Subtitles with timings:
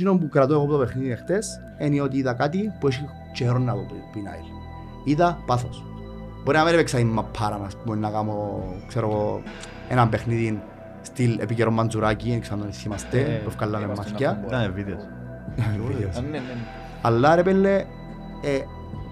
[0.00, 3.58] Εκείνο που κρατώ εγώ από το παιχνίδι χτες είναι ότι είδα κάτι που έχει καιρό
[3.58, 4.44] να το πει Νάιλ.
[5.04, 5.84] Είδα πάθος.
[6.44, 9.42] Μπορεί να μην έπαιξα η μαπάρα να πούμε να κάνω, ξέρω εγώ,
[9.88, 10.62] ένα παιχνίδι
[11.02, 14.40] στυλ επικαιρό μαντζουράκι, δεν ξέρω αν θυμάστε, Ε, που βγάλανε είμαστε μαθηκιά.
[14.50, 15.02] να Ήταν βίντεος.
[16.16, 16.40] Α, ναι, ναι.
[17.02, 17.74] Αλλά ρε πέλε,
[18.42, 18.58] ε,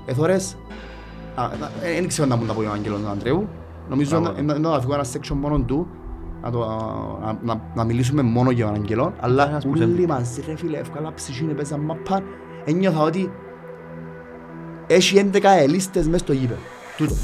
[0.07, 0.57] εθώρες,
[1.35, 3.49] α, να- ε, δεν ξέρω να μου τα πω ο Άγγελος του Ανδρέου,
[3.89, 4.43] νομίζω Μπράβο.
[4.43, 5.89] να- να να φύγω ένα section μόνο του,
[6.47, 6.59] να, το,
[7.23, 10.57] να, να, να μιλήσουμε μόνο για τον Αγγελό, αλλά Ένας που όλοι σε- μαζί ρε
[10.57, 12.23] φίλε, εύκολα ψυχή, παίζαν μαπά,
[12.65, 13.31] ένιωθα ότι
[14.87, 16.61] έχει 11 ελίστες μες στο γήπεδο.
[16.97, 17.15] Τούτο.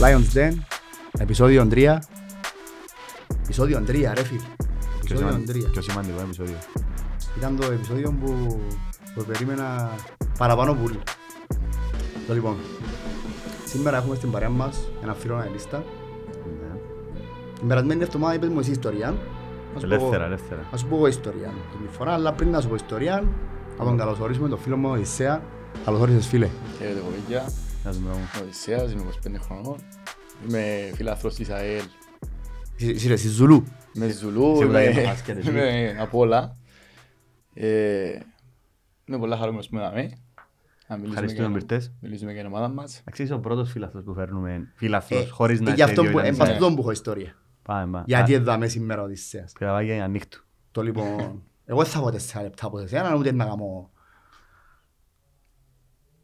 [0.00, 0.52] Lions Den,
[1.18, 1.98] επεισόδιο 3.
[3.44, 4.40] Επεισόδιο 3 ρε φίλε.
[5.12, 5.70] Πιο Επεισόδιο σημαντικό- 3.
[5.72, 6.56] Πιο σημαντικό επεισόδιο;
[7.38, 8.60] Ήταν το επεισόδιο που,
[9.14, 9.90] που περίμενα
[10.38, 10.98] παραπάνω πολύ.
[12.26, 12.56] Το λοιπόν,
[13.66, 15.84] σήμερα έχουμε στην παρέα μας ένα φίλο αναλίστα.
[16.44, 16.78] Ναι.
[17.58, 19.10] Την περασμένη εβδομάδα είπες μου εσύ ιστορία.
[19.74, 20.60] Να σου πω- Ελεύθερα, ελεύθερα.
[20.72, 23.24] Να σου πω εγώ ιστορία την φορά, αλλά πριν να σου πω ιστορία,
[23.78, 25.42] να τον καλωσορίσουμε τον φίλο μου Οδυσσέα.
[25.84, 26.48] Καλώς όρισες φίλε.
[26.78, 27.44] Χαίρετε κοπέκια,
[27.84, 28.18] Να δούμε όμως.
[28.34, 29.76] είμαι ο Οδυσσέας, είμαι 25 χρονών.
[30.48, 31.82] Είμαι φιλάθρος της ΑΕΛ.
[32.78, 33.64] Εσύ εσύ ρε, εσύ Ζουλού.
[33.94, 35.50] Με Ζουλού, Σίγουρα είμαι- είναι το μπάσκετ, εσύ.
[35.50, 36.56] είμαι απ' όλα.
[37.54, 38.18] Ε,
[39.04, 39.94] Είμαι πολλά χαρούμενος που είμαι εδώ.
[39.94, 41.92] Να μιλήσουμε Ευχαριστούμε για- μπυρτές.
[42.00, 42.98] Μιλήσουμε για την ομάδα μας.
[43.00, 44.54] Εντάξει, είσαι ο πρώτος φίλαθρος που φέρνουμε.
[44.54, 46.74] Ε, Φίλαθρος, χωρίς να ε, Γι' είσαι αυτό δύο που, ήταν εν σε- πας τούτον
[46.74, 47.34] που έχω ιστορία.
[47.62, 48.04] Πάμε, πάμε.
[48.06, 49.52] Γιατί Α, έδαμε σήμερα ο Οδυσσέας.
[49.58, 50.44] Πειραβάγια για νύχτου.
[50.70, 53.90] Το λοιπόν, εγώ δεν θα πω τέσσερα λεπτά από εσένα, ούτε να κάνω...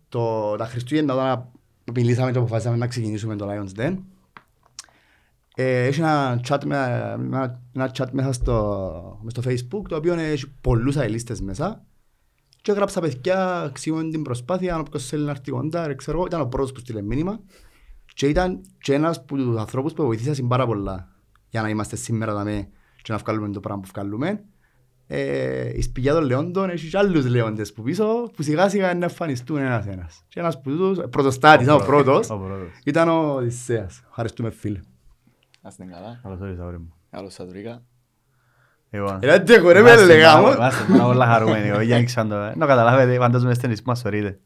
[0.08, 1.48] Το, τα Χριστούγεννα όταν
[1.94, 3.96] μιλήσαμε και αποφασίσαμε να ξεκινήσουμε το Lions Den, ε,
[5.62, 6.76] έχει ένα chat, με,
[7.18, 11.84] ένα, ένα chat μέσα στο, μες στο facebook το οποίο έχει πολλούς αελίστες μέσα
[12.62, 16.26] και έγραψα παιδιά αξιούν την προσπάθεια αν όποιος θέλει να έρθει κοντά, ρε, ξέρω, εγώ,
[16.26, 17.40] ήταν ο πρώτος που στείλε μήνυμα
[18.14, 21.08] και ήταν και ένας από τους ανθρώπους που βοηθήσαν πάρα πολλά
[21.48, 22.68] για να είμαστε σήμερα δαμέ
[23.02, 24.44] και να βγάλουμε το πράγμα που βγάλουμε.
[25.06, 29.04] Ε, η σπηλιά των Λεόντων έχει και άλλους Λεόντες που πίσω που σιγά σιγά να
[29.04, 30.24] εμφανιστούν ένας ένας.
[30.28, 32.68] Και ένας που τους, πρωτοστάτης, ήταν ο πρώτος, Ο πρώτος.
[32.84, 34.02] ήταν ο Οδυσσέας.
[34.08, 34.80] Ευχαριστούμε φίλε.
[35.62, 36.20] Να είστε καλά.
[36.22, 36.92] Καλώς όρισα, αγόρι μου.
[37.10, 37.82] Καλώς σας βρήκα.
[38.90, 39.18] Εγώ.
[39.22, 40.52] Ρε τέχω ρε με Είμαστε έλεγα πάρα- μου.
[40.54, 41.68] Είμαστε πάρα πολλά χαρούμενοι.
[41.68, 42.34] Εγώ, για να το...
[42.34, 42.54] ε.
[42.56, 44.38] Να καταλάβετε, φαντάζομαι στενείς που μας σωρείτε.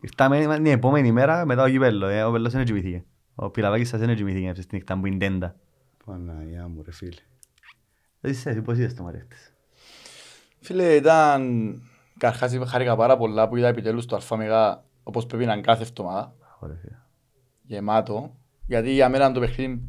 [0.00, 2.10] Ήρθαμε την επόμενη μέρα μετά ο κυπέλλος.
[2.12, 3.04] ε, Ο πέλος δεν κοιμήθηκε.
[3.34, 5.54] Ο Πιλαβάκης σας δεν κοιμήθηκε αυτή τη νύχτα που είναι τέντα.
[6.06, 7.20] Παναγιά μου ρε φίλε.
[8.20, 9.52] Εσύ, εσύ, πώς είδες το μαρέχτης.
[10.60, 11.42] Φίλε, ήταν...
[12.18, 15.82] Καρχάς είπε χάρηκα πάρα πολλά που είδα επιτέλους το ΑΜΕΓΑ όπως πρέπει να είναι κάθε
[15.82, 16.34] εβδομάδα.
[16.58, 16.96] Ωραία, φίλε.
[17.62, 18.34] γεμάτο.
[18.66, 19.88] Γιατί για μένα το παιχνίδι,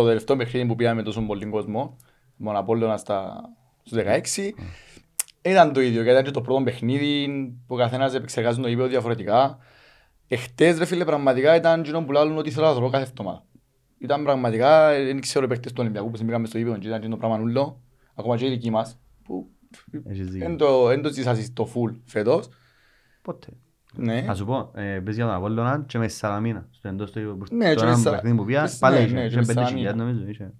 [0.00, 1.96] το τελευταίο παιχνίδι που πήγαμε με τόσο πολύ κόσμο,
[2.36, 3.40] μόνο Απόλλωνα στα,
[3.82, 4.50] στους 16,
[5.42, 5.94] ήταν το ίδιο.
[6.02, 7.28] Γιατί ήταν και το πρώτο παιχνίδι
[7.66, 9.58] που ο καθένας επεξεργάζει το γήπεδο διαφορετικά.
[10.28, 13.44] Εχθές ρε φίλε πραγματικά ήταν εκείνο που λάλλουν ότι ήθελα να δω κάθε εβδομάδα.
[13.98, 16.98] Ήταν πραγματικά, ε, δεν ξέρω οι παίκτες του Ολυμπιακού που συμπήκαμε στο γήπεδο και ήταν
[16.98, 17.80] εκείνο το πράγμα νουλό,
[18.14, 19.50] ακόμα και οι δικοί μας, που
[20.04, 20.48] Έχεις δίκιο.
[20.48, 22.48] δεν το, δεν το ζήσασαι στο full φέτος.
[23.22, 23.48] Πότε;
[24.00, 24.20] Ναι.
[24.20, 26.66] Να σου πω, ε, πες για τον Απόλλωνα και μες στη Σαλαμίνα.
[26.70, 29.02] Στο εντός του Ναι, το και μες ένα Σα- παιχνίδι που πήγα, ναι, πάλι ναι,
[29.02, 29.14] είχε.
[29.14, 29.76] και Είχε μες πέντε Σαλαμίνα.
[29.76, 30.28] χιλιάδες νομίζω.
[30.30, 30.52] είχε.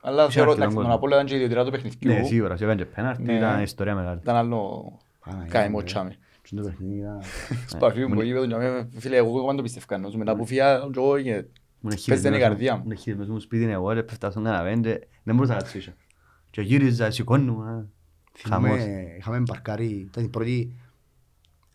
[0.00, 0.94] Αλλά Είχε θεωρώ αρκετόν ότι τον κόσμο.
[0.98, 2.12] Απόλλωνα ήταν και η ιδιωτηρά του παιχνιδιού.
[2.12, 2.56] Ναι, σίγουρα.
[2.56, 3.32] Σε πέντε πέναρτι Ναι.
[3.32, 4.18] ήταν ιστορία μεγάλη.
[4.22, 4.92] Ήταν άλλο
[5.24, 5.84] Παναγιά καημό μου, ρε.
[5.84, 6.16] τσάμε.
[6.42, 7.18] Και το παιχνίδι ήταν...
[7.66, 10.16] Στο αρχείο μου είπε, φίλε, εγώ εγώ δεν το πιστεύω κανένας.
[10.16, 11.44] Μετά που φύγα, και εγώ και
[11.84, 12.84] Μου είναι Πες δεν είναι η χειρισμένος καρδιά μου- μου.
[12.84, 15.58] μου είναι χειρισμένος μου σπίτι είναι εγώ, ρε, πέφτα στον καναπέ και δεν μπορούσα να
[15.58, 15.94] κάτσω ίσια.
[16.50, 17.86] Και γύριζα, σηκώνουμε.
[18.48, 18.70] Χαμός.
[18.80, 20.76] Θυμάμαι, είχαμε παρκάρει, ήταν η πρώτη,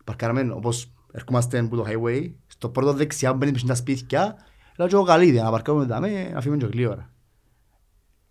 [0.04, 4.36] παρκάραμε όπως ερχόμαστε από το highway, στο πρώτο δεξιά που μπαίνεις στα σπίτια,
[4.76, 7.10] λέω και εγώ καλή ιδέα να παρκάρουμε δάμε, να φύγουμε και γλύωρα.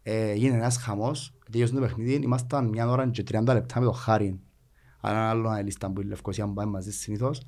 [0.04, 3.92] Ε, έγινε ένας χαμός, τελειώσε το παιχνίδι, ήμασταν μια ώρα και 30 λεπτά με το
[3.92, 4.40] Χάριν.
[5.04, 7.42] Ένα άλλο αναλίστα που η Λευκοσία που πάμε μαζί συνήθως.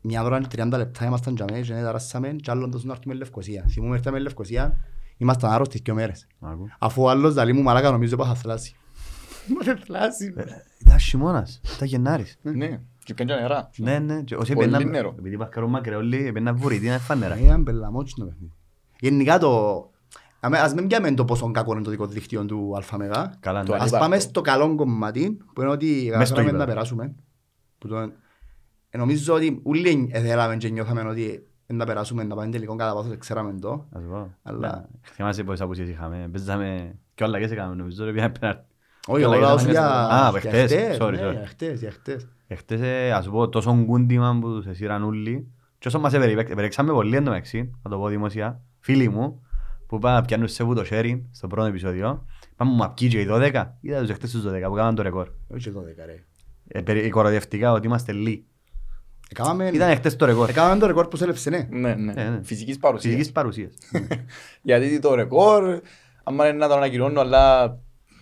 [0.00, 3.14] Μια ώρα και 30 λεπτά ήμασταν και αμέσως και δαράσαμε και άλλον τόσο να έρθουμε
[3.14, 3.64] Λευκοσία.
[3.70, 4.84] Θυμούμαι ήρθαμε Λευκοσία,
[5.16, 6.26] ήμασταν άρρωστοι δύο μέρες.
[6.40, 6.68] Άκου.
[6.78, 8.74] Αφού ο άλλος δαλεί μου μαλάκα νομίζω πάσα θλάση.
[9.48, 10.34] Μα θλάση.
[10.36, 10.44] Ε,
[10.78, 12.38] Ήταν χειμώνας, ήταν Γενάρης.
[12.42, 13.70] ναι, και πιάνε και νερά.
[13.76, 15.14] Ναι, ναι, και όσοι Πολύ έπαιρναν- νερό.
[15.18, 17.38] επειδή παρκαρούν μακρεόλοι, έπαιρναν βουρητή, ήταν φανερά.
[17.38, 18.52] Ήταν πελαμότσι το παιχνίδι.
[19.00, 19.90] Γενικά το...
[20.40, 23.36] Αμέ- Ας μην πιάμε το πόσο κακό είναι το δικό δίκτυο του ΑΜΕΓΑ.
[23.40, 23.74] Καλά, Το ναι.
[23.76, 23.98] Ας ανύπαρκτο.
[23.98, 26.58] πάμε στο καλό κομμάτι που είναι ότι Μες στο καταφέραμε γήπεδο.
[26.58, 27.14] να περάσουμε.
[27.78, 27.96] Που το...
[28.90, 33.16] ε, Νομίζω ότι όλοι θέλαμε και νιώθαμε ότι να περάσουμε να πάμε τελικό κατά πάθος,
[33.18, 33.86] ξέραμε το.
[33.90, 34.34] Να σου πω.
[34.42, 34.84] Αλλά- Ναι.
[35.02, 36.28] Θυμάσαι πόσες απουσίες είχαμε.
[36.32, 38.04] Παίζαμε και όλα και σε κάναμε νομίζω.
[38.04, 38.64] ρε, πήγαμε πέναρτι.
[39.06, 39.88] Όχι, Και εγώ όλα λέω ήταν για...
[39.88, 40.72] Α, για χτες.
[40.72, 41.32] χτες, Sorry, ναι, sorry.
[41.32, 42.26] για χτες, για χτες.
[42.46, 45.50] Εχθές, ε, ας σου πω, τόσο γκούντιμα που τους εσύραν όλοι.
[45.78, 49.42] Και όσο μας επερίπαιξε- επερέξαμε πολύ εντωμεταξύ, να το πω δημοσία, φίλοι μου,
[49.86, 52.26] που πάνε να πιάνουν σε που το sharing στο πρώτο επεισόδιο,
[52.56, 55.28] πάμε μου απκεί και οι 12, είδα τους εχθές τους 12 που κάναν το ρεκόρ.
[55.48, 56.24] Όχι και 12 ρε.
[56.68, 58.44] Ε, περι- Κοροϊδευτικά ότι είμαστε λίγοι.
[59.30, 60.48] Έκαναμε- Ήταν χτες το ρεκόρ.
[60.48, 61.66] Έκαναμε το ρεκόρ που σέλευσε, ναι.
[61.70, 62.12] Ναι, ναι.
[62.16, 62.40] Ε, ναι.
[62.42, 63.12] Φυσικής παρουσίας.
[63.12, 63.72] Φυσικής παρουσίας.
[64.62, 65.80] Γιατί το ρεκόρ,
[66.22, 67.76] άμα είναι να το ανακοινώνω, αλλά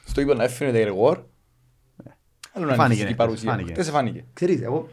[0.04, 1.18] στο είπε να έφυγε το ρεκόρ,
[2.52, 3.50] άλλο να είναι Φάνηκε, φυσική ναι, παρουσία.
[3.50, 3.72] φάνηκε.
[3.72, 4.24] Χτες φάνηκε.
[4.32, 4.88] Ξέρεις, εγώ,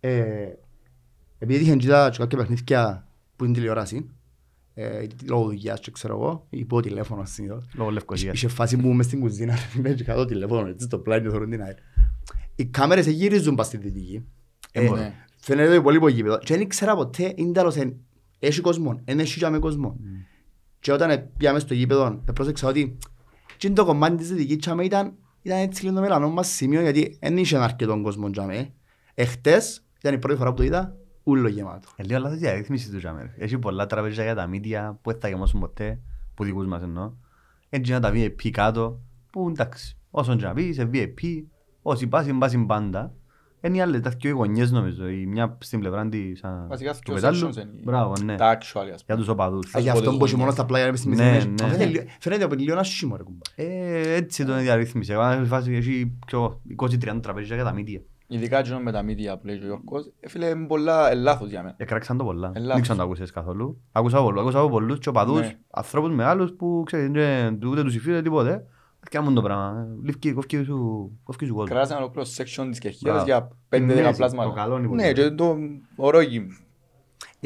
[0.00, 0.48] ε,
[1.38, 4.10] επειδή είχαν κοίτα και κάποια παιχνίδια που είναι τηλεόραση,
[4.74, 8.34] ε, λόγω δουλειάς και ξέρω εγώ, υπό τηλέφωνο συνήθως, Λόγω Λευκοσίας.
[8.34, 11.50] Είχε φάση που μες στην κουζίνα, με και κάτω τηλέφωνο, έτσι στο πλάι και θεωρούν
[11.50, 11.74] την ΑΕΛ.
[12.54, 14.24] Οι κάμερες γυρίζουν πας στη δυτική.
[14.72, 15.00] Ε, μπορεί.
[15.00, 15.14] Ναι.
[15.36, 16.38] Φαίνεται το υπόλοιπο γήπεδο.
[16.38, 17.96] Και δεν ήξερα ποτέ, είναι τέλος, εν-
[18.38, 19.96] έχει κόσμο, δεν έχει και με κόσμο.
[20.80, 22.98] Και όταν ε, πήγαμε στο γήπεδο, ε, πρόσεξα ότι
[23.60, 26.80] και είναι το κομμάτι της δυτικής τσάμε ήταν, ήταν έτσι λίγο το μελανό μας σημείο,
[26.80, 28.72] γιατί δεν είχε αρκετόν κόσμο τσάμε.
[29.14, 31.88] Εχτες ήταν η πρώτη φορά που το είδα, ούλο γεμάτο.
[31.96, 33.26] Ε, Λίγο λάθος διαρρύθμιση του τζάμερ.
[33.36, 36.00] Έχει πολλά τραπέζια για τα μίδια που δεν θα γεμώσουν ποτέ,
[36.34, 37.12] που δικούς μας εννοώ.
[37.68, 39.00] Έτσι να τα VIP κάτω,
[39.32, 41.44] που εντάξει, όσον και να πει, σε VIP,
[41.82, 43.14] όσοι πάσουν, πάσουν πάντα.
[43.62, 46.92] Είναι οι άλλες, τα δυο οι γωνιές νομίζω, η μια στην πλευρά της α, Βασικά,
[46.92, 47.38] του δυο πετάλου.
[47.48, 48.36] sections είναι οι- Μπράβο, ναι.
[48.36, 49.18] Τα actual, ας Για πούμε.
[49.18, 49.74] τους οπαδούς.
[49.74, 51.22] Α, Γι' αυτό που έχει μόνο στα πλάγια μες στη μέση.
[51.22, 51.46] Ναι, μέση.
[51.48, 51.54] ναι.
[51.62, 53.38] Μα φαίνεται λίγο- Φαίνεται από λίγο άσχημο ρε κουμπά.
[53.54, 55.12] Ε, έτσι το είναι η διαρρύθμιση.
[55.12, 58.00] Εγώ έχω φάση, έχει πιο 20-30 τραπέζια για τα μίδια.
[58.32, 61.48] Ειδικά εκείνο με τα media που λέει ο Γιώργος, ε, φίλε, είναι πολλά ε, λάθος
[61.50, 61.74] για μένα.
[61.78, 62.46] Εκράξαν το πολλά.
[62.54, 62.72] Ελάχιστο.
[62.72, 63.80] Δεν ξέρω αν το ακούσες καθόλου.
[63.92, 65.56] Άκουσα πολλούς, άκουσα από πολλούς και οπαδούς, Ναι.
[65.70, 68.64] ανθρώπους μεγάλους που ξέρεις, δεν- ούτε τους υφίλε τίποτε.
[69.10, 69.86] Κάνουν το πράγμα.
[70.02, 71.74] Λήφκει, κόφκει σου, κόφκει σου κόσμο.
[71.74, 73.24] Κράτησαν ολόκληρο section της Κερκίδας Μπράβο.
[73.24, 74.48] για 5-10 Ναι, πλάσματα.
[74.48, 75.12] το καλό είναι που Ναι, λέει.
[75.12, 75.56] και το
[75.96, 76.46] ωραίο γυμ.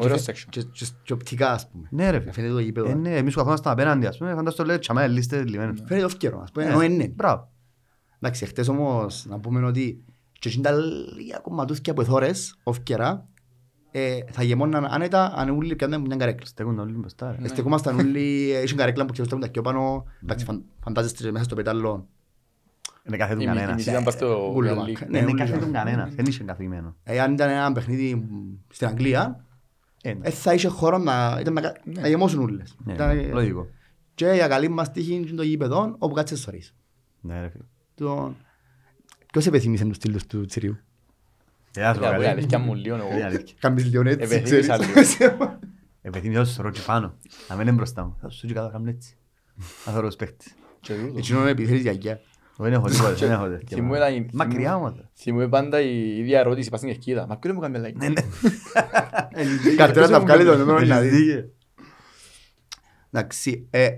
[0.01, 0.47] Ωραίο Και- section.
[0.49, 1.89] και- και- Και οπτικά ας πούμε.
[1.91, 2.33] Ναι ρε φίλε.
[2.33, 2.89] Φαίνεται το γήπεδο.
[2.89, 5.83] Ε, ναι, εμείς που καθόμασταν απέναντι ας πούμε, φαντάζομαι το λέει τσαμέ λίστες λιμένες.
[5.87, 7.09] Φαίνεται ευκαιρό, ας πούμε, Ε, ενώ είναι.
[7.09, 7.51] Μπράβο.
[8.21, 10.05] Εντάξει, χτες όμως να πούμε ότι
[10.39, 10.77] και εκείνα τα
[11.17, 13.29] λίγα κομματούθκια που εθώρες, ευκαιρά,
[13.97, 16.47] ε, θα γεμώναν άνετα αν ούλοι πιάνε μια καρέκλα.
[16.47, 17.45] Στέκουν όλοι μπροστά ρε.
[17.45, 21.45] Ε, Στεκούμασταν ούλοι, ε, είχαν καρέκλα που ξεστέκουν τα πιο πάνω, εντάξει, φαν- φαντάζεστε μέσα
[21.45, 22.07] στο πετάλλο.
[23.07, 23.77] Είναι καθέτουν Η μη- η κανένας.
[23.77, 25.07] μισή ήταν πας στο Ούλο, Premier μα, League.
[25.09, 25.73] ναι, Είναι ούλοι καθέτουν είχαν.
[25.73, 26.15] κανένας.
[26.15, 26.97] Δεν είχε καθημένο.
[27.05, 28.29] Ε, Αν ήταν ένα παιχνίδι
[28.69, 29.45] στην Αγγλία,
[30.03, 32.77] Ε, ε, θα είχε χώρο να, ήταν να, κα- να γεμώσουν ούλες.
[32.85, 33.67] ναι, Ήταν, ε, Λογικό.
[34.15, 36.75] Και για καλή μας τύχη είναι το γήπεδο όπου κάτσε σωρίς.
[37.21, 37.65] Ναι ρε φίλε.
[37.95, 38.37] Τον-
[39.33, 40.83] Ποιος επιθυμίσε τους στήλους του Τσιριού; Γεια σου, Ήταν
[41.45, 41.64] καλέ.
[41.77, 43.25] Η αλήθεια μου λίγο Είναι εγώ.
[43.27, 43.55] αλήθεια.
[43.61, 45.17] Κάνεις λίγο έτσι, Επιθυμίσα ξέρεις.
[46.03, 47.19] Επιθυμίζω να σου ρωτήσω πάνω.
[47.49, 48.17] Να μην είναι μπροστά μου.
[48.21, 49.17] Θα σου ρωτήσω κάτω κάνω έτσι.
[49.87, 50.55] Να θέλω ως παίχτης.
[50.81, 51.19] Και τούτο.
[51.19, 52.21] Εκείνον επιθυμίσεις γιαγιά.
[52.57, 53.77] Δεν έχω τίποτα, δεν έχω τέτοια.
[53.77, 54.15] Θυμούμαι πράγματα.
[54.21, 54.95] ήταν η- Μακριά όμως.
[55.15, 57.27] Θυμούμαι πάντα η ίδια ερώτηση πας στην Κερκίδα.
[57.27, 57.97] Μα ποιο δεν μου κάνει like.
[57.97, 58.23] Ναι, ναι.
[59.77, 61.17] Κατέρα τα βγάλει το νούμερο να Έχεις δει.
[61.25, 61.51] δίκιο.
[63.11, 63.89] Εντάξει, ε,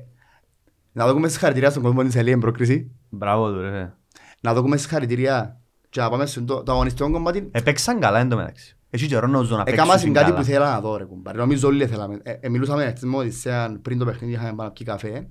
[0.93, 2.90] να δούμε συγχαρητήρια στον κόσμο της Ελία πρόκριση.
[3.08, 3.69] Μπράβο του ρε.
[3.70, 3.93] φίλε.
[4.40, 5.61] Να δούμε συγχαρητήρια
[5.96, 7.48] και να πάμε στο το αγωνιστικό κομμάτι.
[7.52, 8.76] Επέξαν καλά εν τω μεταξύ.
[8.90, 10.38] Έχει καιρό να ζω να Έκαμα παίξουν κάτι καλά.
[10.38, 11.38] που θέλα να δω ρε κουμπάρε.
[11.38, 12.19] Νομίζω όλοι θέλαμε.
[12.22, 15.28] Ε, ε, μιλούσαμε χτες με Οδυσσέα πριν το παιχνίδι είχαμε πάει να πιει καφέ.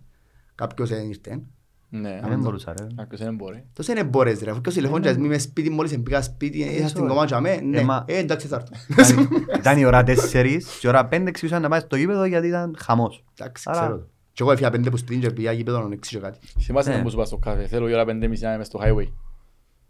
[0.56, 1.42] Κάποιος δεν ήρθε.
[1.90, 2.88] Ναι, Δεν μπορούσα ρε.
[2.96, 3.64] κάποιος δεν μπορεί.
[3.74, 4.52] Τόσο είναι μπορείς ρε.
[4.52, 6.58] Αφού και ο τηλεφώνης και είμαι σπίτι μόλις μπήκα σπίτι.
[6.60, 7.14] Είχα στην ωραία.
[7.14, 7.56] κομμάτια με.
[7.64, 7.80] Ναι.
[7.80, 8.74] Ε, μα- Ε, εντάξει θα έρθω.
[9.14, 9.30] Ήταν-
[9.60, 12.76] Ήταν η ώρα 4 και η ώρα 5 εξηγούσαν να πάει στο γήπεδο γιατί ήταν
[12.80, 13.24] χαμός.
[13.40, 14.08] Εντάξει, Άρα- ξέρω το.
[14.34, 16.40] Και εγώ έφυγα πέντε που σπίτι και πήγα γήπεδο να εξήσω κάτι.
[16.60, 16.96] Θυμάσαι Ναι.
[16.96, 17.68] να μου σου πας στο καφέ.
[17.68, 19.08] Θέλω η ώρα 5.30 να είμαι στο highway.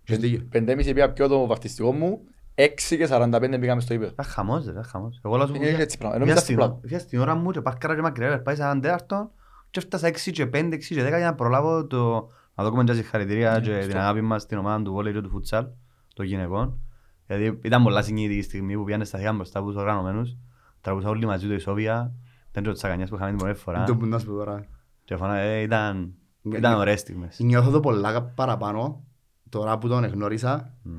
[0.07, 0.47] Έχεις δίκιο.
[0.53, 2.19] 5.30 πήγα πιο το βαφτιστικό μου.
[2.55, 4.11] 6 και 45 πήγαμε στο ύπεδο.
[4.11, 5.19] Ήταν χαμός ρε, ήταν χαμός.
[5.25, 6.15] Εγώ λέω σου Είναι πήγα- έτσι πράγμα.
[6.15, 6.87] Ενώ πήγα μετά στην- στο πλάτο.
[6.87, 9.31] πήγα στην ώρα μου και πάρκαρα και μακριά, πάει σε έναν τέταρτο
[9.69, 12.29] και έφτασα 6 και 5, 6 και 10 για να προλάβω το...
[12.55, 15.65] Να δούμε και συγχαρητήρια και την αγάπη μας στην ομάδα του βόλεϊ και του φουτσάλ,
[16.13, 16.79] των γυναικών.
[17.27, 20.35] Γιατί ήταν πολλά συγκινητική στιγμή που πήγανε στα θεία μπροστά από τους οργανωμένους.
[20.81, 22.13] Τραγουδά όλοι μαζί το Ισόβια,
[22.49, 23.83] ήταν και ο Τσακανιάς που είχαμε την πρώτη φορά.
[23.83, 24.65] Το που να σου πω τώρα.
[25.03, 26.77] Και φωνά, ε, ήταν, Ναι, ήταν ναι.
[26.77, 27.39] ωραίες στιγμές.
[27.39, 29.03] Νιώθω το πολλά παραπάνω
[29.49, 30.91] τώρα που τον εγνώρισα Μμ.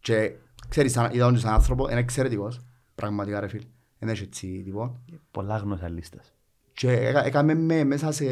[0.00, 0.32] και
[0.68, 2.60] ξέρεις, σαν- είδα τον σαν άνθρωπο, είναι εξαιρετικός,
[2.94, 3.62] πραγματικά ρε φίλ.
[3.98, 5.00] Δεν έχει έτσι τίποτα.
[5.30, 6.32] Πολλά γνώσα λίστας.
[6.72, 8.24] Και έκα- έκαμε με μέσα σε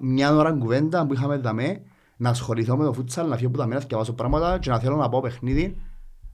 [0.00, 1.82] μια ώρα κουβέντα που είχαμε δαμέ
[2.16, 4.78] να ασχοληθώ με το φούτσαλ, να φύγω από τα μένα, να διαβάσω πράγματα και να
[4.78, 5.80] θέλω να πάω παιχνίδι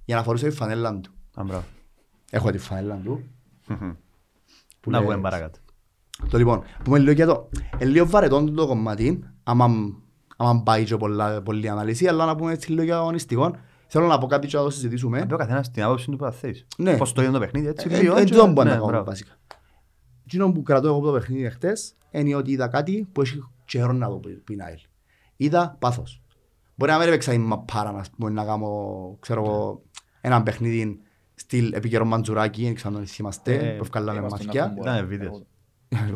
[0.05, 1.11] για να φορήσω τη φανέλα του.
[1.35, 1.65] Α, μπράβο.
[2.31, 3.25] Έχω τη φανέλα του.
[4.81, 5.59] Που Να λες- πούμε παρακάτω.
[6.31, 9.69] Το λοιπόν, πούμε λίγο για το, είναι λίγο βαρετό το κομμάτι, άμα,
[10.49, 13.57] άμα πάει και πολλά, πολλή αναλύση, αλλά να πούμε έτσι λίγο για αγωνιστικό.
[13.87, 15.19] Θέλω να πω κάτι και να το συζητήσουμε.
[15.19, 16.67] Να πει ο καθένας την άποψη του που θα θέλεις.
[16.77, 16.97] Ναι.
[16.97, 18.17] Πώς το είδε το παιχνίδι, έτσι Ε, λίγο.
[18.17, 19.05] ε, και- τούτο μπορεί ναι, να κάνω μπράβο.
[19.05, 19.33] βασικά.
[20.25, 23.93] Εκείνο που κρατώ εγώ από το παιχνίδι χτες είναι ότι είδα κάτι που έχει καιρό
[23.93, 24.79] να δω που είναι ΑΕΛ.
[25.37, 26.23] Είδα πάθος.
[26.75, 28.69] Μπορεί να μην έπαιξα η μαπάρα να πούμε, να κάνω
[29.21, 29.83] ξέρω εγώ,
[30.21, 31.01] ένα παιχνίδι
[31.35, 34.75] στυλ επίκαιρο μαντζουράκι, δεν ξέρω αν τον θυμάστε, Ε, που ευκάλαμε Είμαστε να μαθηκιά.
[34.75, 34.91] πούμε.
[34.91, 35.43] Ήταν βίντεος.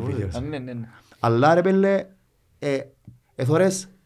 [0.05, 0.35] Βίντεος.
[0.35, 0.87] Α, ναι, ναι, ναι.
[1.19, 2.05] Αλλά ρε πέλε,
[2.59, 2.79] ε,
[3.35, 3.98] εθώρες, α, να- ε,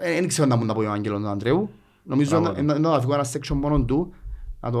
[0.00, 1.70] δεν ξέρω να μου να πω ο Άγγελος του Ανδρέου,
[2.02, 2.80] νομίζω Μπράβο να- του.
[2.80, 4.14] να να φύγω ένα section μόνο του,
[4.60, 4.78] να, το,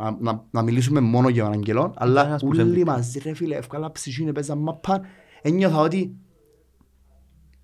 [0.00, 2.84] να, να, να μιλήσουμε μόνο για τον Αγγελό, αλλά ένας που όλοι σέμπει.
[2.84, 5.02] μαζί ρε φίλε, ευκάλα ψυχή, παίζαν μαπάν,
[5.42, 6.14] ένιωθα ότι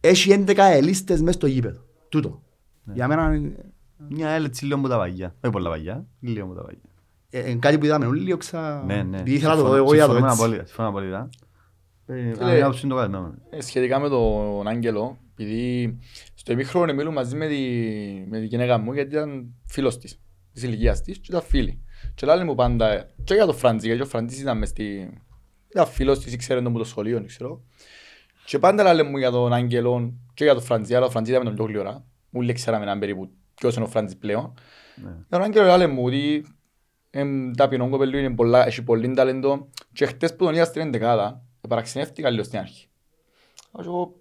[0.01, 2.43] έχει 11 ελίστες μες στο γήπεδο, τούτο.
[2.85, 2.93] Ναι.
[2.95, 3.57] Για μένα, είναι-
[4.09, 5.35] Μια έτσι λίγο από τα παγιά.
[5.45, 6.81] Όχι πολλά παγιά, λίγο από τα παγιά.
[7.31, 8.83] ε, κάτι που είδαμε όλοι, όξα...
[8.87, 9.19] Ναι, ναι.
[9.19, 10.43] Επειδή ήθελα να το δω Συμφωνώ- εγώ για το συμφωνούμε έτσι.
[10.43, 11.29] απόλυτα, συμφωνώ απόλυτα.
[12.07, 13.35] Ε, Φίλε, αν άποψη είναι το καθένα.
[13.51, 15.99] Ε, Σχετικά με τον Άγγελο, επειδή
[16.43, 17.61] στο ημίχρονο μιλούν μαζί με τη,
[18.29, 20.21] με τη γυναίκα μου γιατί ήταν φίλος της,
[20.53, 21.83] της ηλικίας της και ήταν φίλοι.
[22.15, 25.11] Και λέει μου πάντα, και για τον Φραντζή, γιατί ο Φραντζής ήταν μες στη...
[25.69, 27.65] ήταν φίλος της, ήξερε τον από το σχολείο, δεν ξέρω.
[28.45, 31.43] Και πάντα λέει μου για τον Άγγελο και για τον Φραντζή, αλλά ο Φραντζή ήταν
[31.43, 32.05] με τον πιο γλυόρα.
[32.33, 34.55] Όλοι ξέραμε έναν περίπου ποιος είναι ο Φραντζής πλέον.
[34.95, 35.11] Ναι.
[35.11, 36.47] Για τον Άγγελο λέει μου ότι
[37.11, 41.45] εμ, ταπεινό κοπελού είναι πολλά, έχει πολύ ταλέντο και χτες που τον είδα στην εντεκάδα,
[41.69, 42.87] παραξενεύτηκα λίγο στην αρχή.
[43.73, 44.15] Αλλά εγώ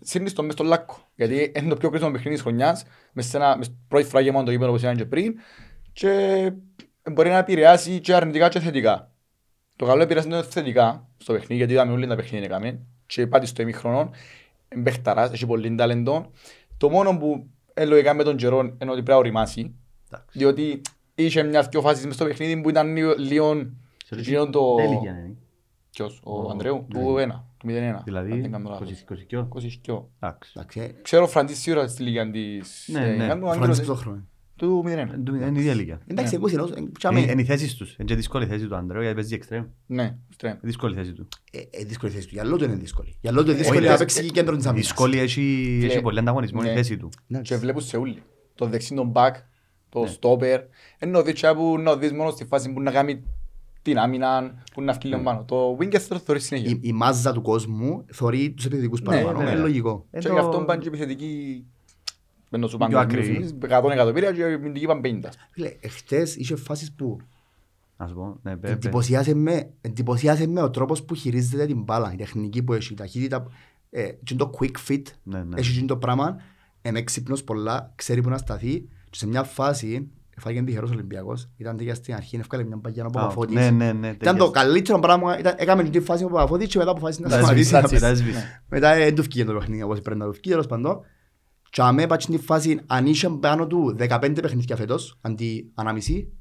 [0.00, 3.36] σύρνεις τον μες στον λάκκο, γιατί είναι το πιο κρίσιμο παιχνίδι της χρονιάς, μες σε
[3.36, 5.34] ένα, μες πρώτη φορά γεμάτο το γήπεδο όπως ήταν και πριν
[5.92, 6.52] και
[7.12, 9.10] μπορεί να επηρεάσει και αρνητικά και θετικά.
[9.76, 13.46] Το καλό επηρεάσει το θετικά στο παιχνίδι, γιατί είδαμε όλοι τα παιχνίδια έκαμε και πάτη
[13.46, 14.10] στο ημίχρονο,
[14.68, 16.30] εμπεχταράς, έχει πολύ ταλέντο.
[16.76, 19.74] Το μόνο που ε, λογικά με τον καιρό είναι ότι πρέπει να οριμάσει,
[20.10, 20.38] Εντάξει.
[20.38, 20.80] διότι
[21.14, 23.70] είχε μια δυο φάσεις μες στο παιχνίδι που ήταν λίγο- λίγο
[24.10, 24.74] λίγο το...
[24.74, 25.36] Τι ηλικία είναι.
[25.90, 27.00] Ποιος, ο Ο- Ανδρέου, ναι.
[27.00, 27.68] του 1, του 0-1.
[27.68, 28.90] αν Δηλαδή, δεν κάνω λάθος.
[28.90, 29.48] 20-22.
[29.86, 30.02] 22.
[30.20, 30.52] Εντάξει.
[30.56, 32.88] Εντάξει, ε, Ξέρω ο Φραντής σίγουρα στη λίγα της...
[32.92, 33.26] Ναι, ε, ναι.
[33.26, 34.26] κάνω ο Άγγελος, Φραντζής ε, το χρόνο.
[34.56, 34.88] Του 0-1.
[34.88, 36.00] Ε, του- Είναι η ίδια ηλικία.
[36.06, 36.38] Εντάξει, Ναι.
[36.38, 37.20] εγώ συνός, ε, Είναι τσάμε.
[37.20, 37.94] είναι οι θέσεις τους.
[37.94, 39.64] Είναι και δύσκολη η θέση του Ανδρέου γιατί παίζει εξτρέμ.
[39.86, 40.50] Ναι, στρέμ.
[40.52, 41.28] Είναι δύσκολη η θέση του.
[41.52, 42.34] Ε, ε, δύσκολη θέση του.
[42.34, 43.16] Για λόγω του είναι δύσκολη.
[43.20, 44.86] Για λόγω του είναι δύσκολη Όχι, να ε, παίξει κέντρο της άμυνας.
[44.86, 45.40] Δύσκολη έχει
[45.80, 46.74] Φίλε, έχει πολύ ανταγωνισμό η ναι.
[46.74, 47.08] θέση του.
[47.26, 47.40] Ναι.
[47.40, 48.22] Και βλέπουν σε ούλοι.
[48.54, 49.32] Το δεξί τον back,
[49.88, 50.14] το Ναι.
[50.20, 50.58] stopper.
[50.98, 53.22] Ενώ δεις τσιά που να δεις μόνο στη φάση που να κάνει
[53.90, 55.44] την άμυνα, που να φύγει λίγο πάνω.
[55.44, 56.70] Το winger το θωρείς συνέχεια.
[56.70, 59.42] Η, η μάζα του κόσμου θωρεί τους επιθετικούς Ναι, παραπάνω.
[59.42, 59.50] ναι.
[59.50, 60.06] Είναι λογικό.
[60.10, 61.64] Ε, Και το- γι' αυτό πάνε και επιθετικοί
[62.50, 63.58] με το σου Πιο πάνε ακριβή.
[63.68, 65.28] 100 εκατομμύρια και οι αμυντικοί πάνε 50.
[65.50, 67.18] Φίλε, εχθές είχε φάσεις που
[67.96, 68.70] Να σου πω, ναι, πέ- πέ.
[68.72, 72.96] εντυπωσιάσε με, εντυπωσιάσε με ο τρόπος που χειρίζεται την μπάλα, η τεχνική που έχει, η
[72.96, 73.46] ταχύτητα,
[73.90, 75.60] ε, και είναι το quick fit, Ναι, ναι.
[75.60, 76.36] έχει και το πράγμα,
[76.82, 81.76] είναι έξυπνος πολλά, ξέρει που να σταθεί και σε μια φάση, έφαγε τυχερός Ολυμπιακός, ήταν
[81.76, 83.54] τέτοια στην αρχή, έφκαλε μια παγιά ο Α, Παπαφώτης.
[83.54, 84.06] Ναι, ναι, ναι.
[84.08, 84.36] Ήταν τέτοιες.
[84.36, 87.60] το καλύτερο πράγμα, ήταν, έκαμε την φάση ο Παπαφώτης και μετά αποφάσισε να Τα σταματήσει.
[87.60, 88.22] έσβησε, να τα παίζει.
[88.22, 88.62] έσβησε.
[88.68, 91.00] Μετά δεν του βγήκε το παιχνίδι όπως πρέπει να του βγει, τέλος πάντων.
[91.70, 96.32] Και αμέ πάει στην φάση, αν είχε πάνω του 15 παιχνίδια φέτος, αντί ανάμιση,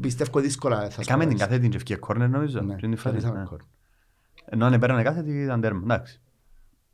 [0.00, 1.40] πιστεύω δύσκολα θα Έκαμε την σκοράρεις.
[1.42, 2.60] κάθε την και ευκαιρία κόρνερ νομίζω.
[2.60, 3.46] Ναι, Πριν τη φάση, κερδίσαμε ναι.
[3.48, 3.60] κόρ.
[4.44, 5.80] Ενώ αν έπαιρνε κάθε τι ήταν τέρμα.
[5.82, 6.20] Εντάξει.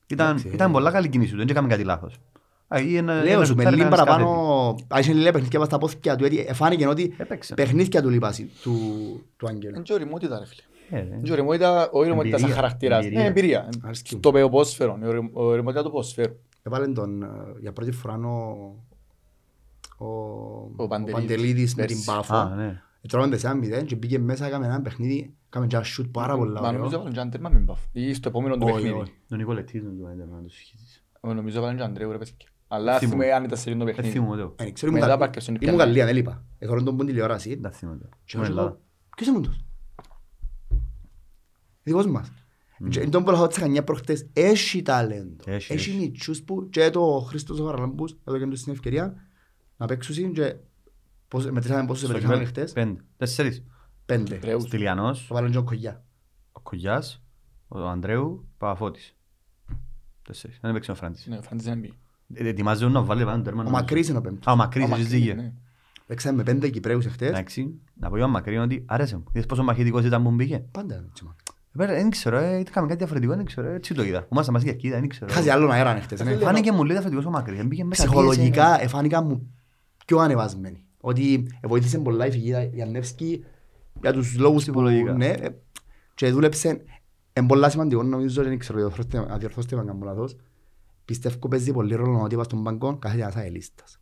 [0.06, 0.72] Ήταν, Εντάξει, ήταν ε.
[0.72, 2.20] πολλά καλή κίνηση του, δεν έκαμε κάτι λάθος.
[2.68, 4.16] Α, ή ένα- Λέω ένα σου, με σουτάρι λίγο να σκάφεται.
[4.16, 7.54] παραπάνω, αν είχε λίγα παιχνίδια πάνω στα πόθηκια του, έτσι, εφάνηκε ότι Έπαιξε.
[7.54, 8.72] παιχνίδια του λείπασαι, του,
[9.36, 9.74] του Άγγελου.
[9.74, 10.62] Είναι και ωριμότητα ρε φίλε.
[10.90, 11.14] Ε, ρε.
[11.14, 13.04] Είναι και ωριμότητα, όχι ωριμότητα σαν Εμπειρία, χαρακτήρας.
[13.04, 13.20] εμπειρία.
[13.22, 13.68] Ναι, εμπειρία.
[13.82, 14.20] Αρέσκει μου.
[14.20, 16.34] Το ποδόσφαιρο, η ωρι- ωριμότητα του ποδοσφαίρου.
[16.62, 17.26] Έβαλε τον, ε,
[17.60, 18.74] για πρώτη φορά ο,
[19.98, 20.06] ο,
[20.76, 21.12] ο Παντελίδης.
[21.14, 22.10] Παντελίδης με την Πέρσι.
[22.10, 22.34] Πάφο.
[22.36, 22.82] Α, ναι.
[23.08, 26.66] Τρώμε 4-0 και πήγε μέσα, έκαμε ένα παιχνίδι, έκαμε και ένα σούτ πάρα πολλά Μα
[26.72, 26.94] νομίζω ωραίο.
[26.94, 27.80] έβαλαν και έναν τέρμα με μπαφ.
[27.92, 28.94] Ή στο επόμενο του Όχι, παιχνίδι.
[28.98, 29.12] όχι.
[29.32, 31.04] Ο Νικολετής είναι το έντερμα να το συγχύσεις.
[31.20, 32.34] Εγώ Νομίζω έβαλαν και έναν Ανδρέου ρε παιδιά.
[32.68, 33.16] Αλλά Θυμούμαι.
[33.16, 34.18] θυμούμαι αν ήταν σε εκείνο το Δεν παιχνίδι.
[34.18, 34.54] θυμούμαι το.
[34.58, 35.84] Ε, ξέρω, Μετά ήμουν πάρκες στον ήμουν Ιππιανό.
[35.90, 36.44] Γαλλία, δεν είπα.
[36.58, 37.54] Εθώρον τον που τηλεόραση.
[37.54, 38.08] Δεν θυμούμαι το.
[38.24, 38.80] Και Ήμουν εγώ, Ελλάδα.
[39.16, 39.56] Ποιος ήμουν τους.
[41.82, 42.32] Δικός μας.
[42.88, 44.28] Και είναι τον που λέω τσακανιά προχτές.
[44.32, 45.44] Έχει ταλέντο.
[45.46, 45.98] Έχει, Έχει έχει.
[45.98, 49.14] μητσούς που και το Χρήστος ο Χαραλάμπους έδωκε τους την ευκαιρία
[49.76, 50.56] να παίξουν και
[51.28, 52.72] πώς- μετρήσαμε πόσους Στο επετυχάμε κυπέλλο, χτες.
[52.72, 53.04] Πέντε.
[53.16, 53.62] Τέσσερις.
[54.06, 54.34] Πέντε.
[54.34, 54.62] Ανδρέους.
[54.62, 56.04] Στυλιανός, Το βάλουν και ο Κογιά.
[56.52, 57.22] ο Κογιάς,
[57.68, 59.16] ο Ανδρέου, Παπαφώτης.
[60.22, 60.58] Τέσσερις.
[60.60, 61.26] Δεν έπαιξε ο Φράντης.
[61.26, 61.96] Ναι, ο Φραντής δεν μπήκε.
[62.34, 63.60] Ε, Ετοιμάζουν να βάλει πάνω τέρμα.
[63.60, 63.80] Ο νομίζω.
[63.82, 64.46] Μακρύς είναι ο πέμπτος.
[64.46, 65.34] Α, ο Μακρύς, Ο έχεις Μακρύς, δίκιο.
[65.34, 65.52] ναι.
[66.06, 67.28] Παίξαμε με πέντε Κυπρέους εχθές.
[67.28, 69.24] Εντάξει, να πω για τον Μακρύ ότι άρεσε μου.
[69.32, 71.34] Είδες πόσο μαχητικός ήταν που μπήκε; Πάντα έτσι, μα.
[71.76, 74.26] Πέρα, Δεν ξέρω, ε, είχαμε κάτι διαφορετικό, δεν ξέρω, έτσι το είδα.
[74.32, 75.32] Ήμασταν μαζί και είδα, δεν ξέρω.
[75.32, 76.20] Χάσει άλλον αέρα εχθές.
[76.22, 76.30] ναι.
[76.32, 78.02] Φίλε, Φάνηκε μου λίγο διαφορετικός ο Μακρύ, δεν πήγε μέσα.
[78.04, 79.52] Ψυχολογικά εφάνηκα μου
[80.06, 80.84] πιο ανεβασμένοι.
[81.00, 83.44] Ότι βοήθησε πολλά η φυγή για Νεύσκη
[84.00, 85.12] για τους λόγους που Ψυχολογικά.
[85.12, 85.48] ναι, ε,
[86.14, 86.84] και δούλεψε
[87.32, 90.36] εν πολλά σημαντικό νομίζω δεν ξέρω διορθώστε- να διορθώστε με αν κάνω λάθος
[91.08, 94.00] πιστεύω παίζει πολύ ρόλο ότι είπα στον μπαγκό κάθεται ένας αελίστας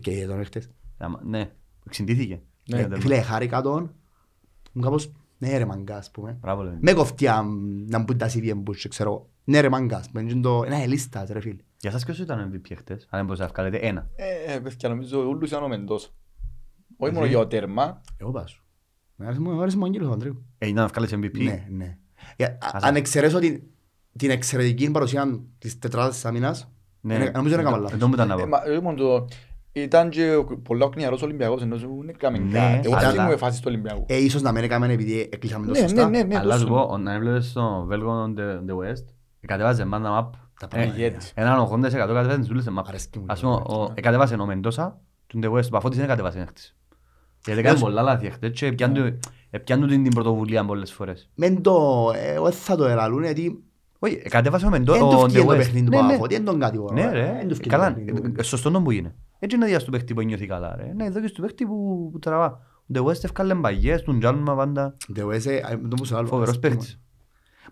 [0.00, 0.70] και τον έρχτες
[1.24, 1.50] Ναι,
[1.86, 2.40] εξυντήθηκε.
[2.68, 3.94] Ναι, Ε, φίλε χάρηκα τον
[4.72, 6.78] μου κάπως ναι ρε μαγκά ας πούμε Μπράβο, λέμε.
[6.80, 10.20] με κοφτεί αν- να μπουν τα CV εμπούς και ξέρω ναι ρε μαγκά ας πούμε,
[10.30, 13.24] είναι το- ένα αελίστας ρε φίλε Για σας ποιος ήταν ο MVP χτες, αν δεν
[13.24, 14.10] μπορούσατε να βγάλετε ένα.
[14.16, 16.12] Ε, ε, παιδιά, νομίζω ούλους ήταν ο Μεντός.
[16.96, 17.34] Όχι μόνο Εσύ.
[17.34, 18.00] για το τέρμα.
[18.16, 18.62] εγώ πάσω
[19.16, 21.42] με άρεσε μου- μου άρεσε μου ο Αγγέλος ο Ανδρέου Ε, ήταν να βγάλεις MVP.
[21.44, 21.98] Ναι, ναι.
[22.36, 23.62] Ε, α- Ας- Αν εξαιρέσω την,
[24.18, 26.68] την εξαιρετική παρουσία της τετράδας της άμυνας,
[27.00, 27.14] Ναι.
[27.14, 27.98] είναι- νομίζω δεν έκανα Ε, λάθος.
[27.98, 28.46] το μου ήταν να Ε, πω.
[28.46, 29.24] μα, όχι μόνο το-
[29.72, 32.80] Ήταν και ο- πολλά ο κνιαρός Ολυμπιακός, ενώ σου δεν έκαμε Ναι, κάτι.
[32.88, 34.04] Εγώ αλλά- δεν μου εφάσεις του Ολυμπιακού.
[34.08, 36.08] Ε, ίσως να μην έκαμε επειδή εκλείσαμε το Ναι, σωστά.
[36.08, 36.36] ναι, ναι, ναι.
[36.38, 36.74] Αλλά σου τόσο.
[36.74, 39.04] πω, όταν έβλεπες στο Βέλγο The The West,
[39.46, 40.30] κατέβαζε μάντα map.
[40.60, 40.96] Τα Ε, πράγματα.
[40.96, 41.32] ηγέτης.
[41.34, 42.82] Έναν 80% κατέβαζε τις ούλες σε map.
[42.86, 43.24] Αρέσκει μου.
[43.28, 46.76] Ας πούμε, ο- ε, κατέβασε ο Μεντόσα, τον The West, ο Παφώτης δεν κατέβασε χτες.
[47.44, 49.18] Γιατί έκανε πολλά λάθη χτες και πιάνουν-
[49.50, 51.30] ε, πιάνουν την την πρωτοβουλία πολλές φορές.
[51.34, 53.62] Μεν το, ε, εγώ δεν θα το ελαλούν, γιατί
[53.98, 55.56] Όχι, ε, κατέβασε ο Μεντό- δεν ο του The βγήκε το West.
[55.56, 56.02] παιχνίδι του Ναι, ναι.
[56.02, 56.94] Παπαφώτη, δεν τον κατηγορώ.
[56.94, 58.32] Ναι ε, ρε, δεν του βγήκε το καλά, παιχνίδι του.
[58.36, 59.14] ε, σωστό να που είναι.
[59.38, 60.92] Έτσι είναι ο διάς του παίχτη που νιώθει καλά ρε.
[60.96, 62.60] Ναι, εδώ και στο παίχτη που, που τραβά.
[62.94, 64.96] The West ευκάλε μπαγιές, τον Τζάλμα πάντα.
[65.16, 66.74] The West, ε, ε, το που σου άλλο, Φοβερός ας πούμε.
[66.74, 67.00] παίκτης.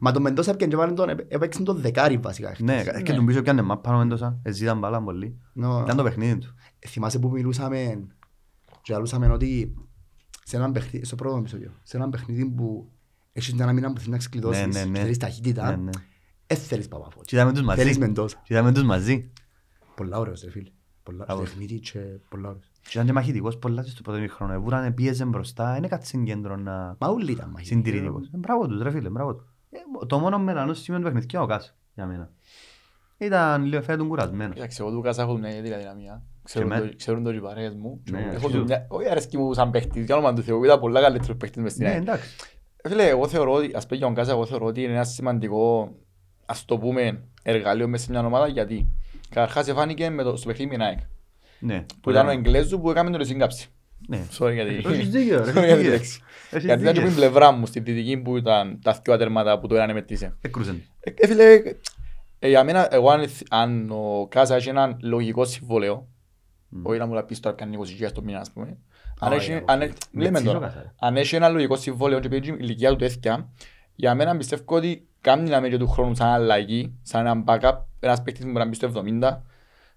[0.00, 2.54] Μα τον Μεντόσα έπιαν και βάλαν τον, έπαι- έπαιξαν τον δεκάρι βασικά.
[2.58, 3.02] Ναι, χτες.
[3.02, 4.38] και τον πίσω πιάνε μάπα ο Μέντοσα.
[4.42, 5.38] Εζήταν μπάλα πολύ.
[5.52, 6.54] Νο- Ήταν το παιχνίδι του.
[6.86, 8.06] Θυμάσαι που μιλούσαμε
[8.82, 9.74] και λαλούσαμε ότι
[10.44, 12.88] σε έναν παιχνίδι, στο πρώτο επεισόδιο, σε έναν παιχνίδι που
[13.32, 14.98] έχεις μια μήνα που θέλεις να ξεκλειδώσεις, Ναι, ναι, ναι.
[14.98, 15.80] θέλεις Ναι, ταχύτητα,
[16.48, 16.56] ναι.
[16.56, 17.26] ε, θέλεις Παπαφώτης.
[17.26, 17.80] Και είδαμε τους μαζί.
[17.82, 18.40] Θέλεις Μεντόσα.
[18.44, 19.32] Και είδαμε τους μαζί.
[19.96, 20.70] Πολλά ωραίος ρε φίλε.
[21.02, 21.42] Πολλά Μπράβο.
[21.42, 21.98] παιχνίδι και
[22.28, 22.70] πολλά ωραίος.
[22.82, 24.52] Και ήταν και μαχητικός πολλά και στο πρώτο ημίχρονο.
[24.52, 26.96] Εβούρανε, πίεζε μπροστά, δεν έκατσε κέντρο να...
[26.98, 27.74] Μα όλοι ήταν μαχητικοί.
[27.74, 28.26] Συντηρητικός.
[28.26, 29.54] Ε, Μπράβο τους ρε φίλε, μπράβο τους.
[29.70, 32.30] Ε, Το μόνο μελανός σημείο του παιχνιδιού ο Κάσο, για μένα.
[33.18, 34.56] Ήταν λίγο φέτον κουρασμένος.
[34.56, 36.22] Εντάξει, εγώ του Κάζα έχω μια ιδιαίτερη δυναμία.
[36.42, 38.02] Ξέρουν με- το- Ξέρουν το οι παρέες μου.
[38.10, 38.58] Ναι, Έχω αρχίζω.
[38.58, 41.62] του μια- Όχι αρέσκει μου σαν παίχτης, για όνομα του Θεού, είδα πολλά καλύτερους παίχτες
[41.62, 42.00] μες στην Ναι, ΑΕΚ.
[42.02, 42.36] εντάξει.
[42.82, 45.04] Ε, Φίλε, εγώ θεωρώ ότι, ας πούμε για τον Κάζα, εγώ θεωρώ ότι είναι ένα
[45.04, 45.94] σημαντικό,
[46.46, 48.86] ας το πούμε, εργαλείο μέσα σε μια ομάδα, γιατί
[49.28, 50.98] καταρχάς εφάνηκε με το, στο παιχνίδι με την ΑΕΚ.
[51.58, 51.84] Ναι.
[52.00, 53.68] Που ήταν ο Εγγλέζου που έκαμε τον σύγκαψη.
[54.08, 54.22] Ναι.
[54.38, 54.82] Sorry γιατί...
[54.88, 55.90] Έχεις δίκιο, ρε, Sorry έχεις για τη δίκιο.
[55.90, 56.20] λέξη.
[56.50, 57.02] Έχεις Γιατί ήταν και δίκιο.
[57.02, 60.36] που η πλευρά μου, στη δυτική που ήταν τα δυο ατέρματα που το έναν μετρήσε.
[60.40, 60.82] Έκρουσεν.
[61.00, 61.62] Ε, ε, φίλε,
[62.38, 66.08] ε, για μένα, εγώ αν, αν ο Κάζα έχει έναν λογικό συμβόλαιο,
[66.82, 68.76] όχι να μου τα πεις τώρα κάνει 20 στο μήνα, ας πούμε,
[69.20, 70.92] αν Α, έχει- ε, αν έχει- λέμε Μετσής ο τώρα, Κάζα, ρε.
[70.98, 73.48] αν έχει ένα λογικό συμβόλαιο και παίζει η ηλικία του τέτοια,
[73.94, 78.22] για μένα πιστεύω ότι κάνει να μένει του χρόνου σαν αλλαγή, σαν έναν backup, ένας
[78.22, 79.42] παίκτης που μπορεί να μπει στο 70,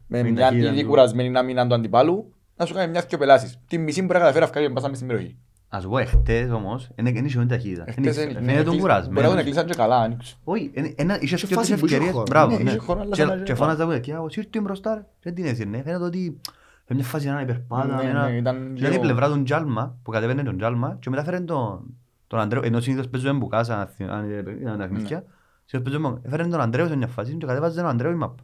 [0.07, 0.87] με Με μια ταχύτητα ήδη του.
[0.87, 3.59] κουρασμένη άμυνα του αντιπάλου, να σου κάνει μια και πελάσεις.
[3.67, 5.37] Τη μισή μπορεί να καταφέρει να βγάλει μπάσα μες στην περιοχή.
[5.71, 7.83] Ας πω εχθές όμως, είναι και νήσιο ταχύτητα.
[7.87, 9.27] Εχθές Είναι- είναι- Φαίνεται τον εκλεί- Μπορεί να κουρασμένο.
[9.29, 10.35] τον εκλείσαν και καλά, άνοιξε.
[10.43, 12.13] Όχι, είναι- ένα- είχε Και και φάση τις που είχε ευκαιρίες.
[12.15, 12.25] χώρο.
[12.29, 12.69] Μπράβο, Ναι, ναι.
[12.69, 15.05] είχε χώρο, αλλά Και- σαν να- Και φώναζα εγώ, «Και άκου, ήρθε μπροστά ρε».
[15.21, 15.81] Δεν την έδινε.
[15.81, 16.39] Φαίνεται ότι
[16.85, 17.95] σε μια φάση έναν υπερπάτα.
[18.03, 21.09] Ναι, ένα- ναι, ήταν Ήταν η λίγο- πλευρά του Τζάλμα, που κατέβαινε τον Τζάλμα και
[21.09, 21.97] μετά φέρνει τον
[22.29, 25.23] τον Αντρέο, ενώ συνήθως παίζουμε μπουκάσα, αν θυ- αν ήταν τα παιχνίδια.
[25.65, 28.37] Συνήθως παίζουμε, έφερνε τον Αντρέο σε μια φάση και κατέβαζε τον Αντρέο η μαπ.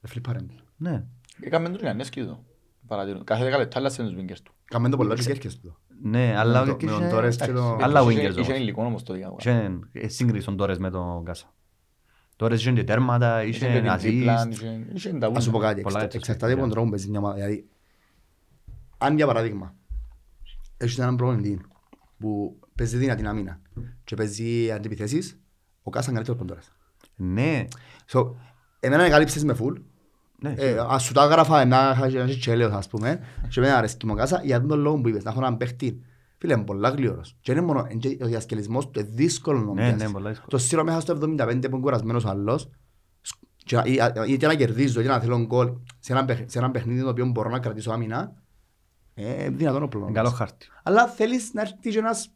[0.00, 0.50] Ε, φλιπάρεν.
[0.76, 1.04] Ναι.
[1.40, 2.44] Έκαμε τον Ιαννέσκι εδώ.
[2.86, 3.24] Παρατηρούν.
[3.24, 4.52] Κάθε δέκα λεπτά άλλασε τους wingers του.
[4.64, 5.76] Κάμε το πολλά και κέρκες του.
[6.02, 8.36] Ναι, αλλά Με το- και με τον είχε- Τόρες και εντάξει, το- άλλα Είχε- wingers
[8.38, 8.58] Είχε όμως.
[8.62, 9.36] υλικό όμως το δικά μου.
[9.38, 11.46] Είχε ε, σύγκριση τον Τόρες με τον Κάσα.
[12.36, 14.50] Τόρες είχε και τέρματα, Είχε και είχε την τρίπλα, assist.
[14.50, 15.68] είχε- είχε τα Ας σου πω βούλια.
[15.68, 16.70] κάτι, Πολλά εξα- έτσι εξαρτάται από τον παιχνίδια.
[16.70, 17.34] τρόπο που παίζει μια ομάδα.
[17.34, 17.68] Δηλαδή,
[18.98, 19.74] αν για παράδειγμα,
[20.76, 21.60] έχεις έναν προπονητή
[22.18, 23.60] που παίζει δυνατή άμυνα
[24.04, 25.38] και παίζει αντιπιθέσεις,
[25.82, 26.72] ο Κάσας είναι καλύτερος ποντόρας.
[27.16, 27.64] Ναι,
[28.12, 28.30] So,
[28.80, 29.74] εμένα εγκαλύψες με φουλ.
[30.40, 30.54] ναι.
[30.56, 34.16] Ε, Ας σου τα έγραφα να έχει τσέλαιος ας πούμε και εμένα αρέσκει μου ο
[34.16, 36.00] Κάσα για τον λόγο που είπες, να έχω έναν παίχτη.
[36.38, 37.36] Φίλε, είναι πολλά γλυόρος.
[37.40, 40.02] Και είναι μόνο, είναι και ο διασκελισμός του είναι δύσκολο να Ναι, πιάσεις.
[40.06, 40.48] ναι, πολλά δύσκολο.
[40.50, 42.70] Το σύρο μέσα στο 75 που είναι κουρασμένος ο άλλος
[43.56, 43.92] και να- ή-
[44.28, 47.08] ή- είτε να κερδίζω είτε να θέλω γκολ σε ένα, παιχ- σε ένα παιχνίδι το
[47.08, 48.42] οποίο μπορώ να κρατήσω άμυνα
[49.14, 50.12] ε, δυνατόν ο Είναι πλάνος.
[50.14, 50.66] καλό χάρτη.
[50.82, 52.30] Αλλά θέλεις να έρθει και ένας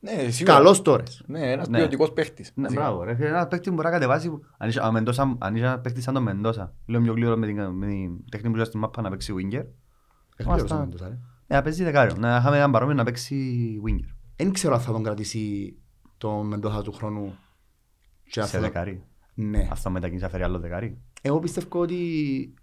[0.00, 0.54] Ναι, σίγουρα.
[0.56, 1.22] καλός τόρες.
[1.26, 1.78] Ναι, ένας Ναι.
[1.78, 2.52] ποιοτικός παίχτης.
[2.54, 2.86] Ναι, Σίγουρα.
[2.88, 3.04] μπράβο.
[3.04, 4.28] Ρε, φίλε, ένας παίκτης που μπορεί να κατεβάσει.
[4.30, 7.36] που- Αν είσαι- αν Μεντόσα- αν είσαι ένα παίκτης σαν τον Μεντόσα, λίγο πιο γλύωρο
[7.36, 9.64] με την με την τέχνη που είσαι στην μάπα να παίξει winger,
[10.36, 10.76] Εχλήρωσε Άστα.
[10.76, 11.18] ο Μέντοσα, ρε.
[11.46, 12.16] ε, να παίζει δεκάριο.
[12.18, 13.54] Να είχαμε έναν παρόμοιο να παίξει
[13.86, 14.14] winger.
[14.36, 15.74] Δεν ξέρω αν θα τον κρατήσει
[16.18, 17.34] τον Μεντόσα του χρόνου
[18.30, 19.04] και αν Σε θα τον- δεκάρι.
[19.34, 19.68] Ναι.
[19.70, 20.98] Ας το μετακινήσει να φέρει άλλο δεκάρι.
[21.22, 21.98] Εγώ πιστεύω ότι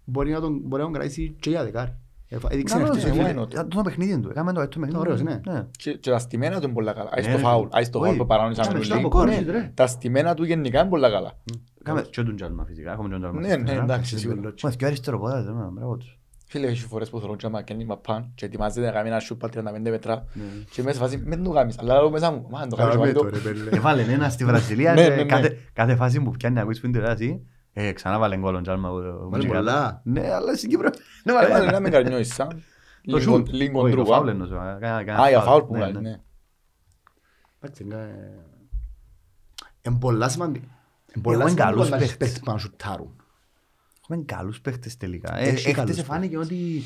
[0.04, 1.96] μπορεί να τον, μπορεί να τον κρατήσει και για δεκάρι.
[2.32, 3.34] Ε, Έδειξε Καλώς, ευτυχώς, ε, φίλε.
[3.36, 4.28] why not; ε, Το παιχνίδι του.
[4.30, 4.96] Έκαμε το το παιχνίδι.
[4.98, 5.24] ωραίος, του.
[5.24, 5.66] ναι.
[5.70, 7.08] Και και τα στημένα του είναι πολλά καλά.
[7.12, 7.42] Άις Ναι, το ρε.
[7.44, 8.06] φάουλ, άις το Όχι.
[8.06, 8.86] φάουλ που παραώνησαμε Κάμε όλοι.
[8.88, 9.70] στο αποκόρυφη, ρε.
[9.74, 11.32] Τα στημένα του γενικά είναι πολλά καλά.
[11.82, 12.92] Κάμε και τον Τζάλμα φυσικά.
[12.92, 13.40] Έχουμε και τον Τζάλμα.
[13.40, 14.40] Ναι, ναι, εντάξει, Έχεις σίγουρα.
[14.40, 14.66] βελότσι.
[14.66, 16.16] Μα και αριστερό πόδα, δεν μπράβο τους.
[16.46, 19.40] Φίλε, έχει φορές που θέλω και άμα κάνει μαπάν και ετοιμάζεται να κάνει ένα σουτ
[19.40, 20.42] πάλι 35 μέτρα Ναι.
[20.70, 22.92] και μέσα σε φάση μην το κάνεις, αλλά λέω μέσα μου, μα αν το κάνεις
[22.94, 23.28] Κάμε βάλει το, το.
[23.28, 23.76] ρε, πέλε.
[23.76, 25.24] Έβαλε ένα στη Βραζιλία Ναι, και ναι, ναι.
[25.24, 28.60] κάθε- κάθε φάση που πιάνει να ακούεις που είναι τηλεόραση, ε, ξανά βάλε γκολ ο
[28.60, 28.88] Τζάλμα.
[28.90, 29.72] που- που Βάλε είχε πολλά.
[29.82, 30.00] κάτω.
[30.04, 30.90] Ναι, αλλά στην Κύπρο.
[31.24, 31.80] Ναι, Έβαλε βάλε να ένα.
[31.80, 32.48] με καρνιώσεις, σαν.
[32.48, 32.56] Το
[33.02, 33.48] Λίγο- σουτ.
[33.48, 34.14] Λίγο Όχι, το ντρούβα.
[34.16, 34.76] φάουλ εννοούσα.
[34.80, 36.00] Κάνα- κάνα Α, για φάουλ που Ναι, βγάλει, ναι.
[36.00, 36.20] ναι.
[37.60, 38.42] Εντάξει, είναι-
[39.82, 40.66] Είναι πολλά σημαντικά.
[41.14, 42.28] Είναι πολλά Εγώ είναι σημαντικό καλούς να έχεις παίχτες.
[42.28, 43.16] παίχτες που να σουτάρουν.
[44.02, 45.36] Έχουμε καλούς παίχτες τελικά.
[45.38, 46.82] Ε, Έχει Έχτες καλούς εφάνηκε ότι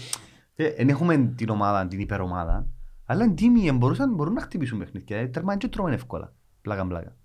[0.57, 2.67] δεν έχουμε την ομάδα, την υπερομάδα,
[3.07, 5.17] αλλά είναι τίμοι, μπορούσαν, μπορούν να χτυπήσουν παιχνίδια.
[5.19, 6.33] Ε, Τέρμα δεν τρώμε εύκολα.
[6.63, 7.17] Πλάκα πλάκα.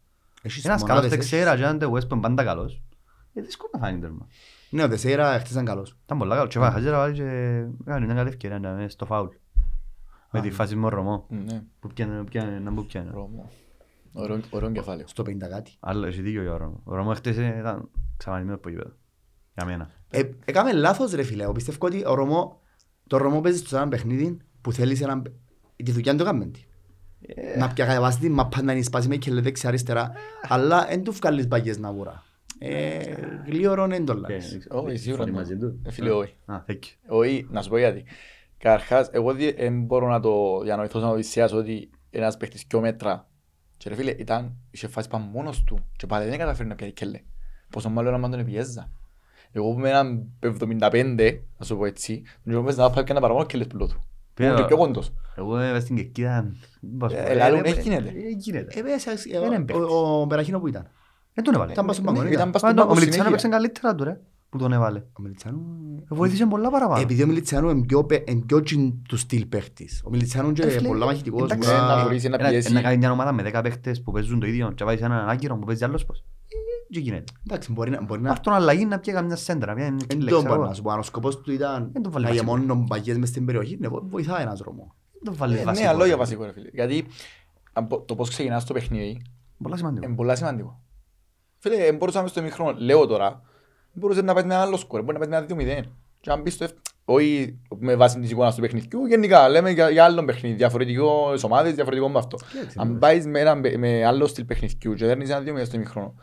[0.41, 1.30] Έχεις Ένας μονάδες, καλός έχεις.
[1.30, 2.82] τεξέρα και έναν West που είναι πάντα καλός.
[3.34, 4.28] Ε, δύσκολο να φάνει τέρμα.
[4.70, 5.98] Ναι, ο Δεσέιρα χτες ήταν καλός.
[6.06, 6.54] Ήταν πολλά καλός.
[6.54, 7.24] Και βάλε χαζέρα βάλει και
[7.86, 9.28] έκανε μια καλή ευκαιρία να είναι στο φάουλ.
[10.32, 11.26] Με τη φάση με Ρωμό.
[11.30, 13.10] Ναι, Που πιάνε, πιάνε, να μου πιάνε.
[13.13, 13.50] Ρώμο.
[14.13, 15.08] Ωραίο- Ωραίο κεφάλαιο.
[15.08, 15.72] Στο 50 κάτι.
[15.80, 16.82] Άλλο, έχει δίκιο για ο Ρωμό.
[16.84, 18.91] Ο Ρωμό χτες ήταν ξαφανισμένος από γήπεδο.
[19.54, 19.89] Για μένα.
[20.10, 21.44] Ε, Έκαμε λάθος ρε φίλε.
[21.44, 22.62] Εγώ πιστεύω ότι ο Ρωμό,
[23.08, 25.34] το Ρωμό παίζει σε ένα παιχνίδι που θέλεις έναν...
[25.84, 26.65] Τη δουλειά του έκαμε τη.
[27.58, 30.12] Να πια κατεβάσει την μαπά να είναι σπάσιμη και λέει δεξιά αριστερά.
[30.48, 32.24] Αλλά δεν του βγάλεις μπαγιές να βουρά.
[32.63, 33.00] Ε,
[33.45, 34.67] Γλίωρον δεν το λάβεις.
[34.69, 35.21] Όχι, σίγουρα.
[35.21, 35.38] Φωνή ναι.
[35.38, 35.80] μαζί του.
[35.86, 36.34] Ε, Φίλε, όχι.
[36.45, 36.78] Α, thank you.
[37.08, 38.04] Όχι, να σου πω γιατί.
[38.58, 43.28] Καταρχάς, εγώ δεν μπορώ να το διανοηθώ σαν οδυσσέας ότι ένας παίχτης πιο μέτρα.
[43.78, 46.91] Και ρε φίλε, ήταν, είχε φάση πάνω μόνος του και πάλι δεν καταφέρει να πιάει
[46.91, 47.19] κέλε.
[47.69, 48.91] Πόσο μάλλον να τον επιέζα.
[49.52, 53.21] Εγώ που με έναν 75, να σου πω έτσι, νομίζω πες να πάει και ένα
[53.21, 54.06] παραπάνω κέλες πουλό του.
[54.34, 55.13] Πήγα- και πιο κόντος.
[55.36, 56.52] Εγώ είμαι στην Κερκίδα.
[56.97, 58.10] πώς πω, Ε, λαλούν, ε, δεν ε, γίνεται.
[58.10, 58.80] ε, γίνεται.
[58.80, 59.86] Ε, πες, ε, Δεν είναι ο- παίκτης.
[59.86, 60.88] ο- Ο Περαχίνο που ήταν.
[61.34, 61.72] Δεν τον έβαλε.
[61.72, 62.52] Ήταν πας στον Ναι, πάγκο, ήταν ήταν.
[62.52, 63.50] πας στον Πάντως, πάγκο Ο Μιλιτσιάνο συνέχεια.
[63.50, 65.00] έπαιξε καλύτερα του ρε, που τον έβαλε.
[65.00, 65.60] Ο Μιλιτσιάνου...
[66.12, 67.02] Ε, Βοήθησε πολλά παραπάνω.
[67.02, 70.02] Επειδή ο Μιλιτσιάνου είναι πιο παι- είναι πιο τσιν του στυλ παίχτης.
[70.06, 71.41] Ο Μιλιτσιάνου Ε, είναι φίλε, πολλά μαχητικός.
[71.44, 72.74] εντάξει, πολλά- να βρεις ένα Ένα- πιέσει.
[72.74, 75.58] Να κάνει μια ομάδα με 10 παίχτες που παίζουν το ίδιο και βάζεις έναν άκυρο
[75.58, 76.17] που παίζει άλλος πώς.
[76.20, 77.24] Ε, Τι γίνεται.
[77.48, 78.28] Εντάξει, μπορεί να- μπορεί να...
[78.30, 79.74] Πάρ' τον αλλαγή να πιέει καμιά σέντρα.
[79.74, 80.65] μια- μια Εν λέξη, τον ξέρω μπορεί εγώ.
[80.67, 82.56] να σου πω, αν ο σκοπός του ήταν Δεν τον βάλει να βασικό.
[82.58, 84.96] γεμώνουν μπαγιές μες στην περιοχή, ναι, βο- βοηθάει ένας δρόμο.
[85.13, 86.20] Δεν τον βάλει Ε, βασικό, Ναι, αλλά για ρε.
[86.20, 86.70] βασικό ρε φίλε.
[86.74, 87.06] Γιατί
[87.74, 89.22] αν πο- το πώς ξεκινάς το παιχνίδι
[89.63, 90.06] Πολλά σημαντικό.
[90.08, 90.80] είναι πολλά σημαντικό.
[91.63, 93.41] Φίλε, ε, μπορούσαμε στο μικρό, λέω τώρα,
[93.93, 95.89] μπορούσε να πάει με ένα άλλο σκορ, μπορεί να πάει με ένα 2-0.
[96.21, 99.89] Και αν πεις το, ευ- όχι με βάση της εικόνας του παιχνιδιού, γενικά λέμε για,
[99.89, 102.38] για άλλο παιχνίδι, διαφορετικό ομάδες, διαφορετικό με αυτό.
[102.63, 103.00] έτσι, Αν ναι.
[103.00, 106.13] πάεις με, ένα, με άλλο στυλ παιχνιδιού και δέρνεις ένα 2-0 στο μικρό,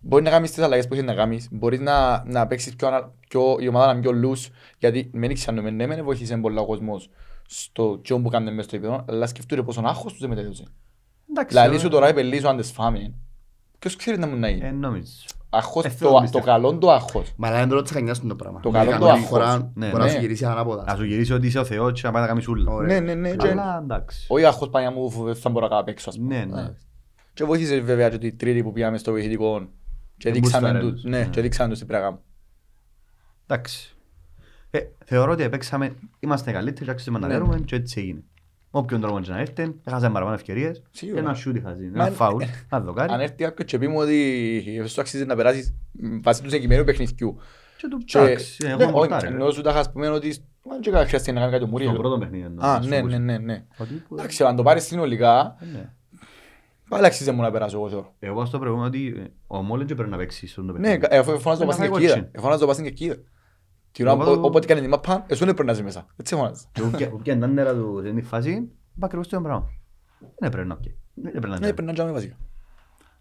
[0.00, 3.12] μπορεί να κάνεις τις αλλαγές που έχεις να κάνεις, μπορείς να, να παίξεις πιο, ανα-
[3.28, 6.66] πιο, η ομάδα να είναι πιο loose, γιατί μην ξέρουμε, ναι, μεν βοήθησε πολλά ο
[6.66, 7.10] κόσμος
[7.46, 10.64] στο τζο που κάνουν μες στο επίπεδο, αλλά σκεφτείτε πόσο άγχος τους μετέδωσε.
[11.30, 13.14] Εντάξει, Δηλαδή ε, σου τώρα επελύσου αν τις φάμε.
[13.82, 14.70] Ποιος ξέρει να μου να ε, είναι.
[14.70, 15.12] νομίζω.
[15.50, 16.44] Αγχώς, ε, θέλω το, να το πιστεύω.
[16.46, 17.32] καλό το αγχώς.
[17.36, 18.60] Μα αλλά είναι πρώτα της το πράγμα.
[18.60, 19.68] Το Ναι, καλό κανονική το φορά άγχος.
[19.74, 20.10] Ναι, μπορεί να ναι.
[20.14, 20.84] σου γυρίσει ανάποδα.
[20.84, 22.72] Να σου γυρίσει ότι είσαι ο Θεός και να πάει να κάνεις ούλα.
[22.72, 23.00] Ωραία.
[23.00, 23.36] Ναι, ναι, ναι.
[23.36, 24.26] και- Αλλά εντάξει.
[24.28, 26.08] Όχι αγχώς πάει να μου φου- δεν θα μπορώ να κάνω παίξω.
[26.10, 26.44] ας πούμε.
[26.44, 26.70] Ναι, ναι.
[27.34, 29.58] Και βοήθησε βέβαια και τη τρίτη που πήγαμε στο βοηθητικό
[30.16, 31.24] και Δεν δείξαμε μπουστάρε, τους- ναι, ναι.
[31.24, 32.24] και δείξαμε τους τι πρέπει να κάνουμε.
[33.46, 33.96] Εντάξει.
[34.70, 37.26] Ε, θεωρώ ότι παίξαμε, είμαστε καλύτεροι, άξιζε να Ναι.
[37.26, 38.22] δέρουμε και έτσι έγινε.
[38.74, 40.82] Όποιον τρόπο και να έρθει, έχασαμε παραπάνω ευκαιρίες.
[40.90, 41.20] Σίγουρα.
[41.20, 43.22] Ένα σούτ είχαζε, Μα, ένα φάουλ, ε, ένα Αν δοκάρι.
[43.22, 47.36] έρθει κάποιος και πει μου ότι σου αξίζει να περάσεις μ, βάσει του συγκεκριμένου παιχνιδιού.
[47.76, 49.26] Και του Και- εντάξει, ναι, εγώ όχι, μορτάρι.
[49.26, 51.76] Ενώ σου τα είχα πούμε ότι «Μα, δεν ξέρω, χρειάζεται να κάνει κάτι ο Στο
[51.76, 51.92] Μουρίλο.
[51.92, 52.66] πρώτο παιχνίδι εννοώ.
[52.66, 53.06] Α, να σου ναι, πω.
[53.06, 53.64] ναι, ναι, ναι.
[53.76, 55.88] Ότι που- Εντάξει, αν το πάρεις συνολικά, Ε, ναι.
[56.88, 58.14] πάλι αξίζει μου να περάσω εγώ θεωρώ.
[58.18, 60.78] Εγώ πάω στο προηγούμενο ότι ε, ο Μόλεν και πρέπει να παίξει στον το Ναι,
[60.78, 60.98] παιχνίδι.
[61.06, 62.14] κα- ε, φωνάζω το Να πας στην φάει κερκίδα.
[62.14, 62.28] κότσιν.
[62.32, 63.16] Ε, Φωνάζω το πας στην κερκίδα.
[63.92, 66.06] Τι ώρα Εγώ το- όποτε κάνει την μάπα, εσύ δεν πρέπει να είσαι μέσα.
[66.16, 66.66] Έτσι φωνάζεις.
[66.72, 68.50] Και όποια- όποια ήταν νέρα του σε αυτή τη φάση,
[68.96, 69.68] είπα ακριβώς το ίδιο πράγμα.
[70.18, 70.98] Δεν έπρεπε να πιέει.
[71.14, 71.72] Δεν έπρεπε να Ναι, πιέει.
[71.72, 72.36] πρέπει να τζάμε βασικά.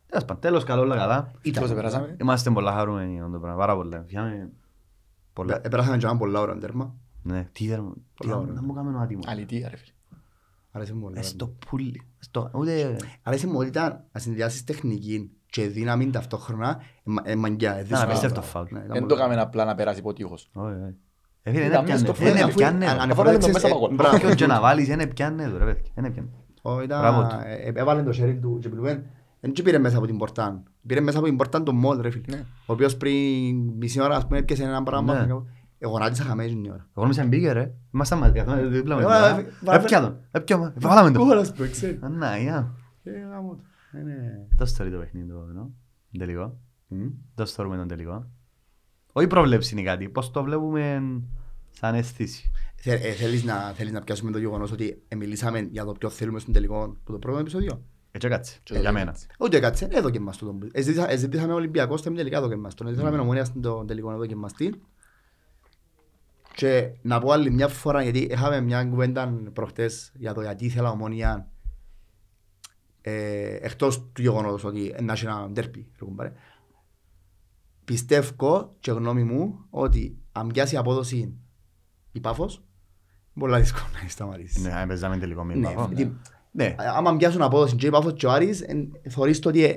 [0.07, 1.31] Τέλος πάντων, τέλος καλό όλα καλά.
[1.59, 2.15] Πώς το περάσαμε.
[2.21, 4.03] Είμαστε πολλά χαρούμενοι για αυτό το πράγμα, πάρα πολλά.
[4.07, 4.49] Φιάμε
[5.33, 5.55] πολλά.
[5.55, 6.95] Ε, Επέρασαμε και ένα πολλά ώρα τέρμα.
[7.23, 8.53] Ναι, τι ήταν, τι Πολλά ήταν, ωραία.
[8.53, 9.21] να μου κάνουμε ένα άτιμο.
[9.25, 9.91] Αλητία ρε φίλε.
[10.71, 11.19] Άρεσε μου πολύ.
[11.19, 12.97] Ε, στο πουλί, στο, ούτε...
[13.23, 17.73] Άρεσε μου ότι ήταν να συνδυάσεις τεχνική και δύναμη ταυτόχρονα ε, μα- ε, μαγκιά.
[17.77, 18.03] ε, δύσκολο.
[18.03, 18.65] απίστευτο φάουλ.
[18.69, 20.49] Ναι, ήταν Δεν το πολύ έκαμε απλά να περάσει υποτύχως.
[20.53, 20.95] Όχι, όχι.
[21.43, 22.85] Ε, φίλε, Ήταν δεν μέσα έπιανε, στο δεν φρένο, αφού- έπιανε.
[22.85, 23.01] αν- ρε.
[23.01, 23.95] αν- Αφού βάλε το αναφορές, μέσα ε, από κόλ.
[23.95, 24.15] μπράβο.
[24.15, 26.27] Όποιον και να βάλεις, δεν έπιανε του, ρε παιδιά, δεν έπιανε.
[26.61, 27.35] Ω, ήταν- Μπράβο του.
[27.45, 29.03] ε, ε, Έβαλε το χέρι του και πλουέν.
[29.39, 30.63] Δεν και πήρε μέσα από την πορτάν.
[30.87, 32.23] Πήρε μέσα από την πορτάν τον Μόλ ρε φίλε.
[32.35, 32.43] Ναι.
[32.65, 35.13] Ο οποίος πριν μισή ώρα ας πούμε έπιασε έναν πράγμα.
[35.13, 35.33] Ναι.
[35.83, 36.87] Εγώ γονάτισα χαμένη την ώρα.
[36.95, 37.71] Εγώ νόμιζα μπήκε ρε.
[37.93, 39.45] Ήμασταν μαζί, καθόμαστε δίπλα με Ε, την βάλε- ώρα.
[39.61, 41.27] βάλε- Έπια τον, έπια τον, βάλαμε τον.
[41.27, 41.99] Κόλας που ξέρει.
[42.03, 42.71] Α, Να, για.
[43.93, 44.09] Ε, γάμο του.
[44.09, 44.47] Ε, ναι.
[44.57, 45.71] Το story το παιχνίδι το ενώ,
[46.17, 46.57] τελικό.
[47.35, 48.29] Το story με τον τελικό.
[49.13, 51.01] Όχι προβλέψη είναι κάτι, πώς το βλέπουμε
[51.71, 52.51] σαν αίσθηση.
[52.75, 56.09] Θε- ε, Θέλεις να θέλεις να πιάσουμε το γεγονός ότι ε, μιλήσαμε για το ποιο
[56.09, 59.09] θέλουμε στον τελικό που το πρώτο επεισόδιο; Έτσι κάτσε, Και το για μένα.
[59.09, 59.27] έκατσε.
[59.39, 60.57] Ούτε κάτσε, εδώ και μας το.
[61.07, 62.87] Εζήτησαμε Ολυμπιακό στο τελικά εδώ και μας τον.
[62.87, 64.69] Εζήτησαμε ομονία στον τελικό εδώ και μας τι.
[66.55, 70.89] Και να πω άλλη μια φορά, γιατί είχαμε μια κουβέντα προχτές για το γιατί ήθελα
[70.91, 71.51] ομονία
[73.01, 76.33] ε, εκτός του γεγονότος ότι να έχει ένα ντέρπι, ρε κουμπάρε.
[77.85, 81.33] Πιστεύω και γνώμη μου ότι αν πιάσει απόδοση
[82.11, 82.63] η Πάφος,
[83.39, 84.61] πολλά δύσκολο να σταματήσει.
[84.61, 85.91] Ναι, αν παίζαμε τελικό με Ναι, Πάφος.
[85.95, 86.17] γιατί-
[86.53, 89.75] Ναι, άμα πιάσουν απόδοση και η Πάφος και ο Άρης, εν- θωρείς το ότι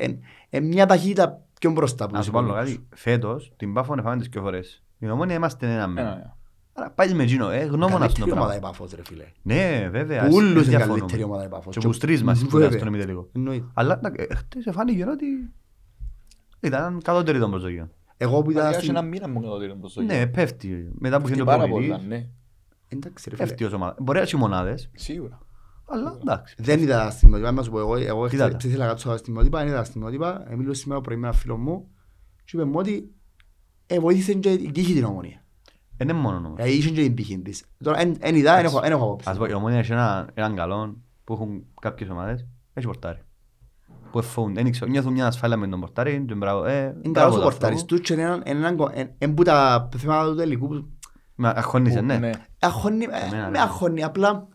[0.50, 2.04] είναι μια ταχύτητα πιο μπροστά.
[2.04, 2.74] από να τους σου πω άλλο υπόλοιπους.
[2.74, 2.86] κάτι.
[3.00, 4.82] Φέτος, την Πάφο έφαμε τις δυο φορές.
[4.98, 6.12] Η ομόνια είμαστε ένα Ένα, μένα.
[6.16, 6.36] ένα.
[6.76, 8.54] Άρα πάλι με εκείνο, ε, γνώμονα στον Καλύτερη ομάδα πράγμα.
[8.56, 9.24] η Πάφος ρε φίλε.
[9.42, 10.26] Ναι, βέβαια.
[10.28, 10.98] Που ούλους δεν είναι διαφωνούμε.
[10.98, 11.76] καλύτερη ομάδα η Πάφος.
[11.76, 12.66] Και που τρεις μας που Βέβαια.
[12.66, 13.28] ήταν στον ημιτελικό.
[13.32, 13.66] Εννοείται.
[13.74, 15.26] Αλλά εντάξει, ε, χτες εφάνηκε ότι
[16.60, 17.90] ήταν κατώτερη των προσδοκιών.
[18.16, 18.94] Εγώ που ήταν Βασικά, στην...
[18.96, 20.16] έχει ένα μήνα μου κατώτερο προσδοκία.
[20.18, 20.90] Ναι, πέφτει.
[20.98, 22.26] Μετά που Πέφτει γίνεται ο πάρα προπονητής, πολλά, ναι.
[22.88, 23.48] Εντάξει ρε φίλε.
[23.48, 23.96] πέφτει ως ομάδα.
[24.00, 25.38] Μπορεί να έχει μονάδες, Σίγουρα.
[25.88, 26.54] αλλά εντάξει.
[26.58, 28.56] Δεν είδα τα στιγμιότυπα, να σου πω εγώ, εγώ Κοίτα τα.
[28.56, 31.16] χθες ήθελα να κάτσω τα στιγμιότυπα, δεν είδα τα στιγμιότυπα, ε, μίλησα σήμερα το πρωί
[31.16, 31.88] με ένα φίλο μου
[32.44, 33.10] και είπε μου ότι
[33.86, 35.43] ε, βοήθησε και η τύχη την ομονία.
[35.96, 36.58] Δεν είναι μόνο όμως.
[36.60, 37.64] Ε, είχε και την τύχη της.
[37.82, 39.30] Τώρα, εν- εν είδα, εν έχω- εν έχω απόψη.
[39.30, 43.18] Ας πω, η ομόνια έχει ένα- έναν καλό που έχουν κάποιες ομάδες, έχει πορτάρι.
[44.10, 47.12] Που εφούν, δεν ξέρω, νιώθουν μια ασφάλεια με τον πορτάρι και μπράβο, ε, Είναι μπράβο
[47.12, 47.94] καλός ο το πορτάρις αυτό.
[47.96, 50.88] του και είναι έναν- έναν κο- εν- εν που τα θέματα του τελικού που
[51.36, 52.30] Μα αγχώνησε, Που- ναι.
[52.58, 53.50] αγχώνει, Εμένα, ε, ναι.
[53.50, 54.48] με αγχώνει, απλά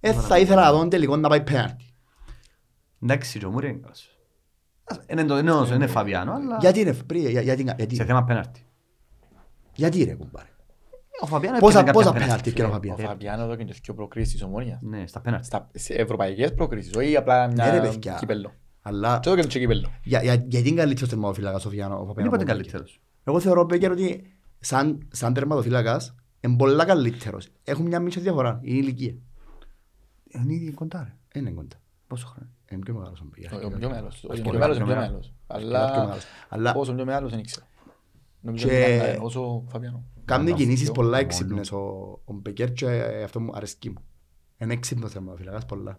[0.00, 1.84] ε, θα ήθελα να δω τελικό να πάει πέναρτη.
[3.02, 4.18] Εντάξει, και ο Μούρι είναι καλός.
[4.84, 8.04] Ας- Είναι το- είναι όσο, είναι Φαβιάνο, αλλά Γιατί είναι, πρι- για- γιατί, γιατί, σε
[8.04, 8.66] θέμα πέναρτη.
[9.74, 10.48] γιατί ρε κουμπάρε.
[11.22, 12.64] Ο Φαβιάνο Πόσα- έπιανε κάποια πόσα πέναλτι φίλε.
[12.64, 13.08] έπιανε ο Ο Φαβιάνο.
[13.10, 14.78] Φαβιάνο εδώ και είναι δύο προκρίσεις της ομόνιας.
[14.82, 15.46] Ναι, στα πέναρτη.
[15.46, 18.16] Στα σε ευρωπαϊκές προκρίσεις, όχι απλά Ναι, ρε, μια παιδιά.
[18.20, 18.52] κύπελλο.
[18.82, 19.88] Αλλά Και εδώ και είναι και κύπελλο.
[20.04, 22.60] για- για- γιατί είναι καλύτερος τερματοφύλακας ο Φαβιάνο- ο Δεν Φαβιάνο είπα ότι είναι από
[22.62, 22.80] τον Μπέκερ.
[22.80, 23.00] καλύτερος.
[23.24, 27.48] Εγώ θεωρώ Μπέκερ ότι σαν, σαν τερματοφύλακας Είναι πολλά καλύτερος.
[27.64, 28.60] Έχουν μια μισή διαφορά.
[28.62, 29.14] Είναι η ηλικία.
[30.28, 31.40] Είναι ήδη κοντά ρε.
[31.40, 31.76] Είναι κοντά.
[32.06, 32.50] Πόσο χρόνο.
[32.70, 33.50] Είναι; Πιο μεγάλος ο Μπίγια.
[33.54, 34.24] Ο πιο μεγάλος.
[34.24, 35.32] Ο Αρκετά πιο μεγάλος πιο είναι πιο μεγάλος.
[35.32, 35.32] μεγάλος.
[35.46, 36.24] Αρκετά πιο Αλλά μεγάλος.
[36.48, 37.66] Αλλά πόσο πιο μεγάλος δεν ήξερα.
[38.40, 40.04] Νομίζω Και- ότι είναι όσο ο Φαβιάνο.
[40.32, 41.20] Κάνει Μόνο κινήσεις αυτό, πολλά μόνο.
[41.22, 41.78] έξυπνες ο,
[42.24, 42.86] ο Μπεκέρ και
[43.24, 44.02] αυτό μου αρέσκει μου.
[44.58, 45.98] Είναι έξυπνο θέμα, φυλακάς πολλά.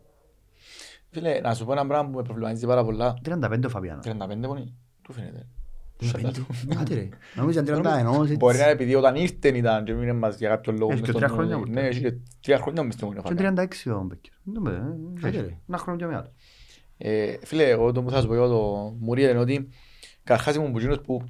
[1.10, 3.14] Φίλε, να σου πω ένα πράγμα που με προβληματίζει πάρα πολλά.
[3.26, 4.02] 35 ο Φαβιάνο.
[4.04, 4.12] 35
[4.48, 4.76] πονεί.
[5.02, 5.48] Του φαίνεται.
[6.80, 8.36] Άντε ρε, νομίζω είναι 31, έτσι.
[8.36, 10.92] Μπορεί να είναι επειδή όταν ήρθε ήταν και μείνε μας για κάποιο λόγο.
[10.92, 13.22] Έχει μες και στον- τρία χρόνια που Ναι, έχει και τρία χρόνια μες στην Ομόνια
[13.24, 13.62] Και Φαβιάνο.
[13.62, 14.32] 36 ο Μπέκερ.
[14.44, 15.48] Δεν το πέ, ε, Άντε έχει.
[15.48, 15.58] ρε.
[15.68, 16.32] Ένα χρόνο πιο μεγάλο.
[16.98, 19.70] Ε, Φίλε, εγώ το που θα σου πω για το Μουριέλ είναι ότι
[20.24, 21.22] καρχάς ήμουν που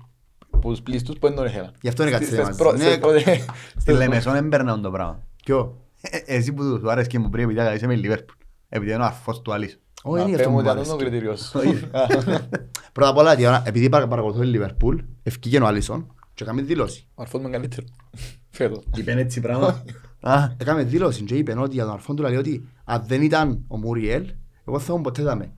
[0.63, 1.71] εκείνος που που τους πλήστους που δεν τον ήθελαν.
[1.81, 2.71] Γι' αυτό είναι Στις- κάτι στις θέμα.
[2.71, 3.45] πρω- στις πρώτες-
[3.81, 5.23] Στη Λεμεσόν έμπαιρναν το πράγμα.
[5.43, 8.35] Ποιο; Ε, Εσύ που του άρεσε και μου πριν επειδή είσαι με Λιβέρπουλ.
[8.69, 9.79] Επειδή είναι ο αρφός του Αλής.
[10.03, 11.35] Όχι, Να είναι αυτό πούμε που μου ότι αυτό είναι το αρέσκει.
[11.35, 12.51] κριτήριο σου.
[12.93, 17.07] Πρώτα απ' όλα, διότι επειδή παρα- παρακολουθώ τη Λιβερπούλ, ευκήγε ο Άλισον και έκαμε δήλωση.
[17.15, 17.87] Ο αρφός μου είναι καλύτερο.
[18.49, 18.83] Φέτος.
[18.95, 19.83] Είπεν έτσι πράγμα.
[20.21, 23.63] Α, Έκαμε δήλωση και είπε ότι για τον αρφόν του λέει ότι αν δεν ήταν
[23.67, 24.31] ο Μουριέλ,
[24.67, 25.51] εγώ θα ήμουν ποτέ δάμε.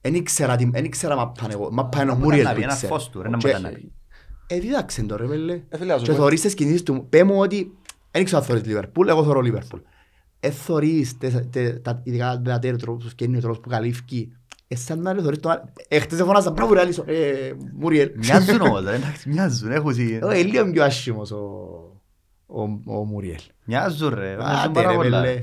[0.00, 2.66] Εν ήξερα, τι- εν ήξερα μα πάνε εγώ, μα πάνε ο να Μουριέλ μπορεί που
[2.66, 3.70] να
[4.46, 5.06] πει, ένα ήξερε.
[5.06, 5.56] φως του, ρε, να Και- μπορεί να πει.
[5.56, 5.60] Ε, δίδαξε το ρε βέλε.
[5.68, 7.72] Ε, φίλε, να σου Και πω- θωρείς τις κινήσεις του, πέ μου ότι
[8.10, 9.80] εν ήξερα αν θωρείς τη Λιβερπούλ, εγώ θωρώ Λιβερπούλ.
[10.40, 14.32] Ε, θωρείς τες- τε- τα ειδικά τα τέλη τρόπους και είναι ο τρόπος που καλύφκει.
[14.68, 15.72] Ε, σαν να ρε θωρείς το άλλο.
[15.88, 18.10] Ε, χτες εφωνάζα, μπράβο ρε Άλισον, ε, Μουριέλ.
[18.16, 19.70] Μοιάζουν όμως, ρε, εντάξει, μοιάζουν.
[19.70, 21.36] Έχουν σι- Ε, λίγο πιο άσχημος ο,
[22.46, 23.40] ο, ο Μουριέλ.
[23.64, 25.20] Μοιάζουν ρε, μοιάζουν Άντε πάρα ρε πολλά.
[25.20, 25.40] βέλε.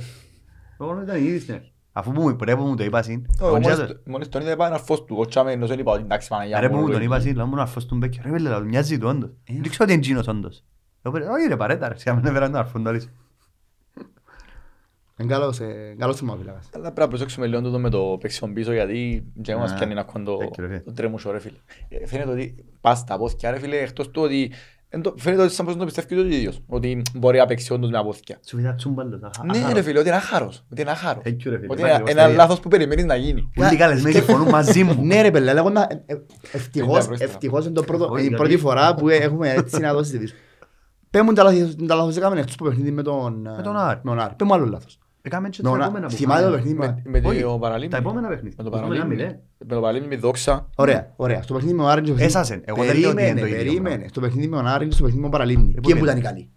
[0.80, 1.73] Εγώ ήταν ήδη στην αρχή.
[1.96, 3.26] Αφού μου πρέπει μου το είπα συν.
[3.30, 5.14] Όχι, εγώ μόλις μοιάζω- το- Μόλις τον είδα είπα είναι αρφός του.
[5.14, 7.16] Εγώ τσάμε ενώ δεν είπα ότι εντάξει Παναγιά Ρε που μου, μου όλο τον είπα
[7.16, 7.26] εκεί.
[7.26, 8.24] συν, λέω μου είναι αρφός του Μπέκερ.
[8.26, 9.30] Ρε βέλε, λέω, μοιάζει του όντως.
[9.30, 9.54] Ε.
[9.54, 10.64] Δεν ξέρω ότι είναι εκείνος όντως.
[11.02, 13.10] Εγώ πέρα, όχι ρε παρέτα ρε, σιγά μην έφεραν τον αρφόν του Αλής.
[15.18, 16.66] Είναι καλός, ε, καλός θεματοφύλακας.
[16.74, 19.94] Αλλά πρέπει να προσέξουμε λίγο τούτο με το παίξιμο πίσω γιατί και μας Α, πιάνει
[19.94, 20.80] να κοντό έτσι, ρε, φίλε.
[20.80, 21.58] το τρέμουσο ρε φίλε.
[21.90, 24.56] Ε, Φαίνεται ότι πας στα πόθηκια ρε φίλε εκτός του ότι εν το-
[25.18, 27.98] φαίνεται ότι σαν πως το πιστεύει και ο ίδιος ότι μπορεί να παίξει όντως με
[27.98, 28.38] απόθηκια.
[28.48, 29.20] Σου φύγα τσούμπαλο.
[29.20, 29.74] τα- Ναι αχάρο.
[29.74, 30.64] ρε φίλε ότι είναι άχαρος.
[30.72, 31.24] Ότι είναι άχαρος.
[31.26, 32.42] Έτσι, ρε, φίλε, Ότι σαν είναι ακριβώς ένα τα ίδια.
[32.44, 33.50] λάθος που περιμένεις να γίνει.
[33.58, 34.98] Όλοι οι καλεσμένοι συμφωνούν μαζί μου.
[35.06, 35.82] Ναι ρε πέλε, λέγω να...
[35.82, 36.16] ε, ε,
[36.52, 37.30] Ευτυχώς, Πενήντα πρόστιμα.
[37.32, 40.20] ευτυχώς είναι το πρώτο, Όχι, είναι η γιατί- πρώτη φορά που έχουμε έτσι να δώσεις
[40.20, 40.34] τη
[41.10, 43.42] Πες μου τα λάθη τα λάθος έκαμε εκτός από παιχνίδι με τον...
[43.56, 44.00] Με τον Άρη.
[44.04, 44.34] Με τον Άρη.
[44.38, 45.00] Πες μου άλλο λάθος.
[45.26, 46.14] Έκαμε και Με τα τον επόμενα Άρη.
[46.16, 46.62] που Θυμάται το κάναμε.
[46.62, 47.20] παιχνίδι με...
[47.22, 47.90] Με Όχι, το παραλίμνη.
[47.92, 48.54] Τα επόμενα παιχνίδια.
[48.58, 49.24] Με το Το επόμενο παραλίμνη.
[49.24, 49.40] μηδέν.
[49.58, 50.70] Με το παραλίμνη με δόξα.
[50.76, 51.42] Ωραία, ωραία.
[51.42, 52.02] Στο παιχνίδι με τον Άρης...
[52.04, 52.62] και στο παιχνίδι- Έσασεν.
[52.66, 53.90] Εγώ δεν λέω ότι είναι Περίμενε, το ίδιο περίμενε.
[53.90, 54.08] πράγμα.
[54.08, 55.74] Στο παιχνίδι με τον Άρης και στο παιχνίδι με τον Παραλίμνη.
[55.78, 56.30] Ε, Ποιοι που που ήταν οι είναι.
[56.30, 56.50] καλοί;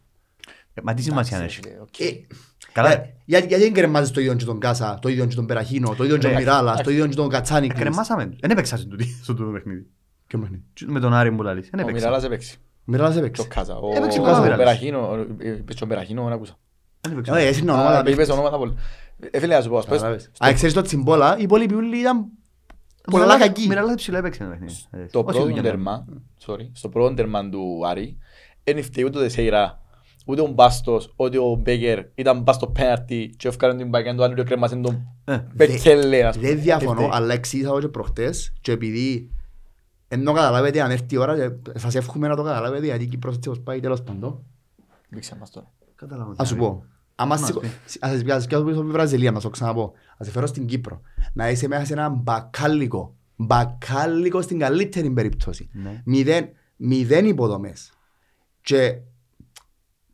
[0.75, 1.75] Ε, Μα τι σημασία Εντάξει, έχει.
[1.75, 2.01] ρε, οκ.
[2.01, 2.27] Ε,
[2.73, 2.93] Καλά.
[2.93, 5.95] ε, γιατί- Γιατί δεν κρεμάζεις το ίδιο και τον Κάσα, το ίδιο και τον Περαχίνο,
[5.97, 7.81] το ίδιο και τον Ρε, Μιράλας, το ίδιο και τον Κατσάνικλης.
[7.81, 8.37] Κρεμάσαμε.
[8.41, 9.87] Δεν έπαιξα στο τούτη- στο τούτο παιχνίδι.
[10.27, 11.69] Ποιο παιχνίδι; Με τον Άρη μου λαλείς.
[11.71, 12.05] Δεν Ο έπαιξα.
[12.07, 12.57] Μιράλας έπαιξε.
[12.85, 13.43] Μιράλας έπαιξε.
[13.43, 13.77] Το Κάζα.
[13.77, 14.57] Ο Έπαιξε ο ο Κάζα.
[14.57, 15.27] Περαχίνο.
[15.39, 16.59] ε, είπες τον Περαχίνο, δεν άκουσα.
[17.01, 17.33] Δεν έπαιξα.
[17.35, 18.75] Όχι, εσύ είναι Α, ονόματα είπες ονόματα πολύ.
[19.31, 20.31] Ε, φίλε, να σου πω, ας πούμε, Καταλάβες.
[20.39, 22.27] Α, ξέρεις το Τσιμπόλα, οι υπόλοιποι όλοι ήταν
[23.11, 23.67] πολλά Μιράλα- κακοί.
[23.69, 24.75] Μιράλα ψηλά έπαιξε ένα παιχνίδι.
[24.91, 25.63] Ε, Το όχι πρώτο δουλειά.
[25.63, 26.05] τέρμα,
[26.47, 28.19] sorry, στο πρώτο τέρμα του Άρη,
[28.65, 29.81] δεν φταίει ούτε ο Τεσέιρα,
[30.27, 34.25] ούτε ο Μπάστος, ούτε ο Μπέκερ ήταν πας στο πέναρτι και έφκανε την παγιά του
[34.25, 36.49] άλλου και κρέμασαν τον Ε, Μπεκέλε, ας πούμε.
[36.49, 37.09] Δεν διαφωνώ, φταίει.
[37.13, 39.31] αλλά εξήγησα εγώ και προχτές και επειδή
[40.09, 43.35] ενώ καταλάβετε αν έρθει η ώρα και σας εύχομαι να το καταλάβετε γιατί η Κύπρος
[43.37, 44.43] έτσι όπως πάει τέλος πάντων.
[45.09, 45.71] Δείξε μας τώρα.
[45.97, 46.85] Καταλάβω τι Ας σου να πω.
[47.15, 47.71] Άμα Μας σηκω- πει.
[48.01, 49.93] ας σας πιάσω και από τη Βραζιλία, να σου το ξαναπώ.
[50.19, 51.01] Ας σε φέρω στην Κύπρο.
[51.33, 53.15] Να είσαι μέσα σε ένα μπακάλικο.
[53.37, 55.69] Μπακάλικο στην καλύτερη περίπτωση.
[55.73, 56.03] Ναι.
[56.05, 57.93] Μηδέν, μηδέν υποδομές.
[58.61, 58.99] Και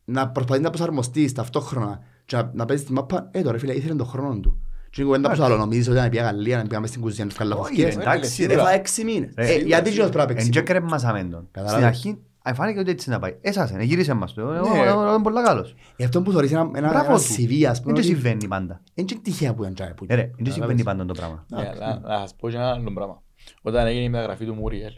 [0.04, 3.94] να προσπαθείς να προσαρμοστείς ταυτόχρονα και να, να παίζεις τη μάπα, ε τώρα φίλε ήθελε
[3.94, 4.62] τον χρόνο του.
[4.90, 7.32] Και είναι κουβέντα πως άλλο νομίζεις ότι αν πήγα Γαλλία, να πήγαμε στην κουζίνα να
[7.34, 7.94] βγάλω Όχι, φωτιές.
[7.94, 8.60] ρε, εντάξει, Ρε, ρε.
[8.62, 9.32] θα έξι μήνες.
[9.36, 10.06] Ρε, Ε, σίγουρα, Γιατί σίγουρα.
[10.08, 10.72] και πρέπει να Εν και παίξει.
[10.74, 11.48] κρέμασαμε τον.
[11.50, 11.72] Καταλάβες.
[11.74, 13.36] Στην αρχή, ε, φάνηκε ότι έτσι να πάει.
[13.40, 14.40] Έσασε, ε, γύρισε μας το.
[14.40, 14.78] Εγώ- Ναι.
[14.78, 15.74] εγώ- εγώ είμαι πολλά καλός.
[15.96, 17.24] Γι' αυτό που θεωρείς ένα, ένα, Μπράβο ένα του.
[17.24, 18.82] CV, ας πούμε, Δεν το ότι συμβαίνει πάντα.
[18.94, 20.54] είναι και τυχαία που είναι τζάι που Ε, ρε, δεν το Καταλάβες.
[20.54, 21.44] συμβαίνει πάντα το πράγμα.
[21.48, 23.22] Ναι, αλλά να σας πω και ένα άλλο πράγμα.
[23.62, 24.92] Όταν έγινε η μεταγραφή του Μουριέλ,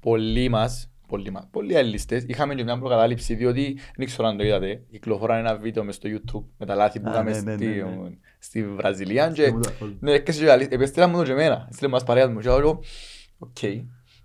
[0.00, 4.44] πολλοί μας, πολλοί μας, πολλοί αλληλιστές, είχαμε και μια προκατάληψη διότι δεν ξέρω αν το
[4.44, 7.54] είδατε, κυκλοφοράνε ένα βίντεο μες στο YouTube με τα λάθη που Α, είχαμε ναι, ναι,
[7.54, 8.08] στη, ναι, ναι.
[8.38, 9.96] στη Βραζιλία και Μου το αφόλου.
[10.00, 12.80] ναι, έρχεσαι και αλήθεια, επέστειλα μου το και εμένα, έστειλε μας παρέα μου και εγώ,
[13.38, 13.58] οκ.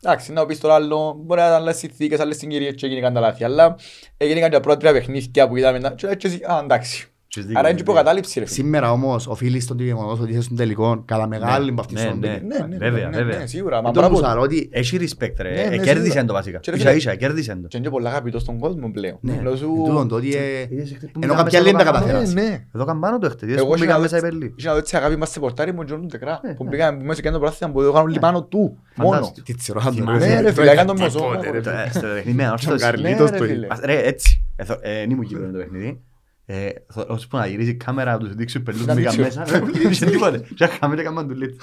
[0.04, 3.20] Εντάξει, να πεις τώρα άλλο, μπορεί να ήταν άλλες συνθήκες, άλλες συγκυρίες και έγιναν τα
[3.20, 3.76] λάθη, αλλά
[4.18, 7.11] έγιναν και τα πρώτα τρία παιχνίδια που είδαμε και έτσι, α, εντάξει.
[7.36, 7.92] Έχεις δίκιο, Άρα είναι και ναι.
[7.92, 8.56] προκατάληψη ρε φίλε.
[8.58, 12.18] Σήμερα όμως οφείλεις στον γεγονός ότι είσαι στον τελικό κατά μεγάλη από αυτή ναι, τη
[12.18, 12.34] ναι.
[12.60, 12.78] σόμπη.
[12.78, 13.38] Βέβαια, ναι, βέβαια.
[13.40, 14.28] ναι, σίγουρα, μα Δεν το μπράβο που του.
[14.28, 15.50] σου λέω ότι Έχει respect ρε.
[15.50, 16.26] Ναι, ναι, Ε, Κέρδισε σίγουρα.
[16.26, 16.60] το βασικά.
[16.60, 17.68] Και ρε Ίσα φίλε, ίσα, κέρδισε το.
[17.68, 19.18] Και είναι και πολλά αγαπητός στον κόσμο πλέον.
[19.22, 21.68] Ναι, Λέω σου- εν τούτον το ότι ε, Είδες χτες που ενώ μιλάμε κάποιοι άλλοι
[21.68, 22.12] στο δεν τα πρόγραμμα.
[22.20, 22.34] καταφέρας.
[22.34, 22.66] Ναι, ναι.
[22.76, 23.46] Εδώ καμπάνω το έχετε.
[23.46, 24.54] Είδες Εγώ που είχα πήγαμε δω μέσα η έτσι- Περλή.
[24.58, 26.40] είχα δω έτσι αγάπη μας σε πορτάρι μου και όλο τεκρά.
[26.44, 26.70] Ναι, Που ναι.
[26.70, 28.78] πήγαμε που μέσα και το πράθυνα που το έκαναν όλοι πάνω του.
[28.96, 29.12] Μόνο.
[29.14, 29.42] Φαντάστο.
[29.44, 30.28] Τι τσιρόχαν τον, Θυμάσαι.
[30.28, 30.34] ρε.
[30.36, 31.52] Ναι ρε φίλε, έκανε τον Πότε, μεσό.
[31.52, 32.84] ρε, Το- ε, στο παιχνίδι με ανόρθωση.
[32.84, 33.54] Καρλίτος Ναι, το ρε, είπε.
[33.54, 33.68] φίλε.
[33.70, 34.44] Ας- Ρε, έτσι.
[34.56, 36.02] Εθω- ε, Εν ήμουν Κύπρο είναι το παιχνίδι.
[36.46, 39.42] Ε, θω- Ώσπου που να γυρίζει η κάμερα, τους δείξουν πελούς Να μπήκαν δείξουν.
[39.42, 39.60] μέσα.
[39.60, 40.40] Δεν είχε τίποτε.
[40.56, 41.62] Και είχαμε και έκαναν τουλίτ.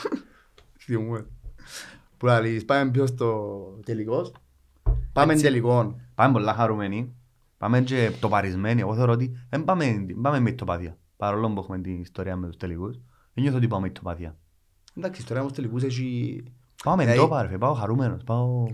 [0.86, 1.24] Τι μου, ε.
[2.16, 4.32] Που λαλείς, πάμε πιο στο τελικός.
[5.12, 5.44] Πάμε Έτσι.
[5.44, 6.00] τελικό.
[6.14, 7.14] Πάμε πολλά χαρούμενοι.
[7.58, 8.80] Πάμε και τοπαρισμένοι.
[8.80, 10.96] Εγώ θεωρώ ότι δεν πάμε, δεν πάμε με τοπαδία.
[11.16, 12.94] Παρόλο που έχουμε την ιστορία με τους τελικούς.
[13.34, 14.36] Δεν νιώθω ότι πάμε με τοπαδία.
[14.96, 16.42] Εντάξει, τώρα όμως τελικούς έχει...
[16.84, 18.66] Πάω με Δηλαδή- τόπα ρε, φίλε, πάω χαρούμενος, πάω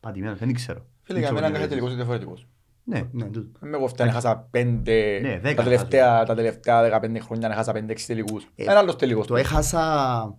[0.00, 0.86] πατημένος, δεν ξέρω.
[1.02, 2.46] Φίλε, για μένα κάθε τελικός είναι διαφορετικός.
[2.88, 3.58] Ναι, Ναι, τούτο.
[3.60, 7.72] Με κοφτά να χάσα πέντε, Ναι, δέκα τα τελευταία, τα τελευταία 15 χρόνια να χάσα
[7.72, 8.44] πέντε έξι τελικούς.
[8.54, 9.26] Ε, Ένα άλλος τελικός.
[9.26, 10.34] Το έχασα...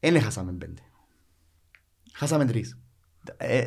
[0.00, 0.80] Εν έχασαμε πέντε.
[2.12, 2.78] Χάσαμε τρεις.
[3.36, 3.64] ε,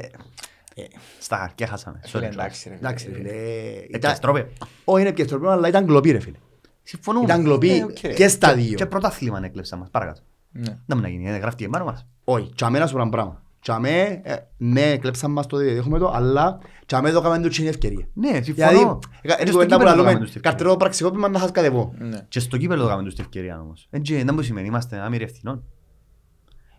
[1.20, 2.00] στα χαρτιά χάσαμε.
[2.06, 2.76] Φίλε, Sorry, εντάξει ρε.
[2.76, 3.30] Εντάξει ρε φίλε.
[3.30, 4.48] ε, Ε, ήταν- στρόπε.
[4.84, 6.38] Όχι είναι πιεστροπή, αλλά ήταν κλοπή ρε φίλε.
[6.84, 7.26] Συμφωνούμε.
[7.26, 7.92] Ήταν κλοπή Ε, οκ.
[8.16, 8.88] και στα Και δύο.
[8.88, 10.22] πρωτάθλημα έκλεψα μας, παρακάτω.
[10.52, 10.64] Ναι.
[10.86, 12.08] Δεν μου να γίνει, ε, γράφτηκε πάνω μας.
[12.24, 13.44] Όχι, τσαμέ να σου πω ένα πράγμα.
[13.62, 18.08] Τσαμέ, ε, ναι, κλέψαμε μας το έχουμε το, αλλά τσαμέ το κάνουμε την ευκαιρία.
[18.14, 18.44] Ναι, Δηλαδή,
[18.76, 19.00] συμφωνώ.
[19.22, 20.50] ε, Και είναι στο κουβέντα που κύπελλο το λέμε, κάνουμε τους την ευκαιρία.
[20.52, 21.94] καρτερό πραξικόπημα να χάσεις κατεβώ.
[21.98, 22.26] Ναι.
[22.28, 23.88] Και στο κύπελλο το κάνουμε τους την ευκαιρία όμως.
[23.90, 25.64] Έτσι, δεν μου σημαίνει, είμαστε άμυροι ευθυνών.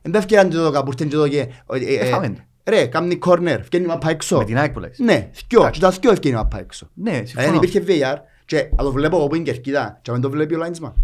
[0.02, 1.38] Εν τα ευκαιρία είναι το κάπου, και το και...
[1.40, 2.40] ε, ε, ε, Εφάμε το.
[2.64, 4.38] Ρε, κάμνει κόρνερ, φτιάχνει μαπά έξω.
[4.38, 4.98] Με την ΑΕΚ που λες.
[4.98, 6.90] Ναι, θκιο, και τα θκιο ευκαιρία μαπά έξω.
[6.94, 7.54] Ναι, Δηλαδή συμφωνώ.
[7.56, 10.54] υπήρχε VAR και αν το βλέπω εγώ που είναι κερκίδα και αν δεν το βλέπει
[10.54, 10.94] ο Λάιντσμα.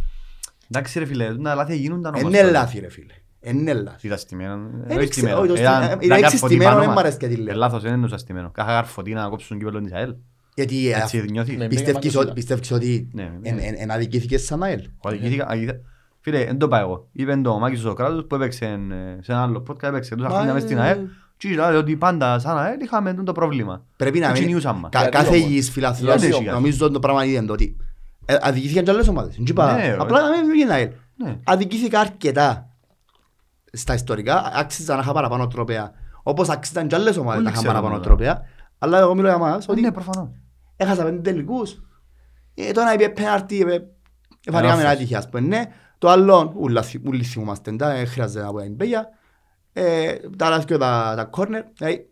[0.70, 2.28] Εντάξει ρε φίλε, τα λάθη γίνονταν όμως.
[2.28, 2.50] Είναι τότε.
[2.50, 3.12] λάθη ρε φίλε.
[3.54, 3.96] Είναι λάθη.
[4.00, 4.56] Τι τα στημένο.
[4.86, 5.38] Δεν ε, ξέρω, στημένο.
[5.38, 6.96] όχι, το Εάν- στημένο, να είναι καρφωτεί εξιστημένο, πάνω δεν μας.
[6.96, 7.54] μ' αρέσει γιατί λέω.
[7.54, 8.50] Ε, Λάθος, δεν είναι το στημένο.
[8.50, 10.14] Κάθε καρφωτή να κόψουν κύπελλο της ΑΕΛ.
[10.54, 11.56] Γιατί ε, Έτσι νιώθεις.
[11.56, 11.66] Ναι.
[11.68, 12.32] πιστεύεις Πήγαμε ότι- κοντά.
[12.32, 13.48] πιστεύεις ότι Ναι, ναι.
[13.48, 15.78] εν- εν- εν αδικήθηκες σαν ΑΕΛ; Εγώ αδικήθηκα- αδικήθηκα-
[16.20, 17.08] Φίλε, δεν το πάω εγώ.
[17.12, 20.34] Είπε το Μάκης ο Σοκράτος που έπαιξε ε, σε ένα άλλο podcast, έπαιξε τόσα Μα,
[20.34, 20.98] χρόνια μες ε, στην ΑΕΛ.
[21.36, 23.84] Και λέει ότι πάντα σαν ΑΕΛ είχαμε το πρόβλημα.
[23.96, 24.50] Πρέπει να Έτσι μην...
[24.50, 24.90] νιούσαν μας.
[24.90, 27.76] κα- Γιατί Κάθε όμως; υγιής φιλαθλός Γιατί όμως; νομίζω το πράγμα είναι το ότι
[28.24, 29.34] ε, αδικήθηκαν και άλλες ομάδες.
[29.36, 30.88] Δεν είπα- Ναι, Απλά να μην γίνει ΑΕΛ.
[31.16, 31.36] Ναι.
[31.44, 32.65] Αδικήθηκα αρκετά
[33.76, 35.92] στα ιστορικά, άξιζα να είχα παραπάνω τρόπαια.
[36.22, 38.16] Όπως άξιζαν και άλλες ομάδες Όλοι να είχαν ξέρουμε παραπάνω τώρα.
[38.16, 38.42] τρόπαια.
[38.78, 40.28] Αλλά εγώ μιλώ για μας ότι Ναι, προφανώς.
[40.76, 41.80] έχασα πέντε τελικούς.
[42.54, 43.60] Ε, τώρα είπε πέναρτι,
[44.46, 44.96] εφανήκαμε Λάθος.
[44.96, 45.62] άτυχη ας πούμε, ναι.
[45.98, 49.08] Το άλλο, ούλα θυ- ούλοι θυμούμαστε, δεν χρειάζεται να πω την πέγια.
[49.72, 52.08] Ε, Τα άλλα δυο τα τα κόρνερ, δηλαδή,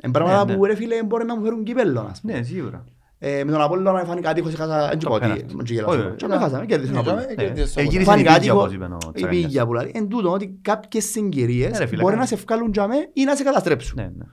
[0.00, 0.68] εν πράγματα Ναι, που ναι.
[0.68, 2.32] ρε φίλε μπορεί να μου φέρουν κύπελλο, ας πούμε.
[2.32, 2.84] Ναι, σίγουρα.
[3.22, 5.44] Ε, Με τον Απόλλωνα εφανήκα άτυχος, έχασα, δεν Το πω ότι, πέναρτι.
[5.56, 5.98] δεν γελάσω.
[5.98, 7.30] Όχι, Και με χάσαμε, κέρδισε τον Ναι, Απόλλωνα.
[7.30, 9.44] ε, κέρδισες Ε, το γύρισε Φάνηκα η πίγια, άτυχος, όπως είπες ο η Τσαραγιάς.
[9.46, 9.90] πίγια που λέει.
[9.94, 12.30] Εν τούτο ότι κάποιες συγκυρίες Ναι, ρε φίλε, μπορεί κάνει.
[12.30, 13.92] να σε βγάλουν τζαμέ ή να σε καταστρέψουν.
[13.96, 14.24] Ναι, ναι.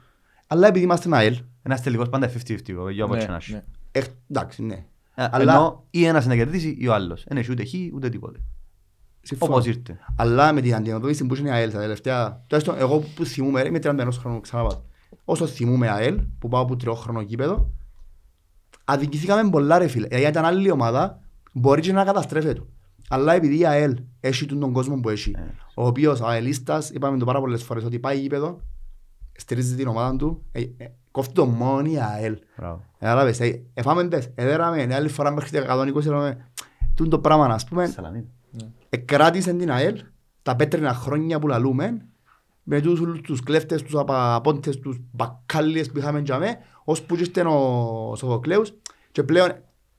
[0.48, 3.36] Αλλά επειδή είμαστε ένα ΑΕΛ, Ένας τελικός πάντα 50-50, ο- για Ναι, όποτε και να
[3.36, 3.52] έχει.
[3.54, 3.64] ναι.
[3.92, 4.76] ε, εντάξει, ναι.
[5.16, 7.24] Ε, Αλλά- Ενώ ή ένας να κερδίσει ή ο άλλος.
[7.28, 8.40] Δεν έχει ούτε χ ούτε τίποτε.
[9.22, 9.54] Συμφωνώ.
[9.54, 10.00] Όπως ήρθε.
[10.18, 12.44] Αλλά με την αντιμετώπιση που είναι η ΑΕΛ τα τελευταία...
[12.48, 14.82] Τουλάχιστον εγώ που θυμούμαι, είμαι 31 χρόνο ξαναπάω.
[15.26, 17.70] Όσο θυμούμαι ΑΕΛ, που πάω από τριόχρονο γήπεδο,
[18.90, 20.08] αδικηθήκαμε πολλά ρε φίλε.
[20.08, 21.20] Δηλαδή ήταν άλλη ομάδα,
[21.54, 22.62] μπορεί και να καταστρέφεται.
[23.10, 25.42] Αλλά επειδή η ΑΕΛ έχει τον τον κόσμο που έχει, Ε.
[25.76, 28.62] ο οποίος ο ΑΕΛίστας, είπαμε το πάρα πολλές φορές, ότι πάει γήπεδο,
[29.38, 32.38] στηρίζει την ομάδα του, ε, ε, κόφτει το μόνο η ΑΕΛ.
[32.58, 32.84] Μπράβο.
[33.00, 36.38] Κατάλαβες, ε, εφάμε τες, εδέραμε, ε, άλλη φορά μέχρι τα 120 λέμε,
[36.96, 38.24] τούτο το πράγμα, ας πούμε, Σαλαμίν.
[38.90, 40.02] εκράτησε την ΑΕΛ
[40.42, 42.06] τα πέτρινα χρόνια που λαλούμε
[42.70, 47.16] με τους, όλους τους κλέφτες, τους απα- απόντες, τους μπακάλιες που είχαμε για με ώσπου
[47.16, 48.74] και ήρθε ο Σοφοκλέους
[49.12, 49.50] και πλέον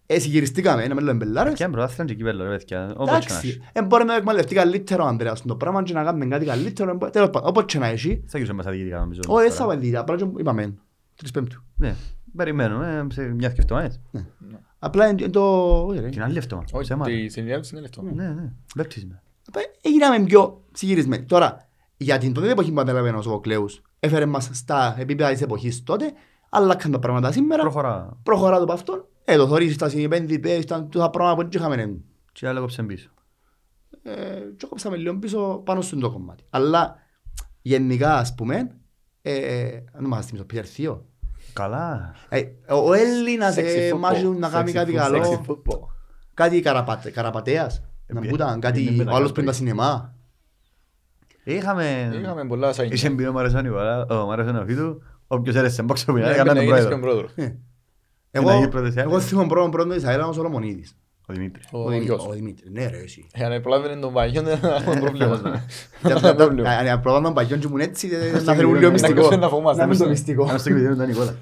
[0.07, 2.93] εσυγυριστήκαμε, να με λέμε μπελάρες Και αν πρωτάθλημα και κύπελλο ρε παιδιά.
[2.97, 3.61] Όπως και να εντάξει, έχει.
[3.73, 6.97] δεν μπορεί να εκμεταλλευτεί καλύτερο ο Ανδρέας το πράγμα και να κάνουμε κάτι καλύτερο εν
[6.97, 9.21] μπο- τέλος πάντων, όπως και να έχει Θα γυρίσουμε μέσα διοικητικά νομίζω.
[9.27, 9.61] όχι δεν τώρα.
[9.61, 10.75] θα βάλει, απλά και είπαμε
[11.15, 11.95] τρεις πέμπτου Ναι,
[12.37, 14.01] περιμένουμε ε, σε μια και εβδομάδες.
[14.79, 15.43] απλά είναι το
[15.87, 16.09] όχι, ρε.
[16.09, 16.69] Την άλλη εβδομάδα.
[16.73, 17.09] Όχι, Σε εμάς.
[17.09, 18.03] τη συνέντευξη είναι λεφτό.
[18.03, 18.53] Ναι, ναι.
[18.77, 19.23] Μπέπτισμα.
[19.49, 21.25] Απλά έγιναμε πιο συγυρισμένοι.
[21.25, 21.68] Τώρα,
[22.01, 26.13] για την τότε εποχή που ανέλαβε ο Σοφοκλέους, έφερε μας στα επίπεδα της εποχής τότε,
[26.51, 28.17] αλλάξαν τα πράγματα σήμερα, Προχωρά.
[28.23, 29.07] προχωρά το από αυτόν.
[29.25, 31.99] Ε, το θωρείς, τα επένδυτες, ήταν τόσα πράγματα που δεν είχαμε.
[32.33, 33.09] Και άλλο κόψε πίσω;
[34.03, 34.13] Ε,
[34.57, 36.45] και κόψαμε λίγο πίσω πάνω στο το κομμάτι.
[36.51, 36.97] Αλλά,
[37.63, 38.71] γενικά, ας πούμε,
[39.23, 41.07] ε, αν μας θυμίσω, Πίτερ Θείο.
[41.53, 42.15] Καλά.
[42.29, 43.99] Ε, ο Έλληνας Sexy ε, football.
[43.99, 44.97] μάχει να κάνει Sexy κάτι football.
[44.97, 45.23] καλό.
[45.23, 45.81] Sexy football.
[46.35, 47.83] Κάτι καραπατε, καραπατέας.
[48.07, 49.33] Να Ε, που ήταν, είναι κάτι, με τα ο άλλος κάτω.
[49.33, 50.15] πριν τα σινεμά.
[51.55, 52.11] Είχαμε...
[52.23, 55.55] Είχαμε πολλά σαν Είσαι εμπειρό μου αρέσει ο Νικόλα, ο μου αρέσει ο Φίτου, όποιος
[55.55, 56.95] έρεσε μπόξο που είναι, Ναι, έκανα να τον γίνεις πρόεδρο.
[56.95, 57.29] και πρόεδρο.
[57.35, 58.41] Ε.
[58.41, 59.27] να Εγώ, γίνει πρώτος της εγώ Άλης.
[59.27, 60.97] θυμώ πρώτον πρώτον της ΑΕΛ, ο Σολομονίδης.
[61.27, 61.67] Ο Δημήτρης.
[61.73, 62.27] Ο Ο Δημήτρης- γιος.
[62.27, 63.27] Ο Δημήτρης, ναι ρε εσύ.
[63.33, 65.41] Εάν προλάβαινε τον παγιόν δεν θα έχουμε πρόβλημα.
[66.91, 69.21] Αν πρώτα τον παγιόν και ήμουν έτσι, ε, να θέλουν λίγο Να μυστικό.
[69.21, 69.83] ακούσουν να φοβόμαστε.
[69.83, 70.45] Να μην το μυστικό.
[70.47, 71.35] Κάνω στο κριτήριο του Νικόλα.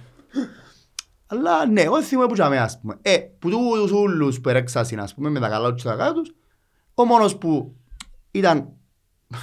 [1.27, 2.99] Αλλά ναι, εγώ θυμούμαι που είχαμε ας πούμε.
[3.03, 6.13] Ε, που τους ούλους που έρεξασαν ας πούμε με τα καλά τους και τα καλά
[6.13, 6.35] τους,
[6.95, 7.77] ο μόνος που
[8.31, 8.69] ήταν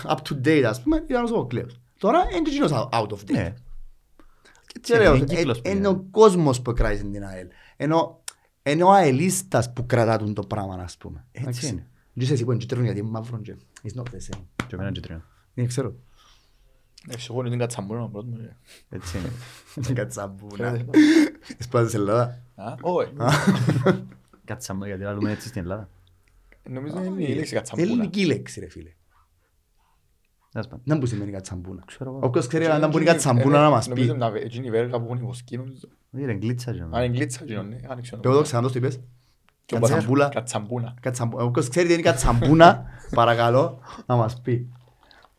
[0.07, 1.79] up to date ας πούμε ήταν ο Σοφοκλέος.
[1.97, 3.31] Τώρα είναι και εκείνος out of date.
[3.31, 3.53] Ναι.
[4.81, 6.03] Και λέω, είναι κύκλος ε, που είναι ο είναι.
[6.11, 7.47] κόσμος που κράτησε την ΑΕΛ.
[7.77, 8.23] Ενώ
[8.63, 11.25] είναι ο αελίστας που κρατά το πράγμα ας πούμε.
[11.31, 11.67] Έτσι Εντάξει.
[11.67, 11.87] είναι.
[12.13, 14.41] Δεν είσαι εσύ που είναι κίτρινο γιατί είναι μαύρο και it's not the same.
[14.67, 15.25] Και εμένα και τρία.
[15.53, 15.95] Δεν ξέρω.
[17.09, 18.39] Ευτυχώς είναι κατσαμπούρο πρώτος.
[18.39, 18.55] ρε.
[18.89, 19.93] Έτσι είναι.
[19.99, 20.85] Κατσαμπούνα.
[21.59, 22.41] Εσπάζεις σε Ελλάδα.
[22.55, 23.13] Α, Όχι.
[24.45, 25.89] Κάτσαμε γιατί λαλούμε έτσι στην Ελλάδα.
[26.69, 27.87] Νομίζω είναι η λέξη κατσαμπούρα.
[27.87, 28.89] Ελληνική λέξη ρε φίλε.
[30.53, 30.81] Τέλος πάντων.
[30.85, 31.83] Δεν που σημαίνει κατσαμπούνα.
[31.85, 32.19] Ξέρω εγώ.
[32.23, 34.19] Όποιος ξέρει αν μπορεί κατσαμπούνα να μας Νομίζω πει.
[34.19, 35.87] να- εκείνη η βέργα που έχουν οι βοσκοί, νομίζω.
[36.17, 37.75] Είναι γκλίτσα, και, Αν είναι γλίτσα, εκείνο, ναι.
[37.87, 38.21] Αν ξέρω.
[38.21, 38.99] Πες το ξανά το είπες.
[39.65, 40.29] Και ο κατσαμπούλα.
[40.29, 40.93] Κατσαμπούνα.
[41.01, 41.43] Κατσαμπούνα.
[41.43, 42.85] Όποιος ξέρει τι είναι κατσαμπούνα,
[43.15, 44.67] παρακαλώ να μας πει.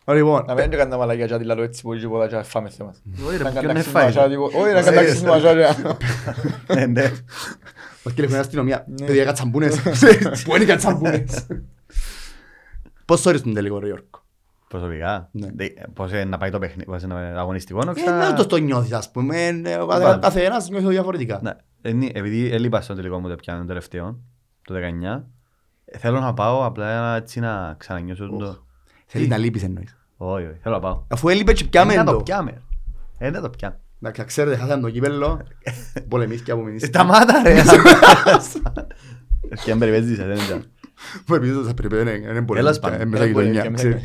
[0.04, 2.68] Ωραία, Λοιπόν, Να μην έκανε τα μαλακιά και αντιλαλώ έτσι που είχε πολλά και φάμε
[2.68, 3.02] θέμας.
[3.26, 4.06] Όχι, ρε, Να ποιον κατάξει έφαγε.
[4.16, 4.44] μασά, τύπο.
[4.44, 5.68] Όχι, να κατάξει Ε, μασά, ρε.
[6.74, 7.10] Ναι, ναι.
[8.04, 8.84] Μας τηλεφωνεί η αστυνομία.
[8.88, 9.06] Ναι.
[9.06, 9.80] Παιδιά κατσαμπούνες.
[10.44, 11.46] Πού είναι οι κατσαμπούνες.
[13.04, 14.06] Πώς το στον τελικό ρε Γιώργο.
[14.78, 15.28] Προσωπικά.
[15.32, 15.48] Ναι.
[15.54, 18.46] Δε- Πώς είναι να πάει το παιχνίδι, πώς είναι να- αγωνιστικό, Ε, νόξα- Δεν το
[18.46, 19.46] το νιώθεις ας πούμε.
[19.64, 20.04] Ε, ο Πάλι.
[20.04, 21.40] καθ- Καθένας νιώθει διαφορετικά.
[21.42, 21.52] Ναι,
[21.90, 24.18] είναι- επειδή έλειπα στο τελικό μου το πιάνω το τελευταίο,
[24.62, 25.26] το 19,
[25.84, 28.66] ε, θέλω να πάω απλά έτσι να ξανανιώσω το...
[29.06, 29.96] Θέλεις να λείπεις εννοείς.
[30.16, 31.02] Όχι, όχι, θέλω να πάω.
[31.08, 32.22] Αφού έλειπε και Ε, πιάμε να το το.
[32.22, 32.62] πιάμε.
[33.18, 33.78] Ε, να το πιάμε.
[34.02, 35.40] Εντάξει, ξέρετε, χάσαμε το κύπελλο.
[36.08, 36.86] Πολεμήθηκε από Ε, μηνύστη.
[36.86, 37.62] Σταμάτα ρε.
[39.64, 40.64] Και αν περιπέζεις, δεν είναι.
[41.28, 42.80] Μου επειδή θα πρέπει να είναι Τέλος πολεμήθηκε.
[42.80, 43.00] πάντων.
[43.00, 44.02] ε, Μέσα Ε, γειτονιά, μπορεί, ξέρεις.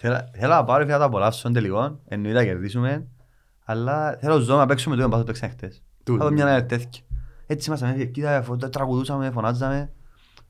[0.00, 3.06] Θέλω θέλω να πάρω και να το απολαύσω στον τελικό, εννοείται να κερδίσουμε,
[3.64, 5.82] αλλά θέλω ζω να παίξουμε το εμπάθο που παίξαμε χτες.
[6.04, 6.18] Τούτο.
[6.18, 7.02] Θα δω μια νέα τέτοια.
[7.46, 9.92] Έτσι ήμασταν, κοίτα, φω- τραγουδούσαμε, φωνάζαμε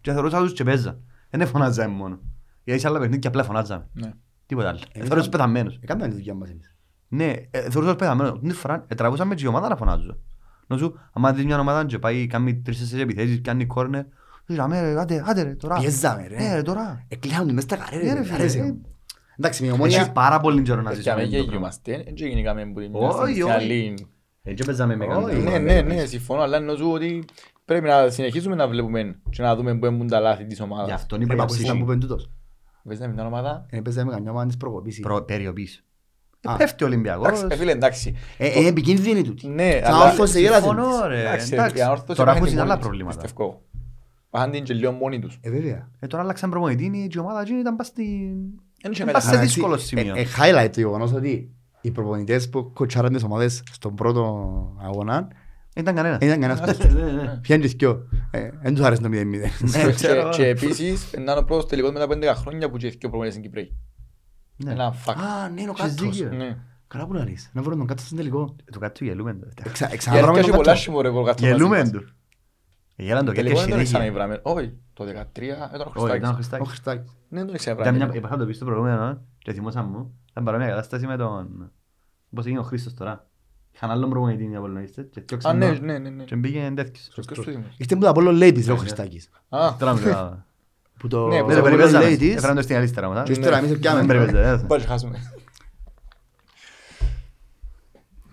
[0.00, 0.98] και θεωρούσα τους και παίζα.
[1.30, 2.18] Δεν φωνάζαμε μόνο.
[2.64, 3.88] Γιατί σε άλλα παιχνίδια απλά φωνάζαμε.
[3.92, 4.10] Ναι.
[4.46, 4.78] Τίποτα άλλο.
[4.92, 5.78] Ε, Θεωρούσα τους πεθαμένους.
[5.82, 6.74] Έκαναμε τη δουλειά μας εμείς.
[7.08, 8.40] Ναι, ε, θεωρούσα τους πεθαμένους.
[8.40, 10.16] Την φορά ε, τραβούσαμε και η ομάδα να φωνάζω.
[10.66, 14.04] Νοσού, άμα δεις μια ομάδα και πάει, κάνει τρεις-τέσσερις επιθέσεις, κάνει κόρνερ,
[14.48, 15.76] τους λέμε, ρε, άντε, άντε ρε, τώρα.
[15.78, 16.36] Πιέζαμε ρε.
[16.36, 17.04] Ναι, ρε, τώρα.
[17.08, 18.12] Εκλείχαμε μες στα καρέ Ναι, ρε.
[18.12, 18.62] ρε, φίλε, αρέσει ε.
[18.62, 18.80] μου.
[19.38, 20.12] Εντάξει, με Έχεις ομόνια...
[20.12, 21.12] πάρα πολύ καιρό να Και ζήσουμε.
[21.14, 21.50] αμέ το και πράγμα.
[21.52, 23.52] γινόμαστε, δεν γίνηκαμε που την μια Όχι, στιγμή στην όχι.
[23.52, 24.06] άλλη.
[24.42, 25.36] Ε, και παίζαμε με Όχι.
[25.36, 25.58] κανένα.
[25.58, 27.24] Ναι, ναι, ναι, συμφωνώ, αλλά εννοώ σου ότι
[27.64, 30.92] πρέπει να συνεχίσουμε να βλέπουμε και να δούμε πού έμουν τα λάθη της Γι' ομάδας.
[30.92, 31.98] αυτόν Ρε, είπα για παππούς ήταν που ψυχή.
[31.98, 32.30] πεν τούτος.
[32.88, 35.00] Παίζαμε μια ομάδα; Ε, παίζαμε καμιά ομάδα της προκοπής.
[35.00, 35.82] Προ- Περιοποίηση.
[36.40, 36.56] Ε, Α.
[36.56, 37.26] Πέφτει ο Ολυμπιακός.
[37.26, 38.16] Εντάξει, ε, φίλε, εντάξει.
[38.38, 39.48] Ε, Είναι επικίνδυνη τούτη.
[39.48, 41.06] Ναι, Σαν αλλά- όρθος γέλασε Συμφωνώ, της.
[41.08, 41.20] ρε.
[41.20, 41.76] Εντάξει, εντάξει.
[41.78, 43.20] η ανόρθωση Τώρα πάνε έχουν την άλλα μόνη τους, προβλήματα.
[43.22, 43.62] πιστεύω.
[44.30, 45.38] Πάνε την και λίγο μόνοι τους.
[45.40, 45.88] Ε, βέβαια.
[45.98, 48.04] Ε, τώρα αλλάξαν προπονητή και η ομάδα εκείνη ήταν πας στην...
[48.82, 49.20] Δεν είχε Πας μετά.
[49.20, 50.14] σε Αλλά δύσκολο έτσι, σημείο.
[50.16, 51.50] ε, ε, highlight το γεγονός ότι
[51.80, 54.22] οι προπονητές που κοτσάραν τις ομάδες στον πρώτο
[54.82, 55.28] αγώνα
[55.76, 56.18] Ήταν κανένας.
[56.18, 57.38] δεν ήταν κανένας Ναι, ναι, ναι.
[57.42, 58.08] Πιάνε και δυο.
[58.30, 59.12] Ε, Δεν τους άρεσε το 0-0.
[59.60, 60.28] Ναι, Και- ξέρω.
[60.28, 63.08] Και επίσης, να είναι ο πρώτος τελικός μετά από 11 χρόνια που είχε και ο
[63.08, 63.76] προπονητής στην Κυπρέη.
[64.56, 64.72] Ναι.
[64.72, 65.12] Ένα fact.
[65.44, 66.16] Α, ναι, είναι ο Έχεις Κάτος.
[66.16, 66.32] δίκιο.
[66.36, 66.56] Ναι.
[66.88, 67.50] Καλά που λάρεις.
[67.52, 68.56] Να βρω τον Κάτος στον τελικό.
[68.72, 69.52] Του κάτω γελούμε τώρα.
[69.64, 70.82] Εξα- Η Εξαναβράμε αλήθεια τον έχει πολλά Κάτο.
[70.84, 72.04] σημείο ρε κολκάτω Γελούμε μαζί του.
[73.00, 73.34] Ε, Γέλαν το μας.
[73.34, 73.98] και Τελικό δεν τον συνέχεια.
[73.98, 74.40] ξαναβράμε.
[74.42, 75.06] Όχι, το 13
[75.74, 76.66] ήταν ο Όχι, ήταν ο Χριστάκης.
[76.66, 76.68] Ο Χριστάκης.
[76.68, 77.10] Χριστάκης.
[77.28, 77.96] Ναι, δεν τον Ήταν ξαναβράμε.
[77.96, 81.70] μια, είπα θα το πεις στο προηγούμενο και θυμόσαν μου, ήταν παρόμοια κατάσταση με τον...
[82.34, 83.26] Πώς έγινε ο Χρήστος τώρα.
[83.74, 86.24] Είχαν άλλον προπονητή οι Απολλωνίστες και Α, διώξαν ναι, τον ναι, ναι, ναι.
[86.24, 87.08] και μπήκε τέτοιος.
[87.14, 87.74] Ποιος του θυμός.
[87.76, 88.80] Ήρθε που το Απόλλων Ladies, ρε ο Ναι.
[88.80, 89.28] Χριστάκης.
[89.48, 90.32] Α, Τώρα μιλάω.
[90.98, 92.04] Που το Ναι, που Ναι, το το Apollo περιπέζαμε.
[92.08, 93.22] Ladies, Έφεραν το στην αριστερά μετά.
[93.22, 94.06] και ύστερα εμείς Δεν πιάμε.
[94.06, 94.66] περιπέζαμε.
[94.68, 95.18] πάλι χάσουμε.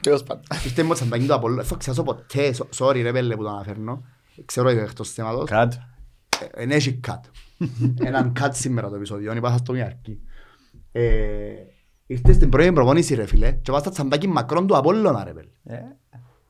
[0.02, 0.44] Τέλος πάντων.
[0.66, 1.58] Ήρθε με το τσαντάκι του Απόλλων.
[1.58, 2.54] Δεν θα ξεχάσω ποτέ.
[2.54, 4.04] Σο- Sorry ρε πέλε που το αναφέρνω.
[4.46, 5.50] Ξέρω ότι είναι εκτός θέματος.
[5.50, 5.78] Κάτω.
[6.56, 7.20] Ε, εν έχει cut.
[8.08, 10.20] Έναν cut σήμερα το επεισόδιο, είπα στο μια αρκή.
[10.92, 11.04] Ε,
[12.08, 15.50] Ήρθε στην πρώτη προπόνηση ρε φίλε και πάω στα τσαντάκι μακρόν του Απόλλωνα ρε πέλε.
[15.64, 15.78] Ε,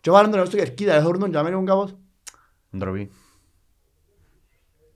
[0.02, 1.96] Και βάλαν τον στο κερκίδα, δεν θεωρούν τον και αμένουν κάπως.
[2.78, 3.12] ντροπή.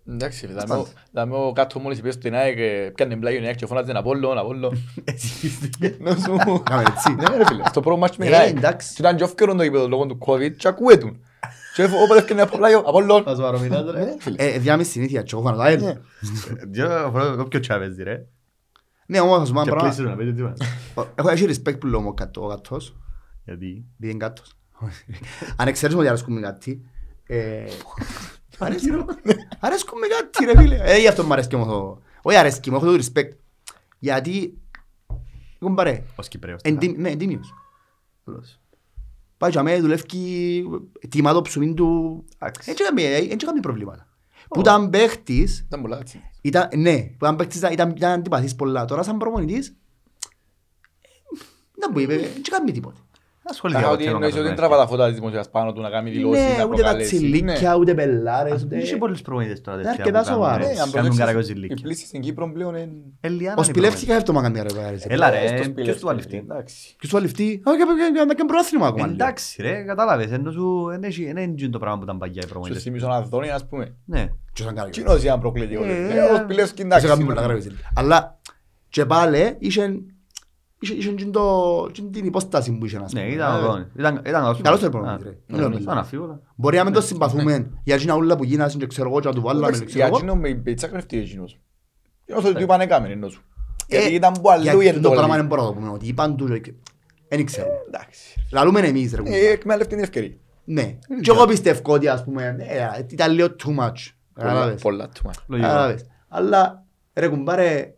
[0.08, 3.56] Εντάξει, δαμε ο- δαμε ο κάτω μόλις είπε στην ΑΕΚ ε, πιάνε πλάγιο η ΑΕΚ
[3.56, 4.78] και φώναζε Απόλλων, Απόλλων.
[6.00, 7.12] Να σου- Κάμε έτσι.
[7.14, 8.58] Ναι ρε φίλε, στο πρώτο μάτς με Ε, την ΑΕΚ.
[8.58, 8.94] εντάξει.
[8.94, 11.24] Και ήταν και όφκαιρον το γήπεδο λόγω του COVID και ακούε τον.
[11.76, 13.24] Και όποτε έφτιανε από πλάγιο, Απόλλων.
[13.24, 14.16] Θα σου παρομιλάς Ναι, ρε.
[14.20, 14.36] φίλε.
[14.44, 15.84] Ε, διάμε συνήθεια και εγώ φάνω τα ΑΕΛ.
[15.84, 15.98] Ναι.
[16.68, 18.26] Δυο φορές κόποιο τσάβες ρε.
[19.06, 20.12] Ναι, όμως θα σου πω Και ένα πλήσου πράγμα.
[20.24, 21.12] να πείτε τίποτα.
[21.16, 22.96] Έχω έχει respect που λέω μου ο κατ- ο κατός.
[23.46, 24.54] Γιατί; Επειδή είναι κάτος.
[25.56, 26.82] Αν εξαιρέσουμε ότι αρέσκουμε κάτι.
[27.26, 27.64] ε,
[28.58, 29.06] αρέσκουμε-
[29.60, 30.78] Αρέσκουμε κάτι ρε φίλε.
[30.84, 32.02] Ε, γι' αυτό μου αρέσκει όμως ο...
[32.22, 33.30] Όχι αρέσκει μου, έχω το respect.
[34.00, 34.58] Γιατί...
[35.62, 36.04] Εγώ παρέ.
[36.16, 36.62] Ως Κυπρέος.
[36.64, 37.54] Εντύ- Ναι, εντύμιος.
[39.40, 40.04] Πάει και αμέ, δουλεύει,
[41.10, 42.24] τιμά το ψουμί του.
[42.38, 42.72] Εντάξει.
[42.72, 44.08] Έτσι έκαμε- έτσι έκαμε προβλήματα.
[44.50, 46.22] Που ήταν παίχτης, Ήταν πολλά έτσι.
[46.42, 48.86] ήταν, ναι, που ήταν παίχτης ήταν, ήταν, ήταν αντιπαθής πολλά.
[48.86, 51.08] Τώρα σαν προπονητής, ε,
[51.76, 53.00] δεν μου είπε, έτσι έκαμε τίποτε.
[53.44, 54.60] Ασχολείται Αχα, από ότι τι εννοείς ότι δεν εννοείς.
[54.68, 57.16] τραβά τα φώτα της δημοσίας πάνω του να κάνει δηλώσεις, Ναι, να ούτε τα προκαλέσει.
[57.16, 58.76] τσιλίκια, ούτε πελάρες, Ας ούτε...
[58.76, 60.68] μην είχε πολλούς προπονητές τώρα Είναι τέτοια αρκετά που κάνουν, σοβαρός.
[60.68, 60.74] ρε.
[60.74, 61.76] Ναι, αν Κάνουν προσέξεις, καρακοζηλίκια.
[61.80, 62.90] οι πλήσεις στην Κύπρο πλέον είναι...
[63.22, 64.16] Ελιάνα Ο είναι Σπιλεύσκη προπονητής.
[64.16, 64.60] αυτό μ' κάνει
[65.08, 66.38] ρε Έλα ρε, Στο ποιος Σπιλεύσκι, του αληφτεί.
[66.38, 66.96] Εντάξει.
[66.98, 69.06] Ποιος του αληφτεί, όχι και και προάθλημα ακόμα.
[69.06, 69.14] λέω.
[69.14, 72.42] Εντάξει ρε, κατάλαβες, ενώ σου δεν έχει- δεν είναι εκείνο το πράγμα που ήταν παγιά
[72.42, 72.84] οι Σου προπονητές.
[72.84, 73.96] θυμίζω ένα Αδόνι, ας πούμε.
[74.06, 74.28] Ναι.
[74.54, 74.90] Και σαν κάνει.
[74.90, 75.86] Κοινός ήταν προκλητικός.
[75.86, 77.08] Ε, Ε, Ο Σπιλεύσκι, Σε εντάξει.
[77.08, 77.76] κάνουμε πολλά γρήγορα.
[77.96, 78.40] Αλλά
[78.90, 80.02] και πάλι είχε
[80.80, 83.34] είχε- είχε και το- και την υπόσταση που είχε ας Ναι, πούμε.
[83.34, 83.88] ήταν ο Δόνης.
[83.98, 84.90] Ήταν- ήταν καλός Καλός προπονητής.
[84.90, 85.30] προπονητής, ρε.
[85.30, 85.92] Α, Δεν λέω μιλά.
[85.92, 86.40] Αναφίβολα.
[86.56, 89.34] Μπορεί να μην το συμπαθούμε για εκείνα ούλα που γίνασαν και ξέρω εγώ και να
[89.34, 90.32] του βάλαμε Εντάξει, και Για ξέρω εγώ.
[90.34, 91.60] εκείνο με πίτσα κρυφτεί εκείνος.
[92.26, 93.44] Εκείνος ότι του είπαν έκαμε ενώ σου.
[93.88, 95.38] Ε, Γιατί ήταν που αλλού η γιατί το πράγμα εντόλη.
[95.38, 96.74] δεν μπορώ να το πούμε, ότι είπαν του και-
[97.30, 97.68] δεν ξέρω.
[97.88, 98.44] Εντάξει.
[98.52, 99.22] Λαλούμε εμείς ρε.
[99.22, 99.36] Ε, κουμπά.
[99.36, 100.36] εκμεταλλεύτηκε την ευκαιρία.
[100.64, 100.98] Ναι.
[101.22, 103.74] Και εγώ πιστεύω ότι ας πούμε ε, ήταν λίγο too much.
[103.74, 103.94] Πολλά-
[104.34, 104.82] Κατάλαβες.
[104.82, 105.32] Πολλά του μα.
[105.48, 105.68] Λογικό.
[105.70, 106.06] Κατάλαβες.
[106.28, 107.94] Αλλά ρε κουμπάρε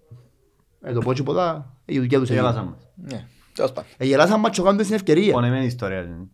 [0.83, 2.47] Ε, το πω και ποτά, η δουλειά τους Και έγινε.
[2.49, 2.87] γελάσαμε μας.
[2.95, 3.91] Ναι, τέλος πάντων.
[3.97, 5.31] Ε, γελάσαν μας και κάνουν στην ευκαιρία.
[5.33, 6.01] Πονεμένη ιστορία.
[6.01, 6.27] είναι.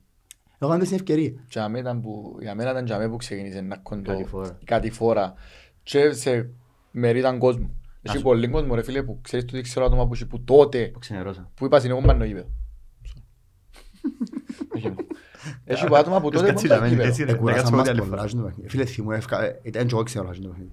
[0.59, 1.31] Κάνουν στην ευκαιρία.
[1.49, 4.57] Για μένα ήταν που, για μένα ήταν για μένα που ξεκίνησε να κοντώ Κατηφόρα.
[4.61, 5.33] η κατηφόρα
[5.83, 6.49] και σε
[6.91, 7.71] μερίδαν κόσμου.
[8.01, 10.85] Έχει σου- πολύ κόσμο ρε φίλε που ξέρεις ότι ξέρω άτομα που έχει που τότε
[10.87, 11.51] Που ξενερώσα.
[11.53, 12.47] που είπα συνεχώς πάνω γήπεδο.
[14.75, 14.93] Όχι,
[15.65, 17.09] Έχει που άτομα που τότε που Κάτσε είπαν να μένει, γήπεδο.
[17.09, 17.31] έτσι, ρε.
[17.31, 18.27] Εκουράσαν να κάτσουμε μας άλλη πολλά φορά.
[18.27, 18.69] στο παιχνίδι.
[18.69, 20.71] Φίλε θυμού, ευκα- ε, ήταν και εγώ ξέρω στο παιχνίδι.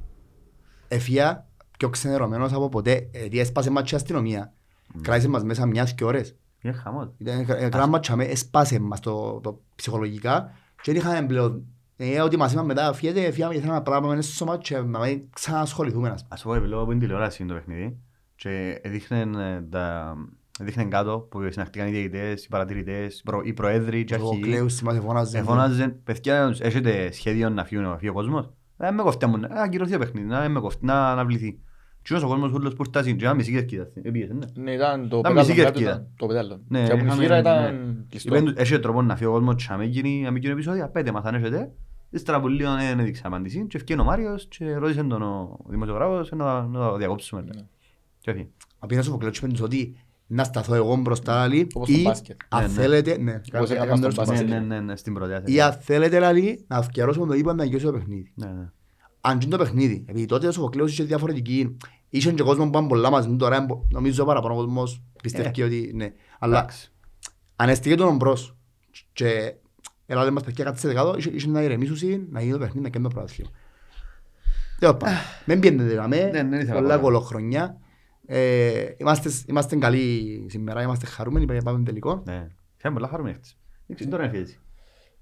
[0.89, 4.53] Εφία πιο ξενερωμένος από ποτέ, γιατί έσπασε μας και η αστυνομία.
[5.01, 6.37] Κράτησε μας μέσα μιας και ώρες.
[6.61, 7.09] Είναι χαμός.
[7.19, 10.51] Ήταν έκανα μάτσα με, έσπασε μας το, το ψυχολογικά
[10.83, 11.65] και δεν είχαμε πλέον.
[11.97, 14.81] Ε, ότι μας είπαν μετά, φύγετε, φύγαμε και θέλαμε να πράγμα μέσα στο μάτσο και
[14.81, 16.09] να μην ξανασχοληθούμε.
[16.09, 16.35] ας πούμε.
[16.35, 17.97] Ας πω, βλέπω από την τηλεόραση το παιχνίδι
[18.37, 20.15] και έδειχναν ε, τα...
[20.61, 24.43] Έδειχναν κάτω που συναχτήκαν οι διαιτητές, οι παρατηρητές, οι προ- οι προέδροι και Ο αρχηγοί.
[24.43, 25.39] Κλέους θυμάσαι φώναζε.
[25.39, 29.49] Εφώναζαν, παιδιά, έχετε σχέδιο να φύγουν, να φύγει ο κόσμος; Ε, με κοφτιά μου, να
[29.49, 31.61] ακυρωθεί το παιχνίδι, να με κοφτεί, να αναβληθεί.
[32.07, 34.47] Και ο κόσμος ούλος που φτάσει, και ένα μισή κερκίδα, επίεσαι, ναι.
[34.63, 35.91] Ναι, ήταν το Ήταν πέταλο μισή κάτω, κερκίδα.
[35.91, 36.61] ήταν το πέταλο.
[36.69, 37.41] Ναι, Και από την είχαμε- χείρα ναι.
[37.41, 38.35] ήταν κλειστό.
[38.37, 40.53] Είπαν τους, έχει τρόπος να φύγει ο κόσμος και να μην γίνει, να μην γίνει
[40.55, 41.71] επεισόδια, πέντε μας αν έχετε.
[42.11, 46.31] Ύστερα από λίγο δεν έδειξε απάντηση και ευκαιρία ο Μάριος και ρώτησε τον ο δημοσιογράφος
[46.31, 47.41] να να το διακόψουμε.
[47.43, 47.63] Ναι.
[48.19, 48.49] Και όχι.
[48.79, 49.97] Απίνας ο Κλέους είπαν τους ότι
[50.27, 52.41] να σταθώ εγώ μπροστά λαλή Όπως στο ή μπάσκετ.
[52.49, 52.73] αν Ναι, ναι.
[52.73, 54.61] θέλετε, ναι, Όπως έκανε έκαναν τέλος στο στο Ναι, μπάσκετ.
[54.61, 55.43] ναι, ναι, ναι, στην πρωτιά.
[55.47, 58.33] Ή αν θέλετε λαλή να αυκαιρώσουμε το είπα να γιώσει το παιχνίδι.
[59.27, 59.33] Ναι, ναι.
[59.33, 61.77] Αν και είναι το παιχνίδι, επειδή τότε ο Σοφοκλέος είχε διαφορετική,
[62.11, 65.63] είχε και κόσμο που πάνε πολλά μαζί, τώρα είναι πο- νομίζω παραπάνω ο κόσμος πιστεύει
[65.63, 66.13] ότι ναι.
[66.39, 66.93] Αλλά Εντάξει.
[67.57, 68.57] αν έστειγε τον μπρος
[69.13, 69.55] και
[70.07, 73.05] έλατε μας παιδιά κάτσε κάτω, είχε είχε να ηρεμήσουν, να γίνει το παιχνίδι, να κάνει
[73.05, 73.51] το πρωτάθλημα.
[74.79, 75.17] Τέλος πάντων,
[75.47, 76.99] μην πιένετε δηλαδή, Ναι, δεν ήθελα πολλά πολλά.
[76.99, 77.79] κολοχρονιά.
[78.27, 82.23] Ε, Είμαστε είμαστε καλοί σήμερα, είμαστε χαρούμενοι, πάμε πάμε τελικό.
[82.27, 82.47] Ναι.
[82.77, 83.57] Φάμε πολλά χαρούμενοι χτες.
[83.87, 84.59] Δεν ξέρω, τώρα έφυγες;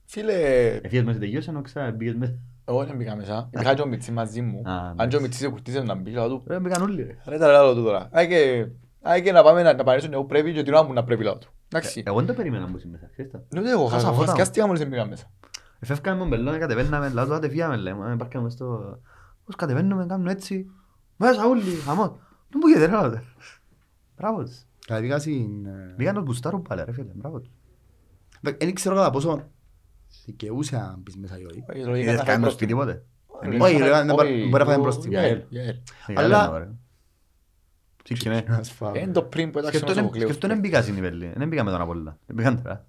[0.05, 2.38] Φίλε, Έφυγες μέσα τελειώσε, ενώ ξα μπήκες μέσα.
[2.64, 3.48] Εγώ δεν μπήκα μέσα.
[3.52, 4.62] Είχα και ο Μιτσί μαζί μου.
[4.70, 6.42] Α, Αν και ο Μιτσί σε κουρτίζε να μπει, λέω του.
[6.46, 7.16] Ρε, μπήκαν όλοι ρε.
[7.26, 8.08] Ρε τα λέω του τώρα.
[8.12, 8.66] Άει και-
[9.02, 11.22] άει και να πάμε να να παρέσουν εγώ πρέπει και την ώρα μου να πρέπει
[11.22, 11.48] λέω του.
[11.68, 12.02] Εντάξει.
[12.06, 13.42] Εγώ δεν το περίμενα που είσαι μέσα, ξέρεις τα.
[13.60, 14.26] Λέω εγώ, Χάσα φώτα.
[14.26, 15.30] χασκιάστηκα μόλις δεν μπήκα μέσα.
[15.78, 18.98] Εφεύκαμε με μπελόνι, κατεβαίναμε, λάδω, τότε φύγαμε, λέμε, υπάρχαμε στο...
[19.44, 20.66] Πώς κατεβαίνουμε, κάνουμε έτσι.
[21.16, 22.08] Μέσα όλοι, χαμός.
[22.48, 23.18] Δεν μου γίνεται, ρε, λάδω.
[24.16, 24.62] Μπράβο τους.
[24.86, 25.94] Καταδικάσει είναι...
[25.96, 27.50] Μπήκαν να μπουστάρουν πάλι, ρε φίλε, μπράβο τους.
[28.58, 29.42] Δεν ξέρω κατά πόσο
[30.24, 31.64] δικαιούσε να μπεις μέσα ή όχι.
[31.70, 33.02] Όχι, λογικά Είδες θα κάνουμε φάει στο σπίτι πότε.
[33.42, 35.08] Εμείς- Όχι, ρε, δεν μπορεί- όχι, μπορεί να φάει ο- μπροστά.
[35.08, 35.76] Γιαέλ, Γιαέλ.
[36.14, 36.76] Αλλά-
[38.04, 38.98] Σήκε Ας φάμε.
[38.98, 40.28] Είναι το πριν που έταξε ο Σκεφτόν Σοφοκλέους.
[40.28, 42.18] σκεφτόν δεν μπήκα στην Ιβέλη, δεν μπήκα με τον Απόλλωνα.
[42.26, 42.86] Δεν μπήκαν τώρα.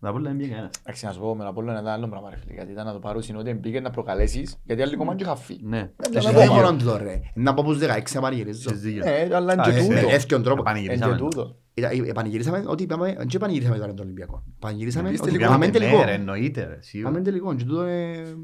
[0.00, 0.70] Τον Απόλλωνα δεν μπήκε κανένας.
[0.82, 2.92] Εντάξει, να σου πω, με τον Απόλλωνα ήταν άλλο πράγμα, ρε φίλε, γιατί ήταν να
[2.92, 5.60] το πάρουν ότι μπήκε να προκαλέσεις, γιατί άλλοι κομμάτι είχαν φύγει.
[5.64, 5.78] Ναι.
[5.78, 6.52] Ε, Δεν δεν είναι μπορώ.
[6.62, 7.20] μόνο τούτο ρε.
[7.34, 8.68] Να πω πως 16 να πανηγυρίζω.
[8.70, 9.04] Έχεις δίκιο.
[9.04, 11.56] Ναι, αλλά είναι Α, και ε, τούτο.
[11.82, 12.04] Ε, Έφτιον τρόπο.
[12.04, 12.58] Είναι Πανηγυρίσαμε.
[12.58, 12.82] και τούτο.
[12.82, 14.44] Ήταν- ε, Πανηγυρίσαμε ότι είπαμε, δεν και πανηγυρίσαμε τώρα τον Ολυμπιακό.
[14.58, 15.50] Πανηγυρίσαμε Εμείς ότι τελικό.
[15.50, 16.02] πάμε Ναι, τελικό.
[16.04, 17.10] ρε, εννοείται, ρε, σίγουρα.
[17.10, 17.54] Πάμε τελικό.
[17.54, 18.36] Και τούτο είναι-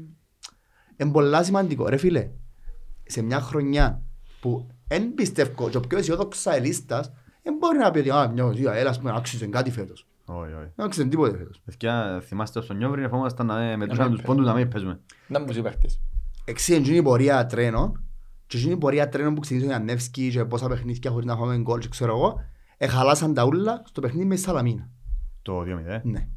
[0.97, 1.87] είναι πολλά σημαντικό.
[1.87, 2.29] Ρε φίλε,
[3.05, 4.01] σε μια χρονιά
[4.41, 7.11] που δεν πιστεύω και ο πιο αισιόδοξα ελίστας
[7.43, 10.07] δεν μπορεί να πει ότι «Α, μια ουσία, έλα, ας πούμε, άξιζε κάτι φέτος».
[10.25, 10.71] Όχι, όχι.
[10.75, 11.61] Δεν άξιζε τίποτε φέτος.
[11.65, 14.99] Παιδιά, θυμάστε στον Νιόβρη, ερχόμασταν να μετρούσαμε τους πόντους να μην παίζουμε.
[15.27, 15.99] Να μου είπε χτες.
[16.45, 18.03] Εξή, είναι η πορεία τρένων
[18.47, 21.57] και είναι η πορεία τρένων που ξεκίνησε ο Ιαννεύσκη και πόσα παιχνίδια χωρίς να φάμε
[21.57, 22.39] γκολ και ξέρω εγώ
[22.83, 24.89] εχαλάσαν τα ούλα στο παιχνίδι με τη Σαλαμίνα.
[25.41, 25.65] Το 2-0.
[26.03, 26.27] Ναι.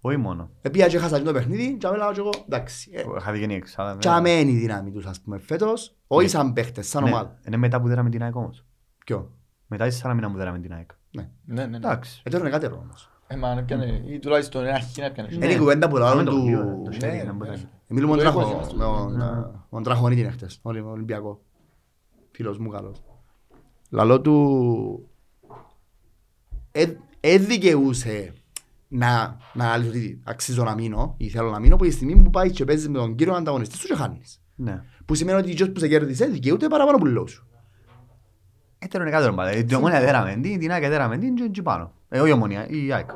[0.00, 0.50] Όχι μόνο.
[0.62, 2.90] Επία και έχασα το παιχνίδι και αμέλα και εγώ εντάξει.
[2.94, 3.96] ε, Είχα δει και η εξάδα.
[3.98, 7.38] Και αμένει η δύναμη τους ας πούμε φέτος, όχι σαν παίχτες, σαν Ναι, ομάδα.
[7.46, 8.64] Είναι μετά που δέραμε την ΑΕΚ όμως.
[9.04, 9.30] Ποιο;
[9.66, 10.90] Μετά τη Σαλαμίνα που δέραμε την ΑΕΚ.
[11.10, 11.30] Ναι.
[11.44, 11.76] Ναι, ναι, ναι.
[11.76, 12.22] Εντάξει.
[12.24, 13.10] Ε, τώρα είναι κάτι όμως.
[13.26, 15.28] Ε, μα να πιάνε, ή τουλάχιστον ένα χι να πιάνε.
[15.32, 16.38] Είναι η κουβέντα που Πάμε λάβουν το του...
[16.42, 17.32] γλύο, το Ναι, χέρι, να ναι.
[17.32, 17.68] μπορεί.
[17.86, 18.74] Μιλούμε Το με έχω τον δει.
[18.76, 21.40] Τραχο- με τον- τον Τραχονίτη είναι χτες, ο Ολυ- ο Ολυμπιακό.
[22.30, 23.02] Φίλος μου καλός.
[23.90, 25.08] Λαλό του...
[26.72, 28.32] ε- ε δικαιούσε
[28.88, 32.30] να, να λες ότι αξίζω να μείνω ή θέλω να μείνω από τη στιγμή που
[32.30, 34.40] πάει και παίζεις με τον κύριο ανταγωνιστή σου και χάνεις.
[34.54, 34.82] Ναι.
[35.04, 37.46] Που σημαίνει ότι ο που σε κέρδισες δικαιούται παραπάνω που λέω σου.
[38.78, 39.64] Ε, τώρα είναι κάτω πάλι.
[39.64, 41.92] Την ομόνια δέραμε την, την ΑΕΚ δέραμε την και εκεί πάνω.
[42.08, 43.10] Ε, όχι η ομόνια, η ΑΕΚ.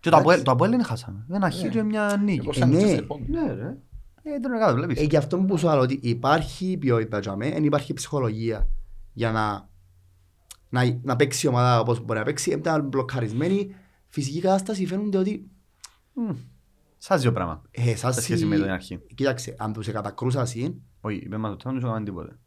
[0.00, 1.26] Και το Αποέλ- το Αποέλ είναι χάσαμε.
[1.32, 2.44] Ένα χ και μια νίκη.
[2.46, 2.82] Πώς Ε, θα είναι ναι.
[2.82, 3.28] τέσσερις πόντους.
[3.28, 3.76] Ναι ρε.
[4.22, 5.00] Ε, τώρα είναι κάτω, βλέπεις.
[5.00, 8.68] Ε, γι' αυτό που σου λέω ότι υπάρχει ποιότητα για μέ, δεν υπάρχει ψυχολογία
[9.12, 9.68] για να,
[10.74, 12.50] να, να παίξει η ομάδα όπως μπορεί να παίξει.
[12.50, 13.74] Ήταν μπλοκαρισμένη
[14.08, 15.48] φυσική κατάσταση φαίνονται ότι
[16.12, 16.30] Μμ.
[16.98, 17.62] Σας δύο πράγμα.
[17.70, 19.00] ε, Σε σας σχέση με την αρχή.
[19.14, 22.38] Κοίταξε, αν τους κατακρούσασαι Όχι, είπε μας το θέμα, δεν σου έκαναν τίποτε.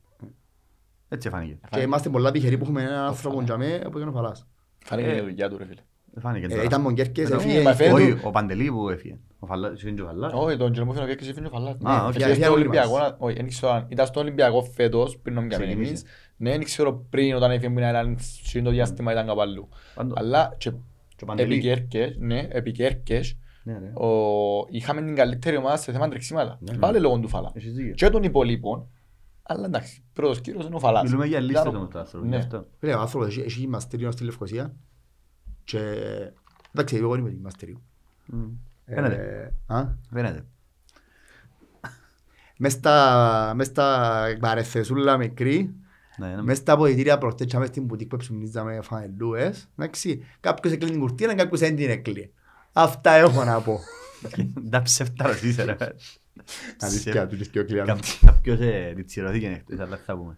[1.09, 1.59] Έτσι φάνηκε.
[1.69, 4.47] και είμαστε πολλά τυχεροί που έχουμε έναν άνθρωπο για μέ που είναι ο Φαλάς.
[4.85, 5.81] Φάνηκε Ε, η δουλειά του ρε φίλε.
[6.13, 6.63] Δεν φάνηκε Ε, τώρα.
[6.63, 7.61] Ήταν Μογκέρκες, Ε, έφυγε.
[7.61, 9.17] μα φαίνεται- Όχι, ο Παντελή που έφυγε.
[9.39, 10.33] Ο Φαλάς, είναι και ο Φαλάς.
[10.35, 11.73] Όχι, τον Τζερμόφινο και έκρισε φύνει ο Φαλάς.
[11.73, 13.01] Α, Ναι, όχι, έφυγε έφυγε στο όλοι Ολυμπιακό, μας.
[13.09, 15.91] να- όχι, δεν ξέρω αν ήταν στο Ολυμπιακό φέτος, πριν να μην κάνουμε Ξεκίνησε.
[16.03, 16.13] εμείς.
[16.37, 19.69] Ναι, δεν ξέρω πριν όταν έφυγε που ήταν σε το διάστημα ήταν κάπου αλλού.
[19.95, 20.69] Πάντως- Αλλά και
[21.15, 21.53] Και ο Παντελή.
[21.53, 24.03] επικέρκες, ναι, επικέρκες, Ναι, ρε.
[24.05, 26.57] ο- είχαμε την καλύτερη ομάδα σε θέμα τρεξίματα.
[26.61, 27.51] Ναι, Πάλι λόγω του Φαλά.
[27.53, 27.93] Έχεις δίκιο.
[27.93, 28.87] Και των υπολείπων,
[29.49, 31.03] Αλλά εντάξει, πρώτος κύριος είναι ο Φαλάς.
[31.03, 32.25] Μιλούμε για λίστες Ήταν ο- όμως το άνθρωπο.
[32.25, 32.35] Ναι.
[32.35, 32.65] γι' αυτό.
[32.79, 34.73] Φίλε, ο άνθρωπος έχει- έχει μαστήριο στη Λευκοσία
[35.63, 35.79] και...
[36.75, 37.81] Εντάξει, εγώ είμαι μαστήριο.
[38.87, 38.93] Μμ.
[38.93, 39.51] Φαίνεται.
[39.69, 40.45] Ε, α; Φαίνεται.
[42.59, 45.73] Μες στα, μες στα παρεθεσούλα μικρή,
[46.17, 46.41] Ναι, ναι.
[46.41, 51.01] μες στα αποδητήρια προχτές και μες στην μπουτίκ που ψουμνίζαμε φανελούες, εντάξει, κάποιος έκλεινε την
[51.01, 52.29] κουρτίνα, κάποιος δεν την έκλεινε.
[52.73, 53.79] Αυτά έχω να πω.
[54.71, 55.75] Τα ψεύταρος είσαι ρε.
[56.79, 58.19] Αλήθεια, του και ο κλειάνος.
[58.21, 60.37] Κά- Κάποιος ε, διτσιρωθήκε εκτός, αλλά θα πούμε.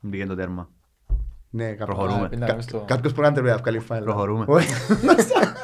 [0.00, 0.70] Δεν πήγαινε το τέρμα.
[1.50, 2.28] Ναι, κάποιος- Προχωρούμε.
[2.28, 4.02] Πίντα κα- μες στο- Κάποιος μπορεί να τρεβεί να βγάλει φάιλ.
[4.04, 4.44] Προχωρούμε.
[4.48, 4.68] Όχι.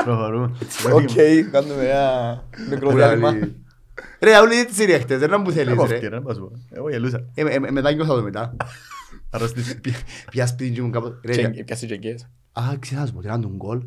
[0.05, 0.57] Προχωρούμε.
[0.93, 1.11] Οκ,
[1.51, 3.31] κάνουμε ένα μικρό Που διάλειμμα.
[3.33, 3.57] λέει,
[4.21, 5.95] Ρε, όλοι έτσι ρε χτες, δεν ήταν που θέλεις Εγώ ρε.
[5.95, 6.53] αυτή, ρε, να σου πω.
[6.71, 7.25] Εγώ γελούσα.
[7.35, 8.57] Ε, ε, ε, Μετά νιώθα το μετά.
[9.31, 9.81] Αρρώστησε.
[10.31, 11.21] Πια σπίτι και μου κάπως.
[11.25, 12.27] Ρε, Και- Πιάσε και εκείνες.
[12.53, 13.83] Α, ξέρω να σου πω, τι ήταν τον γκολ.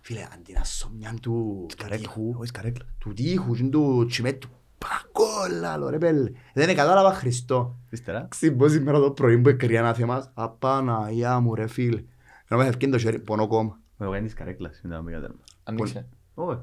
[0.00, 2.84] Φίλε, αντί να σω μια του τείχου, Όχι καρέκλα.
[2.98, 4.48] του τείχου και του τσιμέτου.
[4.88, 6.30] Παγκόλ, άλλο ρε πέλε.
[6.54, 7.76] Δεν είναι κατάλαβα Χριστό.
[7.90, 8.26] Ύστερα.
[8.30, 10.30] Ξυμπώ σήμερα το πρωί που έκρια να θέμας.
[10.34, 12.02] Απαναγιά μου ρε φίλε.
[12.48, 13.78] Ενώ με ευκαιρία το χέρι, πονώ κόμμα.
[14.00, 14.80] Εγώ είναι της καρέκλας.
[14.84, 15.36] είναι να μην κατέρμα.
[15.64, 16.06] Ανοίξε.
[16.34, 16.58] Όχι.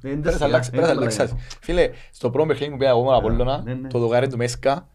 [0.00, 1.34] Δεν Πέρασε τα αλλάξεις, πέρασε αλλάξεις.
[1.60, 3.88] Φίλε, στο πρώτο παιχνίδι που πήγα εγώ με τον Απόλλωνα, Ναι, ναι.
[3.88, 4.88] το δοκάρι του Μέσκα,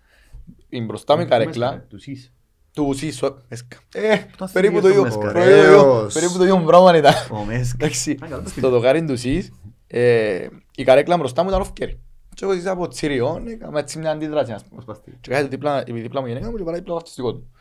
[0.70, 2.34] είναι μπροστά με καρέκλα, Τους σεις.
[2.74, 3.78] του Σίσο, Μέσκα.
[3.94, 6.14] Ε, Το περίπου αφήγε το το ίδιο, Μέσκα, περίπου ρε; το ίδιο- Ωραίος.
[6.14, 7.14] περίπου το ίδιο πράγμα ήταν.
[7.32, 7.76] Ο Μέσκα.
[7.86, 9.52] Εντάξει, Α, καλά, το στο δοκάρι του Σις,
[9.88, 11.98] ε, η καρέκλα μπροστά μου ήταν off-carry.
[12.36, 14.80] Και εγώ ζήσα από τσιριό, έκαμε έτσι μια αντίδραση, ας πούμε.
[14.80, 15.18] Ως παστή.
[15.22, 17.52] Και κάτι δίπλα, η δίπλα μου γενέκα μου και παρά δίπλα το αυτιστικό του.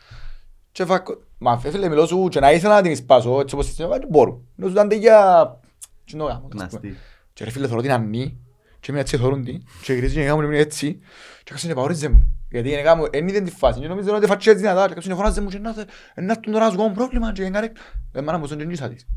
[0.71, 1.07] Και φακ...
[1.37, 4.41] Μα φίλε, μιλώ σου και να ήθελα να την σπάσω, έτσι όπως την δεν μπορώ.
[4.55, 5.59] Μιλώ σου ήταν για...
[6.05, 6.63] Τι είναι ο γάμος, ας πούμε.
[6.63, 6.95] Ναστή.
[7.33, 8.37] Και ρε φίλε θωρώ την ανή
[8.79, 10.99] και είμαι έτσι θωρούν την και γυρίζει η γενικά μου και είναι έτσι
[11.43, 12.31] και κάτσε να παόριζε μου.
[12.49, 14.93] Γιατί η γενικά μου δεν είδε τη φάση και νομίζω ότι φάτσι έτσι δυνατά και
[14.93, 17.41] κάτσε να φωνάζε μου και να θε- να έρθουν τώρα να σου κάνω πρόβλημα και
[17.41, 17.71] η γενικά
[18.13, 19.07] ρε μάνα μου στον γεννήσα της.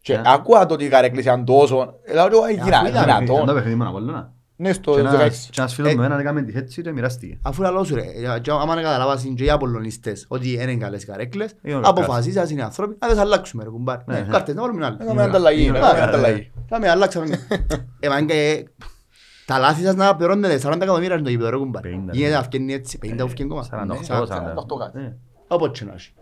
[0.00, 0.22] Και Ναι.
[0.24, 3.34] άκουα το ότι η καρέκλη ήταν τόσο, λέω ότι «Ω, γίνα- αφού ήταν, Ήταν το
[3.44, 3.64] δυνατόν.
[4.62, 4.68] Παιχνίδι με τον Απόλλωνα.
[4.68, 5.50] Ναι, στο Και ένας- 16.
[5.50, 7.38] και ένας φίλος μου έναν έκαμε τη έτσι και μοιράστηκε.
[7.42, 10.76] Αφού λαλό σου ρε, για- για- άμα να καταλάβας είναι και οι Απολλωνιστές ότι είναι
[10.76, 13.98] καλές καρέκλες, Είναι ωραίες αποφασίσας είναι άνθρωποι, να τις αλλάξουμε ρε κουμπάρ.
[14.06, 14.26] Ναι, ναι.
[14.30, 14.98] Κάρτες, να βάλουμε άλλες.
[15.00, 16.50] Έκαμε ανταλλαγή, Είναι έκαμε ωραία, ανταλλαγή.
[16.68, 17.46] Κάμε, αλλάξαμε.
[18.00, 18.68] Ε, μα είναι και-
[19.46, 21.82] Τα λάθη σας να πληρώνετε 40 εκατομμύρια είναι το γήπεδο ρε κουμπάρ.
[21.82, 22.36] 50, Γίνεται ναι.
[22.36, 23.62] να φτιάχνει έτσι, 50 που φτιάχνει ακόμα.
[23.62, 24.26] 48, Ναι, 48.
[24.26, 24.98] 48 κάτι.
[24.98, 25.12] Ναι.
[25.48, 26.12] Όποτε και να έχει.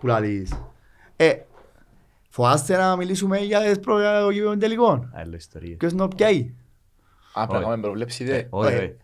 [0.00, 0.52] Που λαλείς.
[1.16, 1.32] Ε,
[2.28, 5.10] φοβάστε να μιλήσουμε για τις προ- για το γήπεδο τελικών.
[5.14, 5.76] Άλλη ιστορία.
[5.76, 6.54] Ποιος να πιάει.
[7.34, 8.42] Α, πρέπει να κάνουμε προβλέψη, δε.
[8.50, 8.76] Όχι, Ε.
[8.76, 8.96] όχι.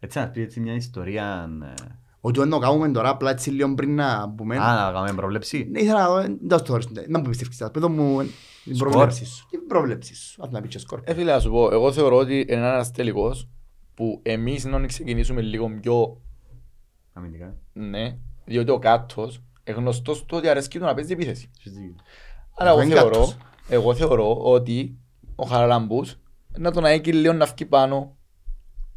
[0.00, 1.48] Έτσι να πει έτσι μια ιστορία...
[1.62, 1.84] ε,
[2.20, 4.56] Ότι όταν το κάνουμε τώρα απλά έτσι λίγο πριν να πούμε.
[4.56, 5.68] Α, να κάνουμε προβλέψη.
[5.70, 7.70] Ναι, ήθελα να δω, δεν το θωρείς, να μου πιστεύεις σας.
[7.70, 8.18] Πέτω μου
[8.64, 8.88] την Σκορ.
[8.90, 9.46] προβλέψη σου.
[9.50, 10.42] Την προβλέψη σου.
[10.42, 11.00] Ας να πεις και σκορ.
[11.04, 13.48] Ε, φίλε, να σου πω, εγώ θεωρώ ότι είναι ένας τελικός
[13.94, 16.20] που εμείς να ξεκινήσουμε λίγο πιο
[17.12, 17.54] Αμυντικά.
[17.72, 21.50] ναι, διότι ο κάτος είναι γνωστός του ότι αρέσκει του να παίζει επίθεση.
[21.58, 21.94] Έχεις δίκιο.
[22.56, 23.36] Αλλά εγώ είναι θεωρώ, κάτος.
[23.68, 24.98] εγώ θεωρώ ότι
[25.36, 26.16] ο Χαραλαμπούς
[26.56, 28.16] να τον αίκει λίγο να φύγει πάνω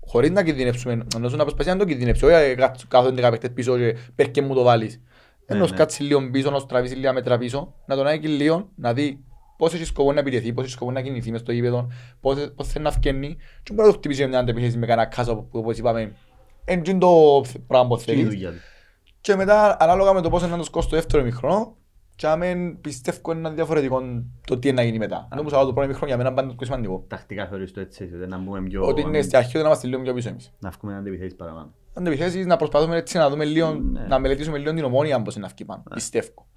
[0.06, 3.52] χωρίς να κινδυνεύσουμε, ενώ σου να προσπαθεί να το κινδυνεύσει, όχι ε, κάτω- κάθονται κάποιες
[3.54, 5.02] πίσω και πέρκε μου το βάλεις.
[5.46, 5.68] Ενώ ναι.
[5.68, 9.24] σκάτσει λίγο πίσω, να σου τραβήσει λίγα μέτρα πίσω, να τον αίκει λίγο, να δει
[9.58, 11.88] πώς έχει σκοπό να επιτεθεί, πώς έχει σκοπό να κινηθεί μες στο γήπεδο,
[12.20, 15.36] πώς, πώς θέλει να φκένει και μπορεί να το χτυπήσει μια αντεπιθέση με κανένα κάσο
[15.36, 16.16] που όπως είπαμε.
[16.66, 18.30] Εν τζιν το πράγμα που Και η θέλεις.
[18.30, 18.58] δουλειά του.
[19.22, 21.76] Και μετά, ανάλογα με το πώς είναι να το σκώσει το δεύτερο ημιχρόνο,
[22.22, 22.46] και άμα
[22.82, 24.02] πιστεύω είναι διαφορετικό
[24.48, 25.28] το τι είναι να γίνει μετά.
[25.36, 27.06] Νομίζω ότι το πρώτο ημιχρόνο για μένα είναι το σημαντικό.
[27.08, 28.84] Τακτικά θεωρείς το έτσι, ότι να μπούμε πιο...
[28.86, 30.52] Ότι είναι στην αρχή ότι να είμαστε λίγο πιο πίσω εμείς.
[30.60, 31.74] Να βγούμε να αντιπιθέσεις παραπάνω.
[31.94, 34.06] Αν το επιθέσεις να προσπαθούμε έτσι να δούμε λίγο, Ναι.
[34.08, 35.84] να μελετήσουμε λίγο την ομόνια πώς είναι να βγει πάνω.
[35.94, 36.48] Πιστεύω.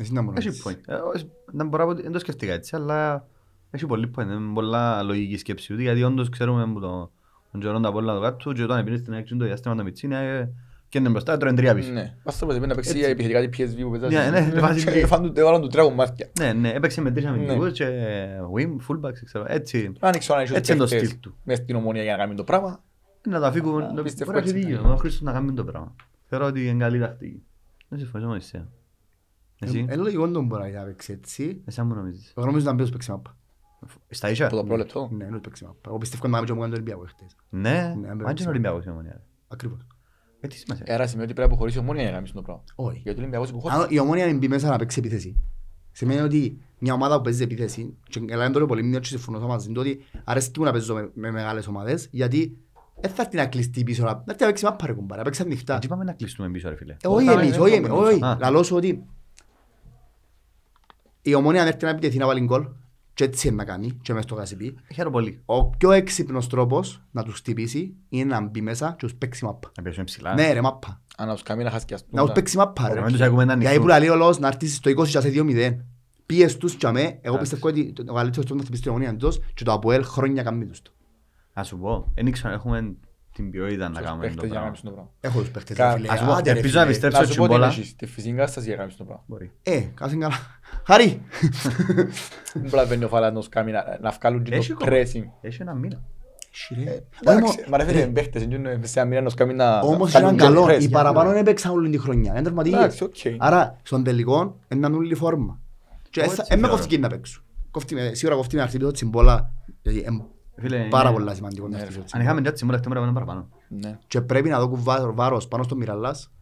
[0.00, 0.66] Εσύ να μου Έχει νομίζεις.
[0.68, 0.92] point.
[0.92, 3.26] Ε, όχι, Δεν μπορώ να πω ότι δεν το σκεφτήκα έτσι, αλλά
[3.70, 4.22] έχει πολύ point.
[4.22, 5.72] Είναι πολλά λογική σκέψη.
[5.72, 7.10] Ούτε γιατί όντως ξέρουμε που το
[7.50, 10.14] τον Τζορόν τα πολλά του κάτω και όταν πήγαινε στην έξι το διάστημα το Μιτσίνη
[10.14, 10.48] ε,
[10.88, 11.92] και είναι μπροστά, τρώει τρία πίσω.
[11.92, 12.14] Ναι.
[12.24, 13.10] Ας το πρέπει να παίξει Έτσι.
[13.10, 14.40] επιθετικά την PSV που Ναι, ναι, παίζανε.
[14.40, 16.28] ναι, βάζει Και και- φάνε του- έβαλαν του τρία κομμάτια.
[16.40, 17.30] Ναι, ναι, έπαιξε με τρεις Ναι.
[17.30, 17.86] αμυντικούς και
[18.56, 19.92] wing, fullbacks, ξέρω, έτσι.
[20.00, 21.36] Αν ξέρω αν έχει Έτσι είναι το παίχτες στυλ του.
[21.44, 22.82] μες στην ομόνια για να κάνει το πράγμα.
[23.28, 24.72] Να τα φύγουν, Α, να πιστεύω μπορεί να έχει έτσι.
[24.74, 25.94] δίκιο, ο Χρήστος να κάνει το πράγμα.
[26.24, 27.42] Θεωρώ ότι είναι καλή τακτική.
[27.88, 28.68] Δεν συμφωνήσω μαζί σε.
[29.60, 31.62] Εσύ, Ε, λογικό τον μπορεί να παίξει έτσι.
[31.64, 32.32] εσύ αν μου νομίζεις.
[32.36, 33.36] Εγώ νομίζω να μπει ως παίξει μάπα.
[34.08, 35.08] Στα ίσια; Από το πρώτο λεπτό.
[35.12, 35.78] Ναι, είναι παίξει μάπα.
[35.86, 37.36] Εγώ πιστεύω να πάμε και μου κάνει το Ολυμπιακός χτες.
[37.48, 37.70] Ναι,
[38.00, 38.34] Ναι, μα παίξει.
[38.34, 39.12] και είναι Ολυμπιακός η Ομονία.
[39.12, 39.22] ρε.
[39.48, 39.86] Ακριβώς.
[40.40, 40.94] Ε, τι σημασία.
[40.94, 42.62] Άρα σημαίνει ότι πρέπει να αποχωρήσει η ομόνια για να κάνει το πράγμα.
[42.74, 43.00] Όχι.
[43.02, 43.80] Γιατί ο Ολυμπιακός υποχώρησε.
[43.80, 45.36] Αν η ομόνια είναι μπει μέσα να παίξει επίθεση.
[45.92, 49.46] Σημαίνει ότι μια ομάδα που παίζει επίθεση, και καλά είναι τώρα πολύ μήνυο και συμφωνώ
[49.46, 52.58] μαζί του, ότι αρέσκει μου να παίζω με, με μεγάλες ομάδες, γιατί
[53.00, 55.24] δεν θα έρθει να κλειστεί πίσω, να να έρθει να παίξει μάπα ρε κουμπάρα, να
[55.24, 55.74] παίξει ανοιχτά.
[55.74, 57.88] Έτσι πάμε να κλειστούμε πίσω ρε φίλε; Ε, Όχι Όταν εμείς, είναι όχι το εμείς,
[57.88, 58.10] νομίζω.
[58.10, 58.24] όχι.
[58.24, 58.36] Α.
[58.40, 59.04] Λαλώ σου ότι
[61.22, 62.66] η ομόνια αν έρθει να επιτεθεί να βάλει γκολ,
[63.18, 65.42] και έτσι είναι να κάνει, και μες στο γασιπί, Χαίρομαι πολύ.
[65.46, 69.70] ο πιο έξυπνος τρόπος να τους χτυπήσει είναι να μπει μέσα και τους παίξει μάπα.
[69.76, 70.34] Να πιέσουμε ψηλά.
[70.34, 71.00] Ναι ρε μάπα.
[71.16, 72.08] Αν να τους κάνει να χασκιαστούν.
[72.12, 73.00] Να τους παίξει μάπα ρε.
[73.00, 73.86] Να τους έχουμε να Γιατί ανοιχτούν.
[73.94, 75.76] που λέει ο λόγος να έρθεις στο 20 και σε 2-0.
[76.26, 77.40] Πιες τους και αμέ, εγώ Εντάξει.
[77.40, 80.66] πιστεύω ότι ο καλύτερος τρόπος να χτυπήσει την ομονία εντός και το Αποέλ χρόνια κάνει
[80.66, 80.90] τους το.
[81.54, 82.96] Να σου πω, δεν ήξερα, έχουμε
[83.42, 84.64] την ποιότητα να Τους κάνουμε το παίχτες για να πράγμα.
[84.64, 86.12] κάνεις το πράγμα; Έχω τους παίχτες, Κα- ρε φίλε.
[86.12, 86.90] Ας πω, Άντε, ρε ελπίζω να φίλε.
[86.96, 87.66] επιστρέψει Να ο σου πω τι Τσιμπόλα.
[87.72, 89.22] έχεις, τη φυσική κατάσταση για να κάνεις το πράγμα.
[89.26, 89.52] Μπορεί.
[89.62, 90.34] Ε, κάσεν καλά.
[90.86, 91.22] Χαρή.
[92.54, 94.96] Δεν μπορεί να μπαίνει ο Φαλάνος κάμει να- να βγάλουν και Έχει το ακόμα.
[94.96, 95.24] pressing.
[95.40, 96.02] Έχει ένα μήνα.
[96.52, 97.02] Σιρέ.
[97.24, 100.48] Εντάξει, Μα ρε φίλε, παίχτες, είναι σε ένα μήνα να σκάμει να Όμως βγάλουν ήταν
[100.48, 100.74] και το καλό.
[100.76, 100.82] press.
[100.82, 102.32] Οι παραπάνω έπαιξαν όλη τη χρονιά.
[102.32, 102.74] Είναι τερματικοί.
[102.76, 103.14] Εντάξει, οκ.
[103.38, 105.60] Άρα, στον τελικό, είναι όλη η φόρμα.
[106.10, 106.76] Και Έτσι, έσα- εν με θεωρώ.
[106.80, 107.42] κοφτική να παίξουν.
[107.70, 109.52] Κόφτει με- Σίγουρα κόφτει με να χτυπήσω τσιμπόλα.
[110.60, 112.24] Γιατί είναι Φίλε, Πάρα είναι- πολλά σημαντικό να Ναι, χτυπήσω Αν τσιμπόλα.
[112.30, 113.48] είχαμε και Τσιμπόλα, χτύπουμε να πάμε παραπάνω.
[113.68, 113.98] Ναι.
[114.06, 114.70] Και πρέπει να δω
[115.14, 116.32] βάρος πάνω στον Μιραλάς.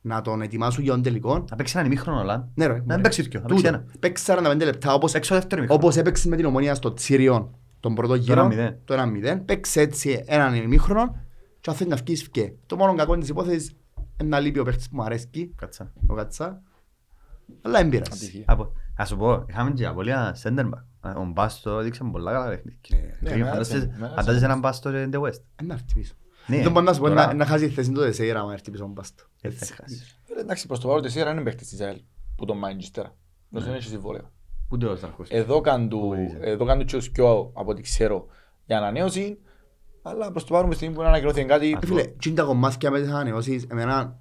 [0.00, 1.44] Να τον ετοιμάσουν για τον τελικό.
[1.50, 2.48] Να παίξει έναν ημίχρονο, αλλά.
[2.54, 2.72] Ναι, ρε.
[2.72, 3.00] Να μωρέ.
[3.00, 3.60] παίξει δυο, να Τούτο.
[3.62, 3.84] παίξει ένα.
[4.00, 5.84] Παίξει 45 λεπτά όπως Έξω δεύτερο ημίχρονο.
[5.84, 8.78] Όπως έπαιξε με την ομονία στο Τσίριον τον πρώτο γύρο, 1-0.
[8.84, 11.16] το 1-0, παίξε έτσι έναν ημίχρονο
[11.60, 12.56] και αν θέλει να βγεις βγει.
[12.66, 13.76] Το μόνο κακό της υπόθεσης
[14.20, 15.92] είναι να λείπει ο παίχτης που μου αρέσκει, Κάτσα.
[16.06, 16.62] ο Κατσά,
[17.62, 18.44] αλλά δεν πειράζει.
[18.98, 19.02] Ατυχία.
[19.02, 21.12] Από- Να σου πω, είχαμε και απολύα center back.
[21.16, 22.78] Ο Μπάστο έδειξε πολλά καλά παιχνίδια.
[23.20, 25.40] Ναι, Και μεγάλο φαντάζεσαι- center, μεγάλο Φαντάζεσαι έναν Μπάστο και in the West.
[25.60, 26.14] Είναι να έρθει πίσω.
[26.46, 28.52] Ναι, Δεν μπορεί να σου πω τώρα- να- να χάσει τη θέση του Δεσέιρα άμα
[28.52, 29.24] έρθει πίσω ο Μπάστο.
[29.40, 29.72] Ε, θα Έτσι.
[29.74, 30.04] χάσει.
[30.24, 32.00] Φίλε, Εντάξει, προς το παρόν της σειρά είναι παίχτης της ΑΕΛ
[32.36, 33.04] που τον Manchester.
[33.48, 34.30] Δεν δεν έχει συμβόλαιο.
[34.68, 35.28] Ούτε ο Σταρκός.
[35.30, 36.38] Εδώ κάνουν του- Πού είσαι.
[36.40, 38.26] εδώ κάνουν και ο Σκιό από ό,τι ξέρω
[38.66, 39.38] για ανανέωση.
[40.02, 41.78] Αλλά προς το παρόν με στιγμή που ανακοινώθηκε κάτι.
[41.82, 44.18] Ε, Φίλε, τι είναι τα κομμάτια με τις ανανεώσεις, εμένα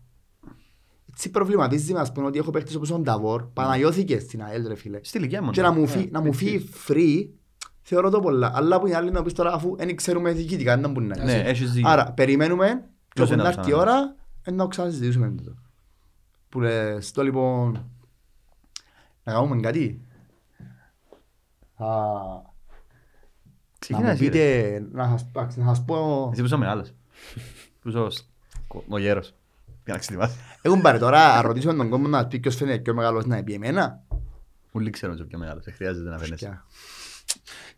[1.17, 4.75] έτσι προβληματίζει με ας πούμε ότι έχω παίχτες όπως ο Νταβόρ, Παναγιώθηκες στην ΑΕΛ ρε
[4.75, 4.99] φίλε.
[5.03, 5.51] Στη ηλικία μου.
[5.51, 5.67] Και ναι.
[5.67, 7.27] να μου φύγει- να μου φύγει free,
[7.81, 8.51] θεωρώ το πολλά.
[8.55, 11.31] Αλλά που είναι άλλοι να πεις τώρα αφού δεν ξέρουμε διοικητικά, δεν μπορεί να Ναι,
[11.31, 11.41] είναι.
[11.49, 11.89] έχεις δίκιο.
[11.89, 15.55] Άρα περιμένουμε και Ποιος όπου είναι να να έρθει η ώρα ε, να ξανασυζητήσουμε το.
[16.49, 17.71] Που λες το λοιπόν
[19.23, 20.01] να κάνουμε κάτι.
[21.75, 22.41] Α, Να
[23.79, 24.29] Ξεκινά μου εσύ, ρε.
[24.29, 26.27] πείτε, να σας, εντάξει, να σας πω...
[26.31, 26.93] Εσύ που είσαι μεγάλος.
[27.81, 28.25] Που είσαι ο σ-
[28.89, 29.33] ο γέρος.
[29.87, 30.37] Για να ξετοιμάσεις.
[30.61, 33.53] Έχουν πάρει τώρα, να ρωτήσουμε τον κόμμα να πει ποιος φαίνεται πιο μεγάλος να πει
[33.53, 34.03] εμένα.
[34.71, 35.63] Ούλοι ξέρουν ότι είσαι πιο μεγάλος.
[35.63, 36.35] Δεν χρειάζεται να φαίνεσαι.
[36.45, 36.65] Πια.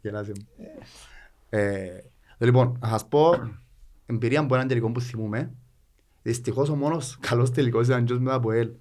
[0.01, 0.47] Γελάτε μου.
[1.49, 1.87] Ε,
[2.37, 3.51] Λοιπόν, να σας πω
[4.05, 5.51] εμπειρία από έναν τελικό που θυμούμε.
[6.21, 8.71] Δυστυχώς ο μόνος καλός τελικός ήταν και μετά από ελ.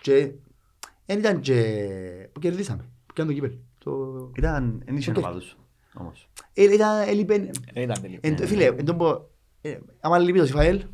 [0.00, 0.32] Και
[1.06, 2.28] δεν ήταν και...
[2.32, 2.82] που κερδίσαμε.
[2.82, 3.52] Που ήταν το κύπελ.
[3.78, 4.30] Το...
[4.36, 5.16] Ήταν, δεν είχε Οκ.
[5.16, 5.56] ομάδους.
[5.94, 6.28] Όμως.
[6.52, 7.50] Ε, Ήταν, έλειπε...
[7.72, 8.20] Δεν ήταν τελικό.
[8.28, 9.30] εν- Φίλε, εν τον πω...
[9.60, 10.84] ε, Άμα λείπει το Σιφαέλ,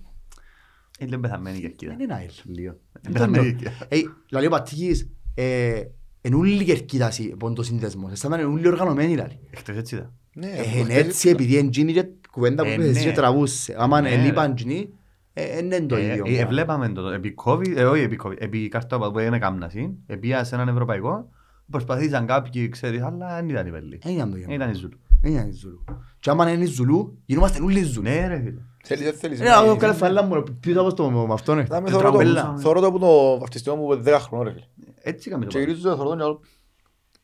[0.99, 1.92] Είναι λίγο πεθαμένη η κερκίδα.
[1.92, 2.30] δεν είναι ΑΕΛ.
[2.44, 2.76] Λίγο.
[3.01, 3.86] Δεν Πεθαμένη η το- κερκίδα.
[3.88, 3.96] Ε,
[4.30, 5.82] Λαλεί ο Πατήκης, ε,
[6.20, 8.11] εν ούλη κερκίδα από το σύνδεσμο.
[8.12, 9.38] Σαν να είναι ούλοι οργανωμένοι λαλεί.
[9.51, 10.12] Εκτός έτσι ήταν.
[10.34, 13.11] Ναι, Ε, προχτές έτσι επειδή εντζίνει και κουβέντα που Ε, πες εσύ ναι.
[13.11, 13.74] και τραβούσε.
[13.78, 14.88] Άμα Ναι, ελείπαν εντζίνει,
[15.32, 16.24] ε, είναι το Ε, ίδιο.
[16.26, 20.44] ε, Εβλέπαμε το επί COVID, ε, όχι επί COVID, επί καρτόπα που έγινε κάμναση, επία
[20.44, 21.28] σε έναν ευρωπαϊκό,
[21.70, 23.99] προσπαθήσαν κάποιοι, ξέρεις, αλλά δεν ήταν οι Βελοί.
[24.03, 24.55] Δεν ήταν το Δεν ίδιο.
[24.55, 24.99] ήταν οι Ζούλου.
[25.22, 25.84] Δεν ήταν η Ζουλού.
[26.20, 28.11] Και άμα είναι η Ζουλού, γινόμαστε όλοι Ζουλούς.
[28.11, 28.61] Ναι ρε φίλε.
[28.89, 29.41] Θέλεις, δεν θέλεις.
[29.41, 31.59] Ε, εγώ καλή φαλά μου, πίσω από το με αυτόν.
[31.59, 31.66] ε.
[31.68, 32.55] Να με Ε, θωρώ το- τραμπέλα.
[32.59, 34.64] θωρώ το που το βαφτιστικό μου από 10 χρονών ρε φίλε.
[35.03, 35.72] Έτσι είχαμε το Και πράγμα.
[35.74, 36.41] γυρίζω το θωρώ και άλλο.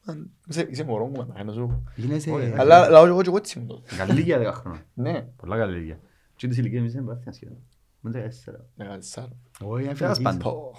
[0.06, 1.82] «Αν, Είσαι είσαι μωρό μου, μάνα, να σου πω».
[1.94, 2.30] Γίνεσαι...
[2.30, 3.96] Όχι, Αλλά λαό εγώ και εγώ έτσι μου τότε.
[3.96, 4.80] Καλή ηλικία 10 χρόνια.
[4.94, 5.26] Ναι.
[5.36, 5.98] Πολλά καλή ηλικία.
[6.36, 7.56] Και τις ηλικίες εμείς δεν πάθηκαν σχεδόν.
[8.00, 8.52] Με 14.
[8.74, 9.28] Μεγάλη σάρα.
[9.60, 10.38] Όχι, Τέλος έφυγε πάντων.
[10.38, 10.72] Πω.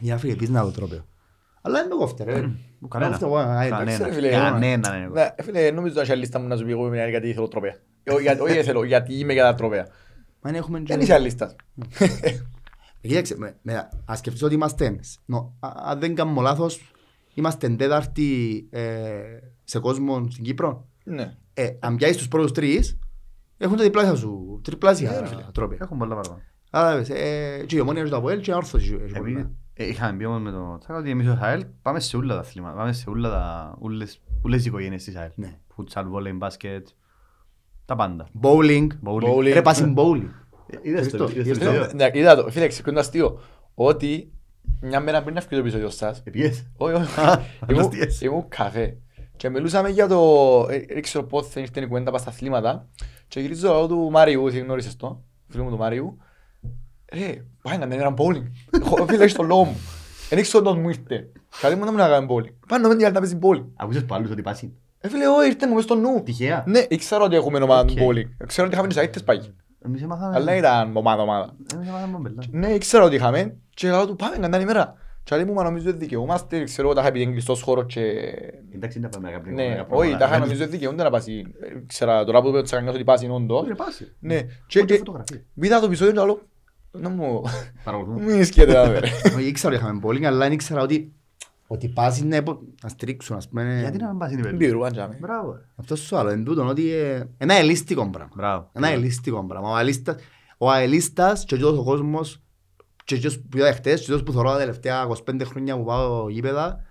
[0.00, 1.04] Για να φύγει επίσης να το τρόπαιο.
[1.62, 2.50] Αλλά δεν με κόφτε ρε.
[2.78, 3.10] Μου κανένα.
[3.10, 4.14] Κόφτε εγώ, α, εντάξει, ρε, Κανένα.
[4.14, 5.06] φίλε, Κανένα, ναι.
[5.06, 7.76] Ναι, φίλε, νομίζω να έχει λίστα μου να σου πει εγώ είμαι γιατί θέλω τροπέα.
[8.02, 9.86] Ε, για- Όχι θέλω, γιατί είμαι για τα τροπέα.
[10.42, 10.82] Μα είναι έχουμε...
[10.86, 11.54] Δεν είσαι λίστα.
[13.00, 16.92] Ε, Κοίταξε, με- με- ας σκεφτείς ότι είμαστε, νο, α- αν δεν κάνω λάθος,
[17.34, 19.12] είμαστε τέταρτη ε,
[19.64, 20.86] σε κόσμο στην Κύπρο.
[21.04, 21.36] Ναι.
[21.54, 22.98] Ε, αν πιάσεις τους πρώτους τρεις,
[23.58, 25.78] έχουν τα διπλάσια σου, τριπλάσια τρόπια.
[25.80, 26.40] Έχουν πολλά παραπάνω.
[26.70, 29.32] Άρα, δες, ε, και η ομόνια έχει το Αποέλ και η όρθος έχει έχει Επειδή
[29.32, 29.50] πολλά.
[29.74, 32.40] ε, είχαμε πει όμως με το Τσάκα ότι εμείς ως ΑΕΛ πάμε σε όλα τα
[32.40, 32.76] αθλήματα.
[32.76, 35.30] Πάμε σε όλα τα, όλες, όλες οι οικογένειες της ΑΕΛ.
[35.34, 35.58] Ναι.
[35.74, 36.88] Φουτσάλ, βόλεϊ, μπάσκετ,
[37.88, 38.26] τα πάντα.
[38.42, 39.28] Bowling, Bowling.
[39.34, 39.52] Bowling.
[39.52, 40.28] ρε passing bowling.
[40.66, 42.10] Ε, Είδες το, Χριστό, είδες το είδες βίντεο.
[42.12, 43.40] Ναι, Είδα το, φίλε, ξέρεις ποιο είναι αστείο.
[43.74, 44.32] Ότι
[44.80, 46.66] μια μέρα πριν να φύγει το επεισόδιο σας, Επίες.
[46.76, 48.20] όχι, όχι, Α, ήμουν- αστείες.
[48.20, 48.96] ήμουν καφέ
[49.36, 50.20] και μιλούσαμε για το,
[50.70, 52.88] ε, δεν ξέρω πότε θα ήρθε η κουβέντα πας στα αθλήματα
[53.28, 56.16] και γυρίζω λόγω του Μάριου, εσύ γνώρισες το, φίλου μου του Μάριου.
[57.12, 58.42] Ρε, πάει να κάνει έναν bowling.
[58.80, 59.76] Έχω- Φίλε, έχεις το λόγο μου.
[60.28, 61.28] Δεν ήξερα όταν μου ήρθε.
[61.60, 62.52] Καλή μου να μην να κάνει bowling.
[62.68, 63.64] Πάνω με την άλλη να παίζει bowling.
[63.76, 64.72] Ακούσες που άλλους ότι πάσει.
[65.00, 66.22] Ε, φίλε, όχι, ήρθε μου μες στο νου.
[66.24, 66.64] Τυχαία.
[66.66, 67.88] Ναι, ήξερα ότι έχουμε ομάδα Οκ.
[67.98, 68.28] bowling.
[68.46, 69.54] Ξέρω ότι είχαμε τις αίτες πάγι.
[69.84, 70.34] Εμείς έμαθαμε...
[70.36, 71.54] Αλλά δεν ήταν ομάδα ομάδα.
[71.74, 72.42] Εμείς έμαθαμε μπελά.
[72.50, 74.94] Ναι, ήξερα ότι είχαμε και λέω του πάμε κανένα ημέρα.
[75.22, 78.00] Και λέει μου, μα νομίζω ότι δικαιούμαστε, ξέρω τα είχα επειδή είναι κλειστός χώρος και...
[78.74, 79.86] Εντάξει, δεν τα πάμε να Ναι, κάνουμε.
[79.96, 81.44] όχι, τα είχα νομίζω ότι δικαιούνται να πάσει.
[81.60, 83.60] Ε, Ξέρα, τώρα που τσακανιώσω ότι πάσει είναι όντως.
[83.62, 84.12] Όχι, πάσει.
[84.18, 85.42] Ναι, και Ούτε και- φωτογραφία.
[85.54, 86.40] είδα το επεισόδιο και λέω,
[86.90, 87.42] να μου...
[87.84, 88.24] Παρακολουθούμε.
[88.32, 88.98] Μην ισχύεται να δει.
[89.36, 91.12] Όχι, ήξερα ότι είχαμε bowling, αλλά δεν ήξερα ότι
[91.70, 93.78] ότι πας είναι πο- να στρίξουν, ας πούμε.
[93.80, 94.56] Γιατί να μην πάσει η Βελή.
[94.56, 95.16] Μπήρου, αν τζάμε.
[95.20, 95.52] Μπράβο.
[95.52, 95.60] ρε.
[95.76, 98.32] Αυτό σου άλλο, εν τούτον, ότι ε, ένα ελίστικο πράγμα.
[98.36, 98.70] Μπράβο.
[98.72, 99.70] Ένα ελίστικο πράγμα.
[99.70, 100.16] Ο αελίστας,
[100.58, 102.42] ο αελίστας και εκείνος ο κόσμος
[103.04, 106.28] και εκείνος που είδα χτες και εκείνος που θωρώ τα τελευταία 25 χρόνια που πάω
[106.28, 106.84] γήπεδα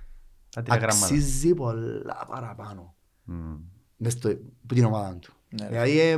[0.50, 1.06] Τα τρία γράμματα.
[1.06, 3.56] αξίζει πολλά παραπάνω Μμμ.
[3.98, 4.30] μες στο,
[4.68, 5.34] που την ομάδα του.
[5.50, 5.72] Ναι, ρε.
[5.72, 6.18] Δηλαδή, ε,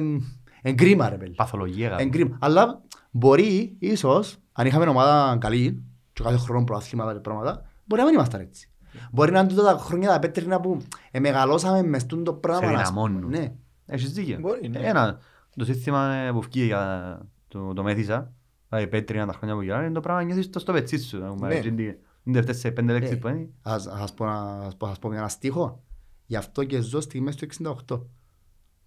[0.62, 1.36] Εν κρίμα ρε παιδί.
[1.36, 1.95] Παθολογία.
[1.99, 2.38] Εν κρίμα.
[2.41, 2.82] Αλλά
[3.12, 5.84] μπορεί ίσως, αν είχαμε ομάδα καλή
[6.14, 8.69] και κάθε χρόνο προαθλήματα και πράγματα, μπορεί να μην ήμασταν έτσι.
[9.11, 10.81] Μπορεί να είναι τούτα τα χρόνια τα πέτρινα που
[11.11, 12.67] ε, μεγαλώσαμε μες τούτο το Σε πράγμα.
[12.67, 12.79] ας πούμε.
[12.83, 13.29] δυναμώνουν.
[13.29, 13.53] Ναι.
[13.85, 14.37] Έχεις δίκιο.
[14.39, 14.79] Μπορεί, ναι.
[14.79, 15.19] Ένα,
[15.55, 18.33] το σύστημα ε, που βγήκε για το, το μέθησα,
[18.69, 21.17] δηλαδή πέτρινα τα χρόνια που γυράνε, είναι το πράγμα νιώθεις το στο πετσί σου.
[21.39, 21.55] Ναι.
[21.55, 23.17] Είναι τελευταίες σε πέντε λέξεις Ναι.
[23.19, 23.49] που είναι.
[23.61, 25.83] Ας, ας, πω, να- ας, πω, ας πω ένα στίχο.
[26.25, 27.45] Γι' αυτό και ζω στιγμές του
[27.87, 28.01] 68.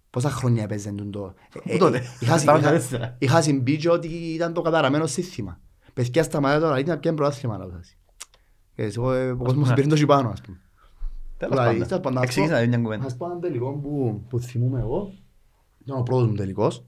[0.09, 1.33] Πόσα χρόνια έπαιζε το...
[1.63, 2.01] Ε, ε, Τότε.
[2.19, 3.15] είχα, Στα είχα, τέσσερα.
[3.19, 5.59] είχα συμπεί και ότι ήταν το καταραμένο σύστημα.
[5.93, 7.97] Παιδιά σταματά τώρα, ήταν πια πρωτάθλημα να σας.
[8.75, 9.75] Και εγώ, ε, ο κόσμος Ναι.
[9.75, 10.57] πήρε το πάνω, ας πούμε.
[11.37, 11.87] Τέλος Δηλαδή, πάντων.
[11.87, 13.05] τέλος πάντων, ας Εξήγησα πω- δηλαδή μια κουβέντα.
[13.05, 15.13] Ας πω έναν τελικό που, που θυμούμαι εγώ.
[15.85, 16.85] Ήταν ο πρώτος μου τελικός.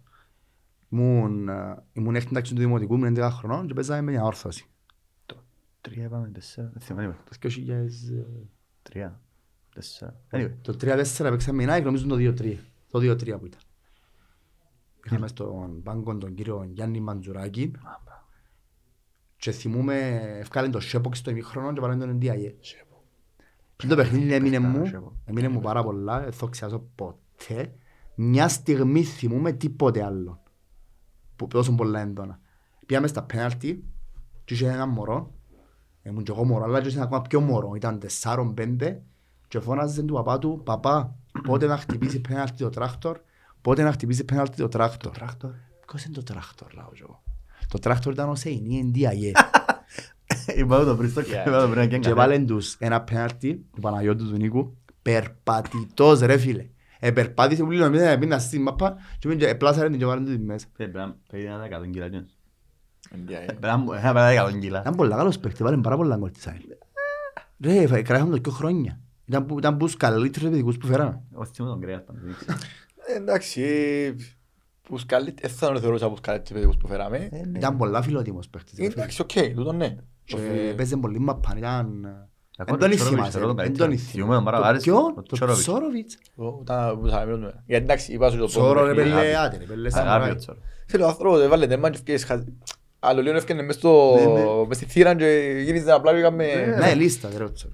[0.89, 4.65] Ήμουν, ε, ήμουν έκτη τάξη του δημοτικού, ήμουν 11 χρονών και παίζαμε με μια όρθωση.
[5.81, 6.69] Τρία είπαμε, τέσσερα.
[6.73, 7.07] Δεν θυμάμαι.
[7.07, 7.23] anyway.
[7.23, 8.25] Το 2000,
[8.81, 9.21] Τρία,
[9.73, 10.15] τέσσερα.
[10.31, 10.51] Anyway.
[10.61, 12.57] Το 3-4 παίξαμε η Nike, νομίζω το 2-3.
[12.91, 13.59] Το 2-3 που ήταν.
[15.05, 17.71] Είχαμε στον πάγκο τον κύριο Γιάννη Μαντζουράκη
[19.37, 22.53] και θυμούμαι ευκάλεν το Σέποξ στο ημίχρονο και βάλεν τον NDIA.
[23.75, 24.81] Και το παιχνίδι έμεινε μου,
[25.25, 27.75] έμεινε μου πάρα πολλά, δεν θα ξεχάσω ποτέ.
[28.15, 30.43] Μια στιγμή θυμούμαι τίποτε άλλο.
[31.35, 32.39] Που τόσο πολλά έντονα.
[32.85, 33.83] Πήγαμε στα πέναλτι
[34.45, 35.33] και είχε ένα μωρό.
[36.03, 37.73] Ήμουν και εγώ μωρό, αλλά και είχε ακόμα πιο μωρό.
[37.75, 39.03] Ήταν τεσσάρων πέντε
[39.47, 43.19] και φώναζε του παπά του «Παπά, πότε να χτυπήσει πέναλτι το τράκτορ,
[43.61, 45.13] πότε να χτυπήσει πέναλτι το τράκτορ».
[45.13, 45.51] Τράκτορ.
[45.87, 47.23] Ποιος είναι το τράκτορ, λάω και εγώ;
[47.69, 49.39] Το τράκτορ ήταν ο Σεϊνί Ντιάι.
[50.55, 51.47] Είπα το πριν στο Yeah.
[51.47, 56.19] είπα το πριν να Και κάνει βάλεν τους ένα πέναλτι του Παναγιώτου του Νίκου, περπατητός
[56.19, 56.65] ρε φίλε.
[56.99, 60.31] Επερπάτησε που λίγο να πήγαινα στην μάπα και πήγαινε και πλάσαρε την και βάλεν του
[60.31, 60.65] τη μέσα.
[60.77, 62.09] Πρέπει να είναι 100 κιλά.
[62.09, 62.31] Τζόνς.
[63.11, 63.45] NDIA.
[63.45, 64.79] Πρέπει να είναι 100 κιλά.
[64.79, 66.61] Ήταν πολλά καλός παίκτης, βάλεν πάρα πολλά γκολ της ΑΕΛ.
[67.63, 68.99] Ρε, φα- κράσαμε το δύο χρόνια.
[69.25, 71.21] Ήταν που- Ήταν που τους καλύτερους παιδικούς που φέραμε.
[71.33, 72.57] Εγώ θυμούμαι τον Κρέας πάντως, δεν ξέρω.
[73.07, 73.61] Ε, Εντάξει,
[74.85, 77.29] ε, που σκαλίτ- δεν θα τον θεωρούσα που σκαλίτ παιδικούς που φέραμε.
[77.55, 78.77] Ήταν πολλά φιλότιμος παίκτης.
[78.79, 78.93] ρε φίλε.
[79.01, 79.95] Εντάξει, οκ, τούτο ναι.
[80.23, 80.37] Και
[80.77, 82.05] παίζε πολύ μαπάν, ήταν...
[82.57, 83.89] Ακόμα Εν τον τον Τσόροβιτς, θυμάσαι, θεωρώ τον εν καλύτερο.
[83.89, 85.61] τον Θυμούμαι τον πάρα Το άρεσε, ποιον; ο Το Τσόροβιτς.
[85.61, 86.17] Τσόροβιτς.
[86.39, 87.63] Εγώ ήταν που θα μιλούμε.
[87.65, 89.15] Γιατί εντάξει, είπα σου το πρώτο Τσόρο ρε παιχνίδι.
[89.19, 90.31] πέλε, άτε ρε πέλε, Αγάπη σαμουράι.
[90.31, 90.57] ο Τσόρο.
[90.87, 92.43] Φίλε, ο άνθρωπος έβαλε τέρμα και ευκαιρίες χα-
[92.99, 94.43] Άλλο λίγο έφτιανε μες στο- Ναι, ναι.
[94.67, 95.25] μες στη θύρα και
[95.65, 96.45] γύριζε απλά και έκαμε...
[96.79, 97.73] Ναι, λίστα, ρε ο Τσόρο.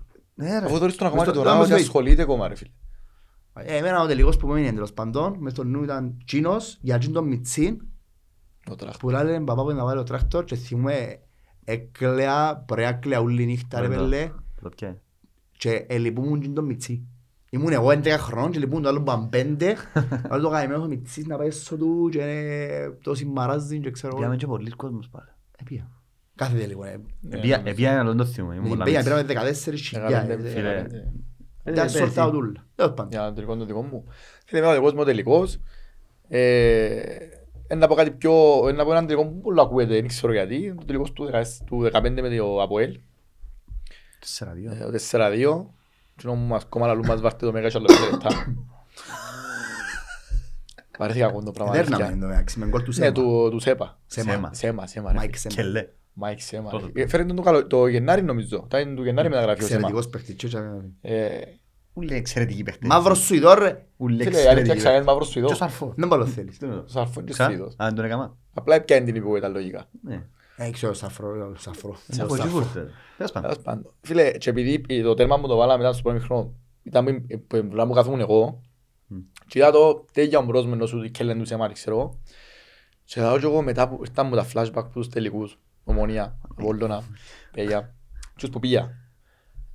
[0.63, 2.69] Αφού τώρα στον ακόμα Μες και στο- τώρα μες στο- ότι ασχολείται ακόμα ρε φίλε.
[3.53, 6.97] Ε, Εμένα ο τελικός που μου έμεινε τέλος παντών, μες στο νου ήταν Τσίνος, για
[6.97, 7.81] τσιν τον Μιτσίν,
[8.69, 8.99] Ο τράχτορ.
[9.01, 11.19] που λάλε παπά που να βάλει ο τρακτόρ και θυμούμαι
[11.63, 13.95] έκλαια, μπορεί να κλαία όλη νύχτα ρε Εδώ.
[13.95, 14.31] πέλε
[14.61, 14.97] Το πιέ.
[15.57, 17.05] και ελυπούμουν τσιν τον Μιτσί.
[17.49, 19.75] Ήμουν εγώ 11 χρόνων και λυπούν το άλλο που ήταν πέντε,
[20.29, 24.13] άλλο το καημένος ο Μιτσίς να πάει στο του και ε, το συμπαράζει και ξέρω
[24.15, 24.39] Πήγαμε εγώ.
[24.41, 25.29] και πολλοί κόσμος πάλι.
[25.59, 25.87] Ε, πήγα.
[26.35, 26.83] Κάθε τελικό.
[26.85, 26.97] ε.
[27.21, 27.69] Ναι, Επία- ναι.
[27.69, 28.55] Επία ένα λόγο το θυμούμαι.
[28.55, 29.09] ήμουν πολλά Πήγα, μίξ.
[29.09, 30.53] πήραμε 14 Έκαμε χιλιάδες.
[31.63, 31.99] Πέντε, ε, φίλε.
[31.99, 32.01] πέντε.
[32.01, 32.31] Ήταν Ε, σορτά πέρσι.
[32.37, 32.65] τούλα.
[32.75, 33.09] Τέλος πάντων.
[33.11, 34.03] Για τον τελικό το δικό μου.
[34.45, 35.59] Φίλε, εμένα ο δικός μου ο τελικός.
[36.27, 37.01] ε,
[37.77, 38.31] Να πω κάτι πιο...
[38.75, 40.73] Να πω έναν τελικό που πολύ ακούεται, δεν ξέρω γιατί.
[40.77, 42.99] Το τελικός του 10 του 15 με το Αποέλ.
[44.19, 44.71] Τέσσερα δύο.
[44.71, 45.65] ε, Το 4-2.
[46.15, 48.29] Και να μας ακόμα λαλούν μας βάρτε το μέγα και άλλο πέντε λεπτά.
[50.99, 51.73] Βαρέθηκα ακόμα το πράγμα.
[51.73, 52.13] Δέρναμε αλήθεια.
[52.15, 53.11] εν τω μεταξύ, με γκολ του Ναι, Σέμα.
[53.11, 53.99] του του Σέπα.
[54.05, 54.31] Σέμα.
[54.31, 54.49] Σέμα.
[54.53, 55.11] Σέμα, Σέμα.
[55.11, 55.53] ρε Μάικ φίλε.
[55.79, 55.87] Σέμα.
[56.13, 56.25] Κελέ.
[56.27, 56.69] Μάικ Σέμα.
[56.71, 56.91] ρε Τότε.
[56.91, 57.03] φίλε.
[57.03, 58.63] Ε, Φέρε τον το καλο- το Γενάρη νομίζω.
[58.65, 59.79] Ήταν του Γενάρη μεταγραφή ο Σέμα.
[59.79, 60.35] Εξαιρετικός παίκτης.
[60.35, 60.85] τσούτσα.
[61.01, 61.27] Ε,
[61.93, 62.87] Ούλοι εξαιρετικοί παίχτες.
[62.89, 63.85] Μαύρος Σουηδό ρε.
[63.97, 65.05] Ούλοι Φίλε, εξαιρετικοί αλήθεια ξαγένει παίχτες.
[65.05, 65.49] μαύρος Σουηδός.
[65.51, 65.93] Ποιος αρφό.
[65.97, 66.57] Δεν paljon θέλεις.
[66.85, 67.73] Σαρφόν και Ξα; Σουηδός.
[67.73, 68.37] Α, δεν τον έκανα.
[68.53, 69.85] Απλά έπιανε την υπουργότητα λογικά.
[70.01, 70.23] Ναι.
[70.55, 71.95] Ε, ξέρω, σαφρό, σαφρό.
[72.07, 72.59] Σε από εκεί Σαφρό.
[72.59, 72.89] ήρθε.
[73.17, 73.49] Τέλος πάντων.
[73.49, 73.93] Τέλος πάντων.
[74.01, 76.53] Φίλε, και επειδή το τέρμα μου το βάλαμε μετά στο πρώτο χρόνο,
[76.83, 78.61] ήταν που- που που μου καθόμουν εγώ,
[79.07, 79.17] Μμ.
[79.47, 82.19] και είδα το τέτοια μπρος με νόσου κέλεν τους Σεμάρη, ξέρω εγώ.
[83.03, 87.03] Και είδα και εγώ μετά που ήρθαν μου τα flashback που τους τελικούς, ομονία, Βόλτονα,
[87.51, 87.93] παιδιά,
[88.37, 88.89] τους που πήγα.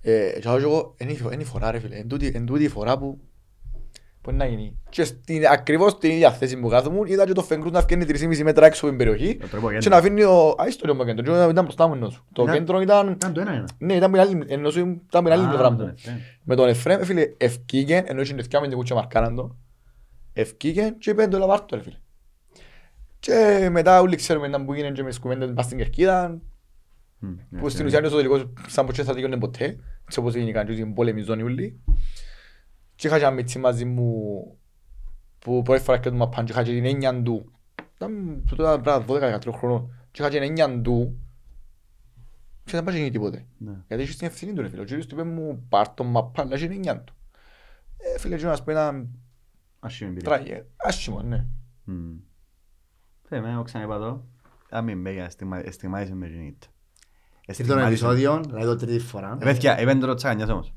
[0.00, 2.32] Ε, Και είδα και εγώ, είναι η φο- είναι η φορά ρε φίλε, εν τούτη-
[2.34, 3.20] εν τούτη η φορά που
[4.20, 4.78] που είναι να γίνει.
[4.88, 8.42] Και στην, ακριβώς την ίδια θέση που κάθομουν, είδα και το Φεγκρούς να φκένει 3,5
[8.42, 9.90] μέτρα έξω από την περιοχή Το τρόπο και κέντρο.
[9.90, 10.48] να αφήνει ο...
[10.48, 12.24] Α, στο λίγο κέντρο, και ήταν μπροστά μου ενός.
[12.32, 13.08] Το Ήταν- κέντρο ήταν...
[13.12, 13.68] Ήταν το ένα-ένα.
[13.78, 15.92] Ναι, ήταν με άλλη, ενώ σου ήταν με άλλη Α, πλευρά με τον μου.
[15.96, 16.18] Εφραίμ.
[16.44, 19.56] Με τον Εφραίμ, φίλε, ευκήγεν, ενώ είχε νευκιά με την κούτσα μαρκάραν το.
[20.32, 21.96] Ευκήγεν και είπεν το λαβάρτο, ρε φίλε.
[23.26, 26.40] Και μετά όλοι ξέρουμε ήταν που γίνανε και με τις κουβέντες πας στην Κερκίδα,
[27.18, 27.86] Μμ, ναι, που στην ναι.
[27.86, 29.64] ουσία είναι στο τελικό σαν πως δεν θα τελειώνε ποτέ,
[30.04, 31.80] έτσι όπως γίνηκαν και στην πόλεμη ζώνη ούλοι.
[32.94, 34.58] Και είχα και ένα μίτσι μαζί μου,
[35.38, 37.52] που πρώτη φορά και του μαπάν και είχα και την έννοια του.
[37.96, 39.92] Ήταν που τότε ήταν 12-13 χρονών.
[40.10, 41.20] Και είχα και την έννοια του
[42.64, 43.46] και δεν πάει γίνει τίποτε.
[43.58, 43.72] Ναι.
[43.88, 44.80] Γιατί είχε την ευθύνη του ρε φίλε.
[44.80, 47.14] Ο κύριος του είπε μου πάρ' τον μαπά, αλλά είχε την έννοια του.
[47.96, 49.06] Ε, φίλε, και να σου πω ένα
[49.78, 50.28] Άσχημη εμπειρία.
[50.28, 51.46] τραγε, άσχημο, ναι.
[53.26, 53.28] Μμ.
[53.28, 54.24] Φίλε, εμένα, εγώ ξαναείπα το,
[54.70, 55.26] αν μην μπέγει,
[55.64, 56.66] εστιμάζεσαι με την ήττα.
[57.46, 59.36] Τρίτον επεισόδιο, δηλαδή το τρίτη φορά.
[59.40, 60.74] Ε, παιδιά, είπεν το τσαγανιάς όμως.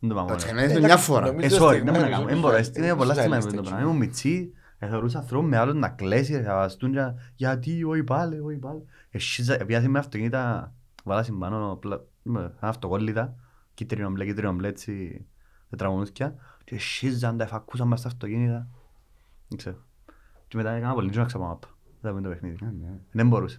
[0.00, 0.36] Δεν το πάμε Το μόνο.
[0.36, 1.26] τσενέζε μια φορά.
[1.26, 2.22] νομίζω Ε, στη sorry, στιγμή δεν μπορώ να νομίζω κάνω.
[2.24, 3.68] ότι Δεν μπορώ, θα- είναι πολλά θα στιγμή είμαστε με το εκεί.
[3.70, 3.86] πράγμα.
[3.88, 7.00] Ήμουν μιτσί, Εθωρούσα ανθρώπους με άλλους να κλαίσει, να βαστούν και
[7.34, 8.84] γιατί, όχι πάλι, όχι πάλι.
[9.10, 10.72] Εσύζα, επειδή με αυτοκίνητα,
[11.04, 13.34] βάλα συμπάνω πλα- με αυτοκόλλητα,
[13.74, 15.26] κίτρινο μπλε, κίτρινο μπλε, έτσι,
[15.70, 16.34] τετραγωνούθκια,
[16.64, 18.68] και εσύζαν τα εφακούσαν μας στα αυτοκίνητα.
[19.48, 19.76] Δεν ξέρω.
[20.48, 21.68] Και μετά έκανα πολύ να ξαπάω μάπα.
[21.68, 22.56] Δεν ήταν το παιχνίδι.
[22.80, 22.88] ναι.
[23.12, 23.58] Δεν μπορούσα.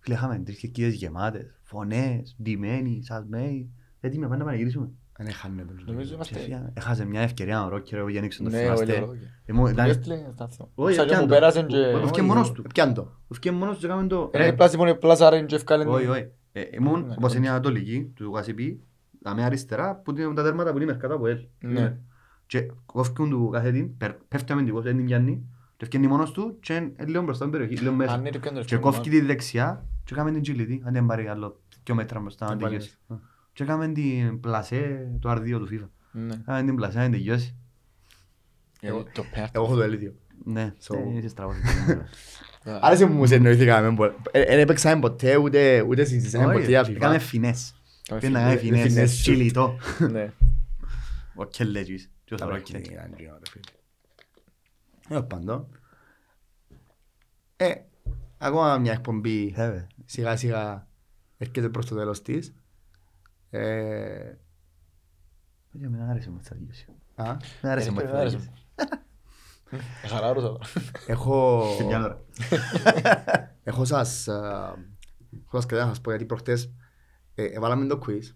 [0.00, 3.70] Φίλε, είχαμε τρεις κερκίδες γεμάτες, φωνές, ντυμένοι, σασμένοι.
[4.00, 4.88] Έτσι με πάνε να πανηγυρίσουμε.
[5.16, 5.72] Δεν έχανε το.
[5.86, 6.38] Νομίζω Και είμαστε...
[6.38, 8.84] φύγα- Έχασε μια ευκαιρία ο Ρόκερ, εγώ γεννήξε το Ναι, θυμάστε.
[8.84, 9.14] όλοι εδώ.
[9.46, 10.70] Ήμουν- Του ήταν- έστειλε στα αυτό.
[10.74, 11.34] Όχι, Σαν και έπιαν μου το.
[11.38, 11.76] πέρασαν και...
[11.76, 12.62] Ο- Ευκαιρία μόνος του.
[12.74, 13.12] Πιάν το.
[13.30, 14.30] Ευκαιρία μόνος τους και έκαμε το...
[14.34, 15.88] Είναι πλάση μόνο πλάσαρεν και ευκάλεν...
[15.88, 16.28] Όχι, όχι.
[16.52, 17.38] Ε, Ήμουν Ναι, όπως ναι.
[17.38, 18.80] είναι η Ανατολική του Γασιπί,
[19.22, 21.38] τα με αριστερά που είναι τα τέρματα που είναι μερκάτα από ελ.
[21.60, 21.96] Ναι.
[22.46, 25.46] Και κόφκουν του κάθε την, περ- πέφτει αμυντικός, δεν την πιάνει,
[25.80, 28.16] και ευκαιρνεί μόνος του και είναι λίγο μπροστά στην περιοχή, λίγο Αν μέσα.
[28.18, 31.94] είναι πιο Και κόφκει τη δεξιά και έκαμε την τσιλιτή, αν δεν πάρει άλλο δυο
[31.94, 32.98] μέτρα μπροστά να Να τελειώσει.
[33.52, 35.88] Και έκαμε την πλασέ το R2 του FIFA.
[36.12, 36.34] Ναι.
[36.34, 37.56] Έκαμε την πλασέ να τελειώσει.
[38.80, 39.52] Γιατί Το πέρασε.
[39.54, 40.14] Εγώ έχω το ίδιο.
[40.44, 41.56] Ναι, So- ε, είσαι στραβός.
[42.80, 43.94] Άρεσε μου που σε εννοηθήκαμε.
[43.94, 47.20] πο- ε, Δεν έπαιξαμε ποτέ, ούτε ούτε συζητήσαμε ποτέ για Όχι, έκαμε FIFA.
[47.20, 47.74] φινές.
[48.04, 49.20] Έκαμε Πήγαινε να κάνει φινές, φινές, φινές σου.
[49.22, 49.76] τσιλιτό.
[50.10, 50.32] Ναι.
[51.34, 52.10] Ο Κελέτζης.
[52.24, 52.72] Και ο Τα Θωρόκιν.
[52.72, 53.62] παιχνίδια ήταν γύρω, ρε φίλε.
[54.99, 55.68] Ε, πάντων.
[57.56, 57.74] Ε,
[58.38, 59.86] ακόμα μια εκπομπή Βέβαια.
[60.04, 60.86] σιγά σιγά
[61.38, 62.54] έρχεται προς το τέλος της.
[63.50, 64.32] Ε,
[65.72, 66.86] Παιδιά, εμένα άρεσε μου έτσι τελείωσε.
[67.14, 68.52] α, Με άρεσε μου Ε, έτσι άρεσε τελείωσε.
[70.02, 70.64] Ε, Χαλάρωσα τώρα.
[71.06, 72.24] έχω, Και μια ώρα.
[73.62, 74.74] έχω σας, α,
[75.46, 76.72] έχω σας κάτι να σας πω γιατί προχτές
[77.34, 78.34] ε, έβαλαμε το quiz.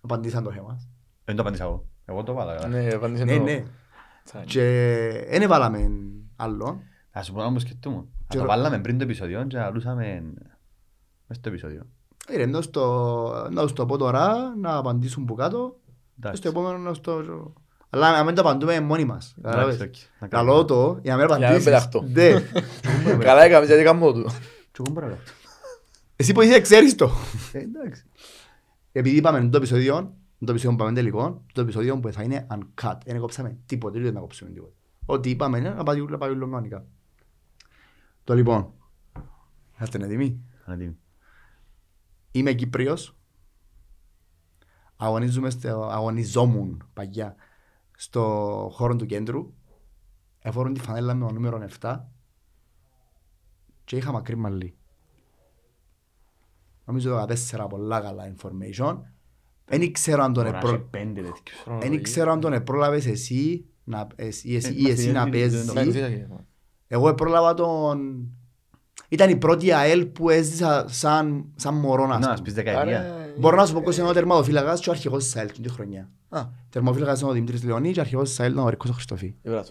[0.00, 0.80] Απαντήσαν το θέμα.
[1.24, 1.88] Δεν το απαντήσα εγώ.
[2.04, 2.54] Εγώ το βάλα.
[2.54, 2.68] καλά.
[2.68, 3.54] Ναι, απάντησε Ναι, το- ναι.
[3.54, 3.70] Τσάνι.
[4.44, 4.62] Και
[5.30, 5.90] δεν έβαλαμε
[6.36, 6.82] άλλο.
[7.12, 7.96] Να σου πω να μου σκεφτούμε.
[7.96, 10.22] Να Και το ρο- βάλαμε πριν το επεισόδιο και αλούσαμε
[11.26, 11.86] μες στο επεισόδιο.
[12.28, 15.78] Ε, να στο, να στο πω τώρα, να απαντήσουν που κάτω.
[16.18, 16.38] Εντάξει.
[16.40, 17.22] Στο επόμενο να στο...
[17.90, 19.34] Αλλά να μην το απαντούμε μόνοι μας.
[19.38, 19.80] Εντάξει, Καταλάβες.
[19.80, 19.94] οκ.
[20.20, 20.50] Να κάνουμε.
[20.50, 21.64] Καλό το, για να μην να μην απαντήσεις.
[21.64, 22.02] πεταχτώ.
[22.02, 22.40] Ναι.
[23.28, 24.24] Καλά έκαμε, γιατί κάνω του.
[24.72, 25.24] Και εγώ μπορώ να κάνω.
[26.16, 27.10] Εσύ που είσαι ξέρεις το.
[27.52, 28.04] Ε, Εντάξει.
[28.92, 30.14] Επειδή είπαμε το επεισόδιο,
[30.46, 32.98] το επεισόδιο που πάμε τελικό, το επεισόδιο που θα είναι uncut.
[33.04, 34.72] Δεν κόψαμε τίποτε, δεν να κόψουμε τίποτε.
[35.06, 36.86] Ό,τι είπαμε είναι να πάει να πάει όλο κανονικά.
[38.24, 38.72] Το λοιπόν,
[39.82, 40.40] είστε έτοιμοι.
[40.64, 40.96] Ανατίμη.
[42.30, 43.16] Είμαι Κύπριος.
[44.96, 47.34] Αγωνίζομαι, στο, αγωνιζόμουν παγιά
[47.96, 49.54] στο χώρο του κέντρου.
[50.38, 52.00] Εφόρουν τη φανέλα με το νούμερο 7
[53.84, 54.76] και είχα μακρύ μαλλί.
[56.84, 59.00] Νομίζω το 14 πολλά καλά information.
[59.68, 60.74] Δεν ξέρω αν τον Μπορεί να επρο...
[60.74, 61.64] έχει πέντε τέτοιους.
[61.80, 65.66] Δεν ξέρω αν τον επρόλαβες εσύ, να, εσύ, εσύ, ή Ε, εσύ να μας παίζεις.
[65.66, 66.42] το
[66.86, 68.28] Εγώ επρόλαβα τον...
[69.08, 72.32] Ήταν η πρώτη ΑΕΛ που έζησα σαν, σαν μωρό να Να, πούμε.
[72.32, 73.16] ας πεις δεκαετία.
[73.38, 76.10] Μπορώ να σου πω πως είναι ο τερματοφύλακας και ο αρχηγός της ΑΕΛ την χρονιά.
[76.28, 78.92] Α, Τερματοφύλακας είναι ο Δημήτρης Λεωνί και ο αρχηγός της ΑΕΛ είναι ο Ρικός ο
[78.92, 79.34] Χριστοφή.
[79.42, 79.70] ευράτο.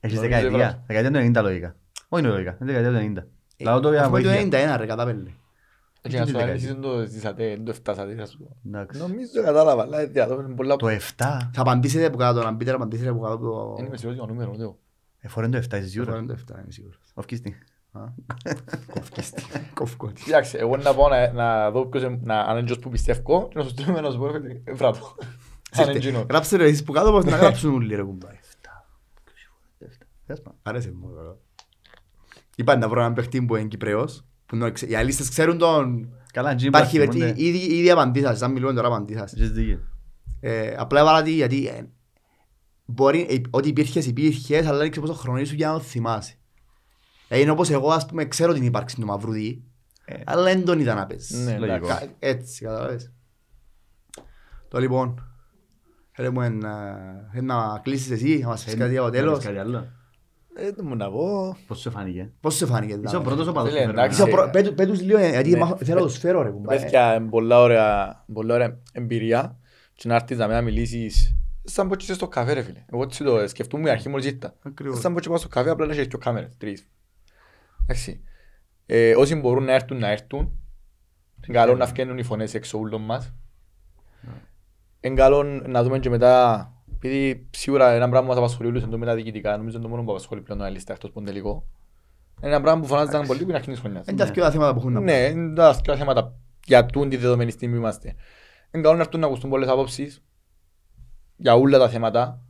[0.00, 0.58] Έχεις Νομίζω δεκαετία.
[0.58, 0.82] βράδυ.
[0.86, 1.76] Δεκαετία του 90 λογικά.
[2.08, 2.58] Όχι είναι λογικά.
[2.62, 3.64] Είναι δεκαετία του 90.
[3.64, 4.48] Λάω το για Αφού είναι βοήθεια.
[4.50, 5.30] το 91 ρε κατάπελε.
[6.08, 6.52] Και να σου δεκαετία.
[6.70, 8.56] αρέσει το ζήσατε, το φτάσατε, θα σου πω.
[8.66, 9.00] Εντάξει.
[9.00, 10.76] Νομίζω κατάλαβα, αλλά διαδό είναι πολλά...
[10.76, 10.98] Το 7.
[11.16, 13.74] Θα απαντήσετε που κάτω, να μπείτε να απαντήσετε που κάτω το...
[13.76, 14.74] Δεν είμαι σίγουρος για το νούμερο, δεν
[15.18, 16.14] Εφορέν το 7, είσαι Το σίγουρος.
[16.14, 16.98] φορέν το 7, είμαι σίγουρος.
[17.14, 17.56] Οφκίστη.
[17.92, 18.00] Α.
[18.92, 19.42] Κοφκίστη.
[19.74, 20.22] Κοφκότη.
[20.22, 23.48] Κοιτάξτε, εγώ να πάω να- να δω ποιος είναι- να- αν είναι ποιος που πιστεύω
[23.48, 24.30] και να σου στείλουμε να σου πω
[24.64, 25.14] ευράτο.
[25.72, 26.26] Αν είναι εκείνο.
[26.30, 28.38] Γράψτε ρε εσείς που κάτω πως να γράψουν όλοι ρε κουμπάρι.
[30.26, 30.54] Πες μας.
[30.62, 31.14] Άρεσε μου.
[31.16, 31.36] καλά.
[32.56, 34.24] Είπα να βρω έναν παίχτη που είναι Κυπρέος.
[34.52, 36.08] Που να ξε- Οι αλίστες ξέρουν τον...
[36.32, 37.18] Καλά, τζι Υπάρχει υπάρχει.
[37.18, 39.32] βερτή- ήδη ήδη απαντήσας, σαν μιλούμε τώρα απαντήσας.
[39.32, 39.80] Έχεις δίκιο.
[40.40, 41.82] Ε, Απλά έβαλα τη γιατί ε,
[42.84, 46.34] μπορεί, ε, ό,τι υπήρχες υπήρχες, αλλά δεν ξέρω πόσο χρόνο σου για να το θυμάσαι.
[47.28, 49.62] Ε, Είναι όπως εγώ, ας πούμε, ξέρω την ύπαρξη του Μαυρουδί,
[50.04, 50.14] Ε.
[50.26, 51.36] αλλά δεν τον είδα να παίζει.
[51.36, 51.74] Ναι, Λογικό.
[51.86, 52.06] εντάξει.
[52.06, 53.12] Κα- Έτσι, καταλαβες.
[54.68, 55.26] Το λοιπόν,
[56.12, 56.72] θέλει μου να,
[57.32, 59.36] θέλει να κλείσεις εσύ, να μας πεις κάτι από Να τέλος.
[59.38, 59.92] πεις κάτι άλλο.
[60.56, 61.56] Ε, δεν μου να πω.
[61.66, 62.92] Πώς σου φάνηκε; Πώς σε φάνηκε.
[62.92, 64.12] Είσαι ο δηλαδή; πρώτος οπαδός Φίλε, που εντάξει.
[64.12, 64.40] Είσαι ο φέρνω.
[64.40, 65.58] πρω- πέ του- πέ τους λίγο, ε, γιατί Ναι.
[65.58, 66.74] μάχω- θέλω να τους φέρω ρε κουμπά.
[66.74, 66.78] ε.
[66.78, 69.58] Παιδιά, είναι πολλά ωραία, πολλά ωραία εμπειρία
[69.94, 72.84] και να έρθεις να με να μιλήσεις σαν πως και είσαι στο καφέ ρε φίλε.
[72.92, 74.54] Εγώ έτσι το σκεφτούμαι η αρχή μόλις ήρθα.
[74.62, 75.00] Ακριβώς.
[75.00, 76.88] Σαν πως και πάω στο καφέ απλά να έχεις και κάμερες, τρεις.
[77.82, 78.20] Εντάξει.
[78.86, 80.40] Ε, όσοι μπορούν να έρθουν να έρθουν.
[81.48, 83.34] Είναι καλό να βγαίνουν οι φωνές έξω όλων μας.
[85.00, 86.71] Είναι καλό να δούμε και μετά
[87.02, 90.02] επειδή σίγουρα ένα πράγμα που μας απασχολεί όλους είναι το μεταδιοικητικά, νομίζω είναι το μόνο
[90.04, 91.66] που απασχολεί πλέον ο Αλίστα εκτός που είναι τελικό.
[92.42, 94.06] Είναι ένα πράγμα που φωνάζονταν πολύ που είναι αρχή της χρονιάς.
[94.06, 95.06] Είναι τα δυο τα θέματα που έχουν να πούν.
[95.08, 96.34] Ναι, είναι τα δύο θέματα
[96.64, 98.14] για τούν τη δεδομένη στιγμή που είμαστε.
[98.70, 100.22] Είναι καλό να έρθουν να ακουστούν πολλές απόψεις
[101.36, 102.40] για όλα τα θέματα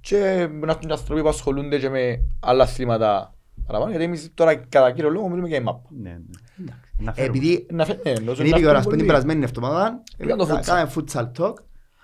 [0.00, 0.16] και
[0.50, 3.34] να έρθουν και άνθρωποι που ασχολούνται και με άλλα θέματα
[3.66, 5.88] παραπάνω γιατί εμείς τώρα κατά κύριο λόγο μιλούμε για η μάπα.
[6.00, 6.10] Ναι,
[6.56, 6.72] ναι.
[6.98, 7.38] Να φέρουμε.
[7.38, 9.04] Επειδή Να φε- ναι, ενώ είναι να η ώρα, έρθουν την πολλοί.
[9.04, 10.64] περασμένη εβδομάδα, Πήγαν το κα- futsal.
[10.64, 11.52] κάναμε futsal talk.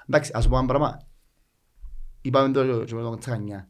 [0.08, 1.00] Εντάξει, ας πω ένα πράγμα.
[2.20, 3.68] Είπαμε το και με τον Τσακανιά.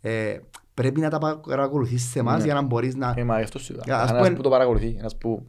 [0.00, 0.38] Ε,
[0.74, 1.18] πρέπει να τα
[1.48, 2.44] παρακολουθείς σε εμάς Ναι.
[2.44, 3.14] για να μπορείς να...
[3.16, 3.82] Ε, μα γι' αυτό σου είπα.
[3.84, 5.46] Για, ας Ένας πούμε- που το παρακολουθεί, ένας που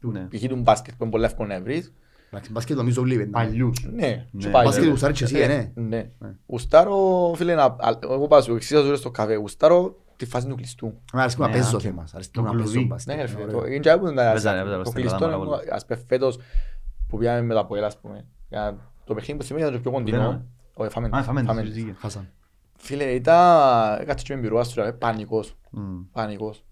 [0.00, 0.20] Ναι.
[0.30, 0.42] π.χ.
[0.48, 1.92] του μπάσκετ που είναι πολύ εύκολο να βρεις.
[2.30, 3.24] Εντάξει, μπάσκετ νομίζω όλοι είναι.
[3.26, 3.84] Παλιούς.
[3.92, 4.26] Ναι, Ναι.
[4.38, 4.66] και πάλι.
[4.66, 6.10] Μπάσκετ γουστάρεις και εσύ, ε, ναι.
[6.18, 6.34] Ναι.
[6.46, 10.54] Γουστάρω, φίλε, να- α- εγώ πάω σου εξήγησα σου στο καφέ, γουστάρω τη φάση του
[10.54, 10.86] κλειστού.
[10.86, 11.80] Εμένα αρέσκει να Ναι, παίζω οκ.
[11.82, 12.86] θέμας, αρέσκει Το να παίζω κλουβί.
[12.86, 13.14] μπάσκετ.
[13.14, 13.70] Ναι, ρε φίλε, Είναι το- ωραίο.
[13.72, 16.00] είναι και που είναι τα- Παίζανε, παίζανε το στην κλειστό Ελλάδα είναι, πάρα ας πούμε,
[16.08, 16.38] φέτος
[17.08, 18.26] που πήγαμε με τα ποέλα, ας πούμε.
[18.48, 20.44] Για Το παιχνίδι που σημαίνει ήταν το πιο κοντινό.
[20.88, 21.06] Πήραμε.
[21.06, 21.08] Όχι, φάμε.
[21.12, 21.62] Α, φάμε, φάμε.
[21.62, 21.94] τις ζήγες.
[21.98, 22.30] Χάσαμε.
[22.76, 24.00] Φίλε, ήταν...
[24.00, 25.56] Έκατσε και με πυρούα σου, ρε, πανικός.
[25.70, 26.00] Μμ.
[26.12, 26.64] Πανικός.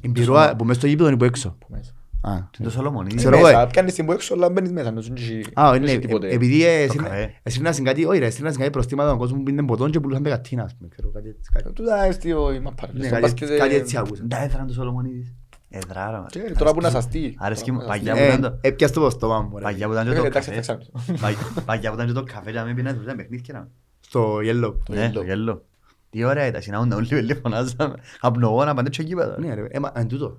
[0.00, 1.56] Η πυρούα που μες στο γήπεδο είναι που έξω.
[1.58, 1.92] Που μέσα.
[2.20, 3.16] Α, Και το Σολομονίδη.
[3.16, 3.66] Ξέρω εγώ, Μέσα, ε.
[3.66, 4.88] πιάνεις την που έξω, αλλά μπαίνεις μέσα.
[4.88, 6.28] νομίζω ότι Α, δεν είναι, έχει τίποτε.
[6.28, 6.62] ε, επειδή
[6.96, 7.34] καφέ.
[7.42, 10.62] εσύρνασαν κάτι, όχι ρε, εσύρνασαν κάτι προστήματα τον κόσμο που πίνουν ποτόν και πουλούσαν πεκατίνα,
[10.62, 12.92] ας πούμε, ξέρω, κάτι έτσι, κάτι- Τούτα έρθει ο η μαπά, ρε.
[12.92, 14.24] Ναι, Στο κάτι μπάσκετ, έτσι- κάτι ε, έτσι άκουσα.
[14.28, 15.34] Τα έδραν του Σολομονίδης.
[15.76, 16.32] Εδράρα μας.
[16.32, 17.34] και Τώρα που να σαστεί.
[17.38, 18.32] Αρέσκει μου, Τώρα που να παγιά σαστεί.
[18.32, 19.62] που ήταν το- Ε, Έπιασε το στο στόμα μου, ρε.
[19.64, 20.62] Παγιά που ήταν και Ε, το εντάξει, καφέ.
[20.62, 21.00] θα ξάπνω.
[21.22, 23.54] Παγιά- Παγιά που ήταν και το καφέ και με πίνανε ήταν παιχνίδια.
[23.54, 23.68] να.
[24.00, 24.74] Στο yellow.
[24.88, 25.64] Ναι, το γέλο.
[26.10, 27.94] Τι ωραία ήταν, συναντούν όλοι όλοι φωνάζαμε.
[28.20, 29.36] Απνοώ παντέ στο γήπεδο.
[29.38, 30.38] Ναι ρε, ε, μα, εν τούτο.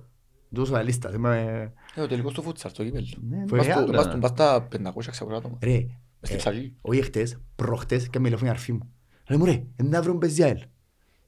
[0.54, 1.72] Τούτος ο αλίστας, είμαι...
[1.94, 3.06] Ε, ο τελικός του φούτσαλ, στο κύπελλο.
[3.28, 4.14] Ναι, Φοβερά, Πας του- μεγάλο πας ήταν.
[4.14, 5.58] του- πας στα 500-600 άτομα.
[5.62, 5.88] Ρε, Μες
[6.20, 6.74] στην ε, ψαλή.
[6.80, 8.90] όχι εχθές, προχτές και με τηλεφώνει η αρφή μου.
[9.28, 10.58] Λέει μου ρε, δεν θα βρουν παιζιάελ.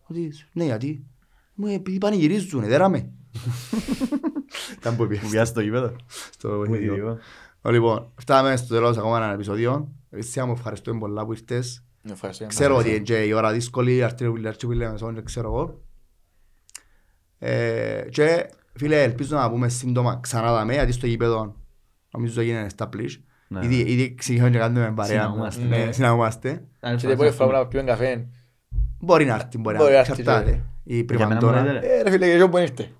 [0.07, 1.05] Ότι, ναι, γιατί.
[1.55, 3.11] Μου επειδή πανηγυρίζουν, δεν ράμε.
[4.79, 5.97] Ήταν που Που πήγες πιάσει το γήπεδο.
[6.31, 6.85] στο Μου παιχνίδι.
[6.85, 7.19] ειδικό.
[7.63, 9.89] Λοιπόν, φτάμε στο τέλος ακόμα έναν επεισόδιο.
[10.11, 11.85] Εσύ μου ευχαριστούμε πολλά που ήρθες.
[12.13, 14.67] Ευχαριστώ για να Ξέρω σας- ότι είναι και η ώρα δύσκολη, αρθεί ο Βιλιάρ και
[14.67, 15.83] ο Βιλιάμεσον, δεν ξέρω εγώ.
[17.39, 21.55] Ε, Και φίλε, ελπίζω να πούμε σύντομα ξανά δαμε, γιατί στο γήπεδο
[22.11, 23.21] νομίζω έγινε established.
[23.49, 23.61] Ναι.
[23.65, 25.21] Ήδη ήδη ξεκινάμε και κάνουμε παρέα.
[25.21, 25.63] Συναγούμαστε.
[25.65, 25.93] Ναι, Ναι.
[25.93, 26.49] συναγούμαστε.
[26.49, 27.45] Ήταν Και την φάση επόμενη αυτό.
[27.45, 28.29] φορά που να πιούμε καφέ.
[29.01, 30.11] Μπορεί να έρθει, μπορεί Μπορεί να να έρθει.
[30.11, 30.51] έρθει, Εξαρτάται.
[30.51, 30.63] ναι.
[30.83, 31.61] Η Για μένα πριμαντόρα.
[31.63, 31.87] μπορεί να είναι.
[31.87, 32.91] Ε, ρε φίλε, και εγώ που ήρθε.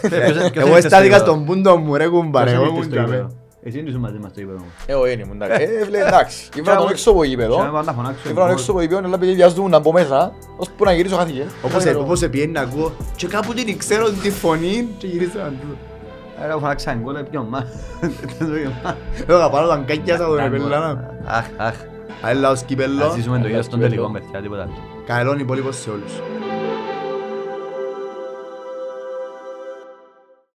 [0.00, 2.50] Ποιος- ποιος Εγώ ήρθε στο εστάθηκα γήπεδο; στον πούντο μου ρε κουμπάρε.
[2.50, 3.14] Ποιος Εγώ ήρθε ήμουν στο τζάμε.
[3.16, 3.30] γήπεδο;
[3.64, 4.70] Εσύ δεν ήσουν μαζί μας στο γήπεδο μου.
[4.86, 5.62] Ε, όχι, είναι μου, εντάξει.
[5.80, 6.48] Ε, φίλε, εντάξει.
[6.56, 7.56] Ήβρα τον έξω από γήπεδο.
[7.56, 8.28] Και να πάω να φωνάξω.
[8.30, 11.44] Ήβρα τον έξω από γήπεδο, αλλά επειδή βιάζουν να μπω μέσα, ώσπου να γυρίσω χάθηκε.
[11.62, 15.48] Όπως ε- όπως επιένει να ακούω και κάπου την ξέρω τη φωνή και γυρίζω να
[15.48, 15.76] τούτο.
[16.44, 17.66] Άρα φωνάξα γκολ, έπιον μα.
[19.26, 21.14] Εγώ καπάνω τα αγκάκια τον επελάνα.
[21.24, 21.74] Αχ, αχ.
[22.22, 24.72] Αλλά ως κυπέλλο, Ας ζήσουμε το ίδιο στον τελικό, παιδιά, τίποτα άλλο.
[25.06, 26.12] καλόν υπόλοιπος σε όλους.